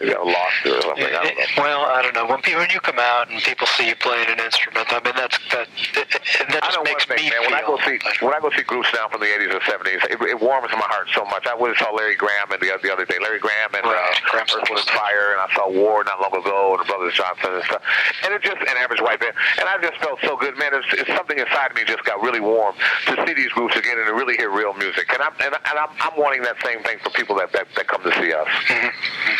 Maybe 0.00 0.14
I'm 0.14 0.26
lost 0.26 0.66
or 0.66 0.82
something. 0.82 1.04
I 1.04 1.22
don't 1.22 1.36
know. 1.36 1.62
Well, 1.62 1.80
I 1.86 2.02
don't 2.02 2.14
know. 2.14 2.26
When 2.26 2.40
people, 2.42 2.60
when 2.60 2.70
you 2.70 2.80
come 2.80 2.98
out 2.98 3.30
and 3.30 3.40
people 3.42 3.66
see 3.66 3.88
you 3.88 3.96
playing 3.96 4.28
an 4.28 4.40
instrument, 4.40 4.86
I 4.90 5.00
mean 5.04 5.14
that's 5.16 5.38
that 5.52 5.68
that 5.94 6.62
just 6.62 6.78
makes 6.84 7.04
thing, 7.06 7.24
me 7.24 7.30
man. 7.30 7.40
When 7.50 7.54
I 7.54 7.62
go 7.62 7.78
see 7.84 7.98
like- 8.04 8.22
when 8.22 8.34
I 8.34 8.40
go 8.40 8.50
see 8.50 8.62
groups 8.62 8.88
now 8.94 9.08
from 9.08 9.20
the 9.20 9.26
80s 9.30 9.52
and 9.52 9.62
70s, 9.62 10.04
it, 10.10 10.18
it 10.22 10.40
warms 10.40 10.70
my 10.72 10.86
heart 10.90 11.08
so 11.14 11.24
much. 11.26 11.46
I 11.46 11.54
went 11.54 11.76
and 11.76 11.80
saw 11.84 11.92
Larry 11.94 12.16
Graham 12.16 12.50
and 12.52 12.60
the, 12.60 12.70
the 12.82 12.92
other 12.92 13.04
day, 13.04 13.16
Larry 13.22 13.38
Graham 13.38 13.74
and 13.74 13.84
Right, 13.84 13.96
uh, 14.34 14.38
Earth, 14.38 14.50
Wind, 14.70 14.78
and. 14.82 14.90
Fire, 14.90 15.32
and 15.36 15.40
I 15.40 15.48
saw 15.54 15.68
War 15.70 16.02
not 16.04 16.20
long 16.20 16.34
ago, 16.34 16.74
and 16.74 16.80
the 16.82 16.88
Brothers 16.88 17.14
Johnson 17.14 17.54
and 17.54 17.64
stuff. 17.64 17.82
And 18.24 18.34
it 18.34 18.42
just 18.42 18.58
an 18.62 18.76
average 18.88 19.02
white 19.02 19.20
band, 19.20 19.34
and 19.60 19.68
I 19.68 19.76
just 19.82 20.00
felt 20.00 20.18
so 20.24 20.36
good, 20.38 20.56
man. 20.56 20.72
It's, 20.72 20.86
it's 20.92 21.12
something 21.12 21.38
inside 21.38 21.74
me 21.74 21.84
just 21.84 22.04
got 22.04 22.22
really 22.22 22.40
warm 22.40 22.74
to 23.06 23.24
see 23.26 23.34
these 23.34 23.52
groups 23.52 23.76
again 23.76 23.98
and 23.98 24.06
to 24.06 24.14
really 24.14 24.34
hear 24.36 24.48
real 24.50 24.72
music. 24.72 25.12
And 25.12 25.20
I'm 25.20 25.32
and, 25.44 25.52
and 25.52 25.76
I'm, 25.78 25.92
I'm 26.00 26.16
wanting 26.16 26.40
that 26.42 26.56
same 26.64 26.82
thing 26.82 26.96
for 27.04 27.10
people 27.10 27.36
that 27.36 27.52
that, 27.52 27.68
that 27.76 27.86
come 27.86 28.02
to 28.02 28.12
see 28.16 28.32
us. 28.32 28.48
Mhm. 28.72 28.90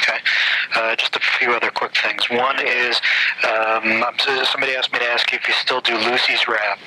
Okay. 0.04 0.18
Uh, 0.76 0.94
just 0.96 1.16
a 1.16 1.20
few 1.40 1.52
other 1.52 1.70
quick 1.70 1.96
things. 1.96 2.28
One 2.28 2.61
is 2.61 3.00
um, 3.48 4.04
somebody 4.44 4.76
asked 4.76 4.92
me 4.92 4.98
to 4.98 5.08
ask 5.08 5.32
you 5.32 5.38
if 5.40 5.48
you 5.48 5.54
still 5.54 5.80
do 5.80 5.96
Lucy's 5.96 6.46
rap. 6.46 6.78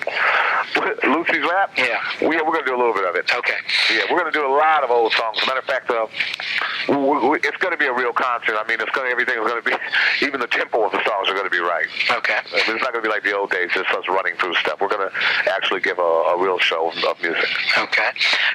Lucy's 1.04 1.42
rap. 1.50 1.72
Yeah. 1.76 1.98
we, 2.22 2.38
we're 2.38 2.54
gonna 2.54 2.66
do 2.66 2.76
a 2.76 2.78
little 2.78 2.94
bit 2.94 3.10
of 3.10 3.16
it. 3.16 3.34
Okay. 3.34 3.58
Yeah, 3.92 4.04
we're 4.10 4.20
going 4.20 4.32
to 4.32 4.38
do 4.38 4.46
a 4.46 4.54
lot 4.56 4.84
of 4.84 4.92
old 4.92 5.12
songs. 5.14 5.38
As 5.38 5.44
a 5.44 5.48
matter 5.48 5.60
of 5.60 5.66
fact, 5.66 5.90
uh, 5.90 6.08
we, 6.88 6.96
we, 7.30 7.38
it's 7.44 7.58
going 7.58 7.72
to 7.72 7.78
be 7.78 7.86
a 7.86 7.94
real 7.94 8.14
concert. 8.14 8.56
I 8.56 8.66
mean, 8.68 8.80
it's 8.80 8.92
going 8.92 9.08
to, 9.08 9.12
everything 9.12 9.36
is 9.42 9.48
going 9.48 9.62
to 9.64 9.70
be, 9.70 9.76
even 10.26 10.40
the 10.40 10.48
tempo 10.48 10.86
of 10.86 10.92
the 10.92 11.04
songs 11.04 11.28
are 11.30 11.34
going 11.34 11.46
to 11.46 11.52
be 11.52 11.60
right. 11.60 11.88
Okay. 12.12 12.40
It's 12.54 12.68
not 12.68 12.92
going 12.94 13.02
to 13.04 13.08
be 13.08 13.10
like 13.10 13.24
the 13.24 13.36
old 13.36 13.52
days, 13.52 13.70
just 13.74 13.90
us 13.92 14.08
running 14.08 14.36
through 14.38 14.56
stuff. 14.56 14.82
We're 14.82 14.90
going 14.90 15.08
to 15.10 15.16
actually 15.52 15.82
give 15.82 16.00
a, 16.00 16.02
a 16.02 16.42
real 16.42 16.60
show 16.60 16.92
of 17.08 17.22
music. 17.22 17.48
Okay. 17.78 18.10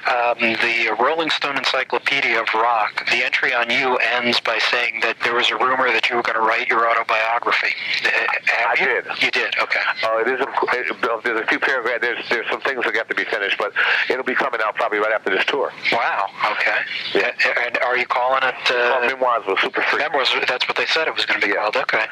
Um, 0.07 0.37
the 0.39 0.95
Rolling 0.99 1.29
Stone 1.29 1.57
Encyclopedia 1.57 2.39
of 2.41 2.47
Rock, 2.53 3.05
the 3.11 3.23
entry 3.23 3.53
on 3.53 3.69
you 3.69 3.97
ends 3.97 4.39
by 4.39 4.59
saying 4.59 5.01
that 5.01 5.17
there 5.23 5.33
was 5.35 5.49
a 5.51 5.55
rumor 5.57 5.91
that 5.91 6.09
you 6.09 6.15
were 6.15 6.21
going 6.23 6.35
to 6.37 6.41
write 6.45 6.67
your 6.67 6.89
autobiography. 6.89 7.73
Uh, 8.05 8.09
have 8.45 8.77
I 8.77 8.81
you? 8.81 8.85
did. 8.87 9.05
You 9.23 9.31
did. 9.31 9.55
Okay. 9.61 9.79
Uh, 10.03 10.17
it 10.19 10.27
is 10.27 10.39
a, 10.41 11.21
there's 11.23 11.41
a 11.41 11.45
few 11.47 11.59
paragraphs. 11.59 12.01
There's 12.01 12.29
there's 12.29 12.49
some 12.49 12.61
things 12.61 12.83
that 12.85 12.95
have 12.95 13.07
to 13.07 13.15
be 13.15 13.25
finished, 13.25 13.57
but 13.57 13.71
it'll 14.09 14.23
be 14.23 14.35
coming 14.35 14.59
out 14.63 14.75
probably 14.75 14.99
right 14.99 15.11
after 15.11 15.29
this 15.29 15.45
tour. 15.45 15.71
Wow. 15.91 16.27
Okay. 16.53 16.77
Yeah. 17.13 17.31
Uh, 17.45 17.61
And 17.65 17.77
are 17.79 17.97
you 17.97 18.05
calling 18.05 18.43
it? 18.43 18.55
Uh, 18.69 18.75
Uh, 18.97 19.07
Memoirs 19.07 19.43
a 19.47 19.55
Super 19.61 19.81
Freak. 19.81 20.01
Memoirs. 20.07 20.29
That's 20.47 20.67
what 20.67 20.77
they 20.77 20.85
said 20.85 21.07
it 21.07 21.15
was 21.15 21.25
going 21.25 21.39
to 21.41 21.47
be 21.47 21.53
Yeah. 21.53 21.61
called. 21.61 21.77
Okay. 21.77 22.05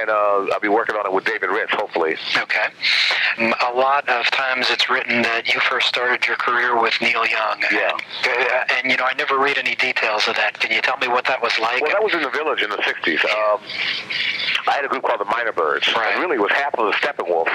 And 0.00 0.10
uh, 0.10 0.46
I'll 0.52 0.60
be 0.60 0.68
working 0.68 0.96
on 0.96 1.06
it 1.06 1.12
with 1.12 1.24
David 1.32 1.50
Ritz, 1.50 1.72
hopefully. 1.72 2.16
Okay. 2.36 2.68
A 3.38 3.72
lot 3.72 4.06
of 4.08 4.26
times 4.26 4.66
it's 4.68 4.90
written 4.90 5.22
that 5.22 5.52
you 5.52 5.60
first 5.60 5.88
started 5.88 6.26
your 6.26 6.36
career 6.36 6.78
with 6.78 6.92
Neil 7.00 7.26
Young. 7.26 7.62
Yeah. 7.72 7.92
And, 8.28 8.48
uh, 8.48 8.74
and 8.76 8.90
you 8.90 8.96
know, 8.98 9.04
I 9.04 9.14
never 9.14 9.38
read 9.38 9.56
any 9.56 9.74
details 9.74 10.28
of 10.28 10.36
that. 10.36 10.60
Can 10.60 10.70
you 10.72 10.82
tell 10.82 10.98
me 10.98 11.08
what 11.08 11.24
that 11.26 11.40
was 11.40 11.58
like? 11.58 11.80
Well, 11.80 11.90
that 11.90 12.02
was 12.02 12.12
in 12.12 12.20
the 12.22 12.30
village 12.30 12.62
in 12.62 12.68
the 12.68 12.76
'60s. 12.76 13.24
Um, 13.24 13.60
I 14.68 14.72
had 14.72 14.84
a 14.84 14.88
group 14.88 15.02
called 15.04 15.20
the 15.20 15.24
Mynah 15.24 15.54
Birds. 15.56 15.88
Right. 15.96 16.12
And 16.12 16.20
really, 16.20 16.38
was 16.38 16.52
half 16.52 16.74
of 16.74 16.86
the 16.86 16.96
Steppenwolf. 16.98 17.48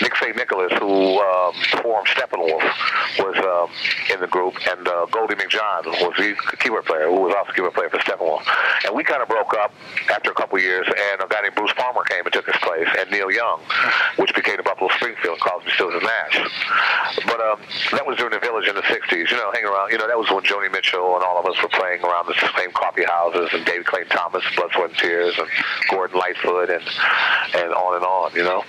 Nick 0.00 0.16
St. 0.16 0.34
Nicholas, 0.34 0.72
who 0.78 1.20
um, 1.20 1.54
formed 1.82 2.08
Steppenwolf, 2.08 2.64
was 3.18 3.36
um, 3.36 3.68
in 4.12 4.20
the 4.20 4.26
group, 4.26 4.54
and 4.70 4.88
uh, 4.88 5.06
Goldy 5.10 5.34
McJohn 5.34 5.86
was 5.86 6.14
the 6.16 6.34
keyboard 6.56 6.86
player, 6.86 7.06
who 7.06 7.20
was 7.20 7.34
also 7.36 7.52
keyboard 7.52 7.74
player 7.74 7.90
for 7.90 7.98
Steppenwolf. 7.98 8.42
And 8.86 8.94
we 8.94 9.04
kind 9.04 9.22
of 9.22 9.28
broke 9.28 9.54
up 9.54 9.72
after 10.10 10.30
a 10.30 10.34
couple 10.34 10.58
years, 10.58 10.86
and 10.86 11.20
a 11.20 11.28
guy 11.28 11.42
named 11.42 11.54
Bruce 11.54 11.72
Palmer 11.76 12.02
came 12.04 12.24
and 12.24 12.32
took 12.32 12.46
his 12.46 12.56
place, 12.62 12.88
and 13.00 13.10
Neil 13.10 13.30
Young, 13.30 13.60
which 14.16 14.34
became 14.34 14.56
the 14.56 14.62
Buffalo 14.62 14.90
Springfield, 14.96 15.40
Crosby, 15.40 15.70
Stills, 15.72 15.94
and 15.94 16.02
Nash. 16.02 16.36
But 17.26 17.40
um, 17.40 17.60
that 17.92 18.06
was 18.06 18.16
during 18.16 18.32
the 18.32 18.40
Village 18.40 18.68
in 18.68 18.74
the 18.74 18.82
60s, 18.82 19.30
you 19.30 19.36
know, 19.36 19.50
hanging 19.52 19.68
around. 19.68 19.90
You 19.92 19.98
know, 19.98 20.06
that 20.06 20.18
was 20.18 20.30
when 20.30 20.44
Joni 20.44 20.70
Mitchell 20.70 21.14
and 21.14 21.24
all 21.24 21.38
of 21.38 21.46
us 21.46 21.60
were 21.62 21.68
playing 21.68 22.02
around 22.02 22.26
the 22.26 22.36
same 22.56 22.72
coffee 22.72 23.04
houses, 23.04 23.50
and 23.52 23.64
David 23.64 23.86
Clayton 23.86 24.10
Thomas, 24.10 24.44
Blood, 24.56 24.70
Sweat, 24.72 24.90
and 24.90 24.98
Tears, 24.98 25.34
and 25.38 25.48
Gordon 25.90 26.18
Lightfoot, 26.18 26.70
and, 26.70 26.84
and 27.54 27.72
on 27.72 27.96
and 27.96 28.04
on, 28.04 28.34
you 28.34 28.44
know. 28.44 28.62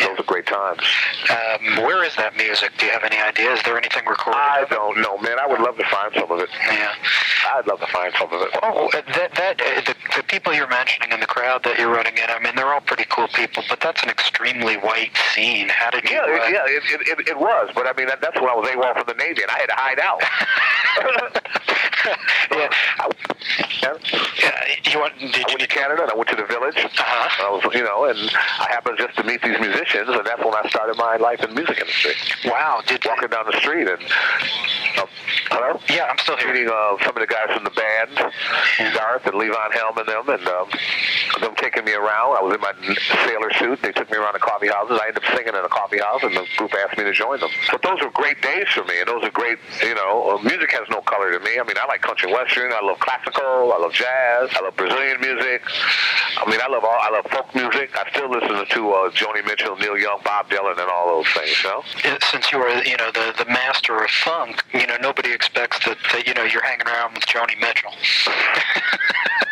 Those 0.00 0.18
are 0.18 0.24
great 0.24 0.46
times. 0.46 0.82
Um, 1.30 1.84
where 1.84 2.04
is 2.04 2.14
that 2.16 2.36
music? 2.36 2.72
Do 2.78 2.86
you 2.86 2.92
have 2.92 3.04
any 3.04 3.18
idea? 3.18 3.52
Is 3.52 3.62
there 3.64 3.78
anything 3.78 4.04
recorded? 4.06 4.38
I 4.38 4.66
don't 4.70 5.00
know, 5.00 5.18
man. 5.18 5.38
I 5.38 5.46
would 5.46 5.60
love 5.60 5.76
to 5.78 5.84
find 5.90 6.12
some 6.14 6.30
of 6.30 6.40
it. 6.40 6.48
Yeah. 6.66 6.92
I'd 7.52 7.66
love 7.66 7.80
to 7.80 7.86
find 7.86 8.12
some 8.18 8.32
of 8.32 8.40
it. 8.42 8.48
Oh, 8.62 8.90
that 8.92 9.34
that 9.34 9.60
uh, 9.60 9.80
the, 9.82 9.94
the 10.16 10.22
people 10.24 10.52
you're 10.54 10.68
mentioning 10.68 11.12
in 11.12 11.20
the 11.20 11.26
crowd 11.26 11.62
that 11.64 11.78
you're 11.78 11.92
running 11.92 12.16
in. 12.16 12.24
I 12.28 12.38
mean, 12.40 12.54
they're 12.56 12.72
all 12.72 12.80
pretty 12.80 13.04
cool 13.08 13.28
people, 13.28 13.62
but 13.68 13.80
that's 13.80 14.02
an 14.02 14.08
extremely 14.10 14.76
white 14.76 15.16
scene. 15.34 15.68
How 15.68 15.90
did 15.90 16.04
you? 16.04 16.16
Yeah, 16.16 16.22
uh, 16.22 16.48
yeah, 16.48 16.64
it, 16.66 16.82
it, 17.00 17.18
it, 17.20 17.28
it 17.28 17.38
was. 17.38 17.70
But 17.74 17.86
I 17.86 17.92
mean, 17.96 18.06
that, 18.08 18.20
that's 18.20 18.40
when 18.40 18.50
I 18.50 18.54
was 18.54 18.68
AWOL 18.68 18.94
from 18.94 19.06
the 19.06 19.14
Navy, 19.14 19.42
and 19.42 19.50
I 19.50 19.58
had 19.58 19.66
to 19.66 19.76
hide 19.76 20.00
out. 20.00 20.22
yeah. 22.50 22.68
I, 22.98 23.10
yeah. 23.82 23.94
Yeah, 24.40 24.92
you 24.92 24.98
want? 24.98 25.18
Did 25.18 25.34
I 25.34 25.38
you? 25.38 25.44
went 25.48 25.60
to 25.60 25.66
Canada 25.66 26.02
and 26.02 26.12
I 26.12 26.16
went 26.16 26.28
to 26.30 26.36
the 26.36 26.46
village. 26.46 26.76
Uh-huh. 26.76 27.46
I 27.46 27.50
was, 27.50 27.74
you 27.74 27.84
know, 27.84 28.04
and 28.04 28.18
I 28.60 28.66
happened 28.70 28.98
just 28.98 29.16
to 29.16 29.24
meet 29.24 29.42
these 29.42 29.58
musicians, 29.60 30.08
and 30.08 30.24
that's 30.24 30.42
when 30.42 30.54
I 30.54 30.68
started 30.68 30.96
my 30.96 31.16
life 31.16 31.42
in 31.42 31.50
the 31.50 31.56
music 31.56 31.80
industry. 31.80 32.14
Wow. 32.44 32.82
Did 32.86 33.04
Walking 33.04 33.28
down 33.28 33.44
the 33.46 33.56
street 33.58 33.86
and, 33.86 34.00
uh, 34.96 35.06
hello? 35.52 35.80
Yeah, 35.90 36.08
I'm 36.08 36.18
still 36.18 36.36
here. 36.36 36.52
Meeting 36.52 36.68
uh, 36.68 36.96
some 37.04 37.16
of 37.16 37.20
the 37.20 37.28
guys 37.28 37.52
from 37.52 37.64
the 37.64 37.74
band, 37.76 38.16
Garth 38.94 39.26
and 39.26 39.34
Levon 39.36 39.72
Helm 39.72 39.98
and 39.98 40.08
them, 40.08 40.28
and 40.28 40.48
um, 40.48 40.68
them 41.40 41.54
taking 41.56 41.84
me 41.84 41.92
around. 41.92 42.36
I 42.36 42.42
was 42.42 42.54
in 42.54 42.60
my 42.60 42.72
sailor 43.26 43.50
suit. 43.58 43.82
They 43.82 43.92
took 43.92 44.10
me 44.10 44.18
around 44.18 44.34
the 44.34 44.44
coffee 44.44 44.68
houses. 44.68 44.98
I 45.00 45.08
ended 45.08 45.24
up 45.24 45.28
singing 45.36 45.54
in 45.54 45.64
a 45.64 45.68
coffee 45.68 45.98
house, 45.98 46.22
and 46.22 46.34
the 46.36 46.46
group 46.56 46.74
asked 46.74 46.98
me 46.98 47.04
to 47.04 47.12
join 47.12 47.40
them. 47.40 47.50
But 47.70 47.82
those 47.82 48.00
were 48.00 48.10
great 48.10 48.40
days 48.42 48.66
for 48.68 48.84
me, 48.84 49.00
and 49.00 49.08
those 49.08 49.24
are 49.24 49.30
great, 49.30 49.58
you 49.82 49.94
know, 49.94 50.36
uh, 50.36 50.42
music 50.42 50.70
has 50.72 50.88
no 50.90 51.00
color 51.02 51.32
to 51.32 51.40
me. 51.40 51.58
I 51.58 51.64
mean, 51.64 51.76
I 51.80 51.86
like 51.86 52.02
country 52.02 52.32
western. 52.32 52.72
I 52.72 52.80
love 52.82 52.98
classical. 53.00 53.72
I 53.72 53.78
love 53.78 53.92
jazz. 53.92 54.50
I 54.54 54.60
love 54.62 54.76
Brazilian 54.76 55.20
music. 55.20 55.62
I 56.36 56.50
mean, 56.50 56.60
I 56.60 56.68
love 56.68 56.84
all. 56.84 56.98
I 57.00 57.10
love 57.10 57.26
folk 57.30 57.54
music. 57.54 57.90
I 57.96 58.10
still 58.10 58.30
listen 58.30 58.50
to 58.50 58.80
uh, 58.90 59.10
Joni 59.10 59.44
Mitchell, 59.44 59.76
Neil 59.76 59.98
Young, 59.98 60.20
Bob 60.24 60.50
Dylan, 60.50 60.78
and 60.78 60.90
all 60.90 61.22
those 61.22 61.28
things. 61.32 61.62
You 61.62 61.70
know. 61.70 62.18
Since 62.30 62.52
you 62.52 62.58
are, 62.58 62.82
you 62.82 62.96
know, 62.96 63.10
the 63.12 63.34
the 63.38 63.46
master 63.46 64.02
of 64.02 64.10
funk, 64.10 64.62
you 64.72 64.86
know, 64.86 64.96
nobody 65.00 65.32
expects 65.32 65.84
that, 65.86 65.98
that 66.12 66.26
you 66.26 66.34
know 66.34 66.44
you're 66.44 66.62
hanging 66.62 66.86
around 66.86 67.14
with 67.14 67.24
Joni 67.26 67.58
Mitchell. 67.60 67.92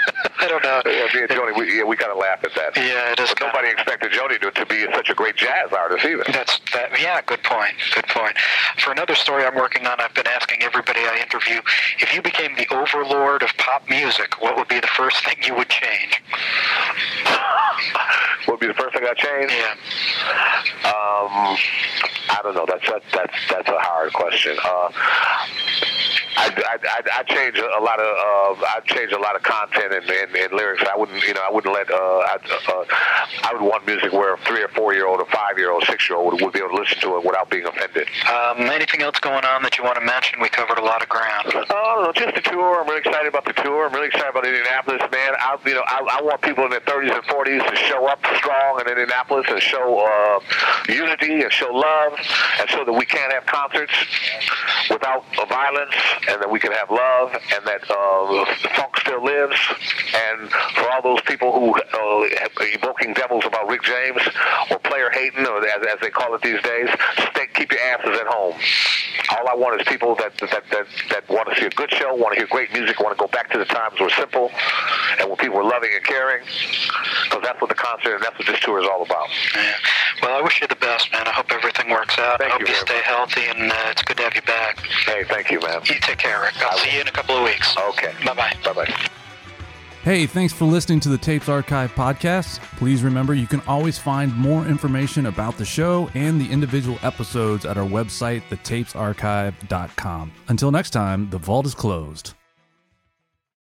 I 0.42 0.48
don't 0.48 0.64
know. 0.64 0.82
Yeah, 0.84 1.06
me 1.14 1.20
and 1.22 1.30
Joni, 1.30 1.56
we, 1.56 1.78
yeah, 1.78 1.84
we 1.84 1.96
kind 1.96 2.10
of 2.10 2.18
laugh 2.18 2.42
at 2.42 2.50
that. 2.56 2.76
Yeah, 2.76 3.12
it 3.12 3.20
is. 3.20 3.30
But 3.30 3.46
nobody 3.46 3.68
expected 3.68 4.10
Joni 4.10 4.40
to, 4.40 4.50
to 4.50 4.66
be 4.66 4.86
such 4.92 5.08
a 5.08 5.14
great 5.14 5.36
jazz 5.36 5.72
artist 5.72 6.04
either. 6.04 6.24
That's 6.32 6.58
that. 6.74 6.98
Yeah, 7.00 7.20
good 7.22 7.42
point. 7.44 7.74
Good 7.94 8.08
point. 8.08 8.36
For 8.78 8.90
another 8.90 9.14
story 9.14 9.44
I'm 9.44 9.54
working 9.54 9.86
on, 9.86 10.00
I've 10.00 10.14
been 10.14 10.26
asking 10.26 10.62
everybody 10.62 10.98
I 11.00 11.22
interview 11.22 11.60
if 12.00 12.12
you 12.12 12.22
became 12.22 12.56
the 12.56 12.66
overlord 12.74 13.44
of 13.44 13.50
pop 13.58 13.88
music, 13.88 14.40
what 14.42 14.56
would 14.56 14.68
be 14.68 14.80
the 14.80 14.88
first 14.88 15.24
thing 15.24 15.36
you 15.46 15.54
would 15.54 15.68
change? 15.68 16.20
What 18.46 18.48
would 18.48 18.60
be 18.60 18.66
the 18.66 18.74
first 18.74 18.94
thing 18.94 19.04
I 19.06 19.14
changed? 19.14 19.54
Yeah. 19.54 19.74
Um, 20.90 21.56
I 22.30 22.40
don't 22.42 22.54
know. 22.54 22.66
That's 22.66 22.86
that, 22.90 23.02
that's 23.12 23.34
that's 23.48 23.68
a 23.68 23.78
hard 23.78 24.12
question. 24.12 24.56
Uh, 24.58 24.88
I 26.36 26.48
I 26.48 26.78
I 26.82 27.20
I 27.20 27.22
change 27.24 27.58
a 27.58 27.82
lot 27.82 28.00
of 28.00 28.58
uh, 28.58 28.64
I 28.66 28.80
change 28.86 29.12
a 29.12 29.18
lot 29.18 29.36
of 29.36 29.42
content 29.42 29.92
and, 29.92 30.08
and, 30.08 30.31
and 30.36 30.52
lyrics. 30.52 30.82
I 30.90 30.96
wouldn't 30.96 31.22
you 31.24 31.34
know 31.34 31.42
I 31.46 31.52
wouldn't 31.52 31.72
let 31.72 31.90
uh, 31.90 31.96
I, 31.96 32.36
uh, 32.68 32.84
I 33.44 33.52
would 33.52 33.62
want 33.62 33.86
music 33.86 34.12
where 34.12 34.34
a 34.34 34.38
three 34.38 34.62
or 34.62 34.68
four 34.68 34.94
year 34.94 35.06
old, 35.06 35.20
a 35.20 35.26
five 35.26 35.58
year 35.58 35.70
old, 35.70 35.84
six 35.84 36.08
year 36.08 36.18
old 36.18 36.32
would, 36.32 36.42
would 36.42 36.52
be 36.52 36.60
able 36.60 36.70
to 36.70 36.76
listen 36.76 37.00
to 37.00 37.16
it 37.16 37.24
without 37.24 37.50
being 37.50 37.66
offended. 37.66 38.08
Um, 38.28 38.60
anything 38.70 39.02
else 39.02 39.18
going 39.18 39.44
on 39.44 39.62
that 39.62 39.78
you 39.78 39.84
want 39.84 39.96
to 39.96 40.04
mention? 40.04 40.40
We 40.40 40.48
covered 40.48 40.78
a 40.78 40.84
lot 40.84 41.02
of 41.02 41.08
ground. 41.08 41.52
Oh, 41.70 42.12
just 42.14 42.34
the 42.34 42.40
tour. 42.42 42.80
I'm 42.80 42.86
really 42.88 43.00
excited 43.00 43.28
about 43.28 43.44
the 43.44 43.52
tour. 43.52 43.86
I'm 43.86 43.92
really 43.92 44.08
excited 44.08 44.30
about 44.30 44.46
Indianapolis, 44.46 45.02
man. 45.10 45.32
I, 45.38 45.56
you 45.66 45.74
know, 45.74 45.84
I, 45.86 46.18
I 46.18 46.22
want 46.22 46.40
people 46.42 46.64
in 46.64 46.70
their 46.70 46.80
30s 46.80 47.14
and 47.14 47.24
40s 47.24 47.70
to 47.70 47.76
show 47.76 48.06
up 48.06 48.20
strong 48.36 48.80
in 48.80 48.88
Indianapolis 48.88 49.46
and 49.48 49.60
show 49.60 50.00
uh, 50.00 50.40
unity 50.88 51.42
and 51.42 51.52
show 51.52 51.72
love 51.72 52.12
and 52.60 52.68
show 52.68 52.84
that 52.84 52.92
we 52.92 53.04
can't 53.04 53.32
have 53.32 53.46
concerts 53.46 53.92
without 54.90 55.24
violence 55.48 55.94
and 56.28 56.40
that 56.40 56.50
we 56.50 56.58
can 56.58 56.72
have 56.72 56.90
love 56.90 57.32
and 57.32 57.66
that 57.66 57.82
uh, 57.90 58.44
the 58.62 58.68
funk 58.74 58.96
still 58.98 59.22
lives. 59.24 59.58
And 60.30 60.50
for 60.76 60.90
all 60.90 61.02
those 61.02 61.20
people 61.22 61.52
who 61.52 61.74
uh, 61.74 62.64
evoking 62.74 63.14
devils 63.14 63.44
about 63.46 63.68
Rick 63.68 63.82
James 63.82 64.20
or 64.70 64.78
player 64.78 65.10
hating, 65.10 65.46
or 65.46 65.58
as, 65.66 65.86
as 65.86 66.00
they 66.00 66.10
call 66.10 66.34
it 66.34 66.42
these 66.42 66.60
days, 66.62 66.88
stay, 67.32 67.46
keep 67.54 67.72
your 67.72 67.80
asses 67.80 68.18
at 68.20 68.26
home. 68.26 68.54
All 69.38 69.48
I 69.48 69.54
want 69.54 69.80
is 69.80 69.86
people 69.88 70.14
that 70.16 70.36
that, 70.38 70.64
that, 70.70 70.86
that 71.10 71.28
want 71.28 71.48
to 71.48 71.54
see 71.60 71.66
a 71.66 71.70
good 71.70 71.90
show, 71.90 72.14
want 72.14 72.34
to 72.34 72.40
hear 72.40 72.48
great 72.48 72.72
music, 72.72 73.00
want 73.00 73.16
to 73.16 73.20
go 73.20 73.28
back 73.28 73.50
to 73.52 73.58
the 73.58 73.64
times 73.64 73.98
were 74.00 74.10
simple, 74.10 74.50
and 75.18 75.28
when 75.28 75.36
people 75.38 75.56
were 75.56 75.64
loving 75.64 75.90
and 75.94 76.04
caring, 76.04 76.42
because 77.24 77.42
that's 77.42 77.60
what 77.60 77.68
the 77.68 77.74
concert 77.76 78.14
and 78.16 78.22
that's 78.22 78.38
what 78.38 78.46
this 78.46 78.60
tour 78.60 78.80
is 78.80 78.86
all 78.88 79.02
about. 79.02 79.28
Yeah. 79.54 79.74
Well, 80.22 80.38
I 80.38 80.42
wish 80.42 80.60
you 80.60 80.68
the 80.68 80.76
best, 80.76 81.10
man. 81.12 81.26
I 81.26 81.32
hope 81.32 81.50
everything 81.50 81.90
works 81.90 82.18
out. 82.18 82.38
Thank 82.38 82.50
I 82.50 82.52
hope 82.58 82.60
you 82.68 82.74
you, 82.74 82.74
stay 82.80 82.94
much. 82.96 83.04
healthy, 83.04 83.44
and 83.46 83.72
uh, 83.72 83.76
it's 83.90 84.02
good 84.02 84.16
to 84.18 84.22
have 84.24 84.34
you 84.34 84.42
back. 84.42 84.78
Hey, 85.06 85.24
thank 85.24 85.50
you, 85.50 85.60
man. 85.60 85.80
You 85.84 85.96
take 86.00 86.18
care, 86.18 86.40
Rick. 86.40 86.54
I'll 86.62 86.78
I 86.78 86.82
see 86.82 86.88
will. 86.88 86.94
you 86.96 87.00
in 87.02 87.08
a 87.08 87.12
couple 87.12 87.36
of 87.36 87.44
weeks. 87.44 87.74
Okay. 87.90 88.12
Bye 88.24 88.34
bye. 88.34 88.52
Bye 88.64 88.72
bye. 88.72 89.21
Hey, 90.02 90.26
thanks 90.26 90.52
for 90.52 90.64
listening 90.64 90.98
to 91.00 91.08
the 91.08 91.16
Tapes 91.16 91.48
Archive 91.48 91.92
podcast. 91.92 92.58
Please 92.76 93.04
remember 93.04 93.34
you 93.34 93.46
can 93.46 93.60
always 93.68 93.98
find 93.98 94.36
more 94.36 94.66
information 94.66 95.26
about 95.26 95.56
the 95.58 95.64
show 95.64 96.10
and 96.14 96.40
the 96.40 96.50
individual 96.50 96.98
episodes 97.04 97.64
at 97.64 97.78
our 97.78 97.86
website, 97.86 98.42
thetapesarchive.com. 98.50 100.32
Until 100.48 100.72
next 100.72 100.90
time, 100.90 101.30
the 101.30 101.38
vault 101.38 101.66
is 101.66 101.76
closed. 101.76 102.34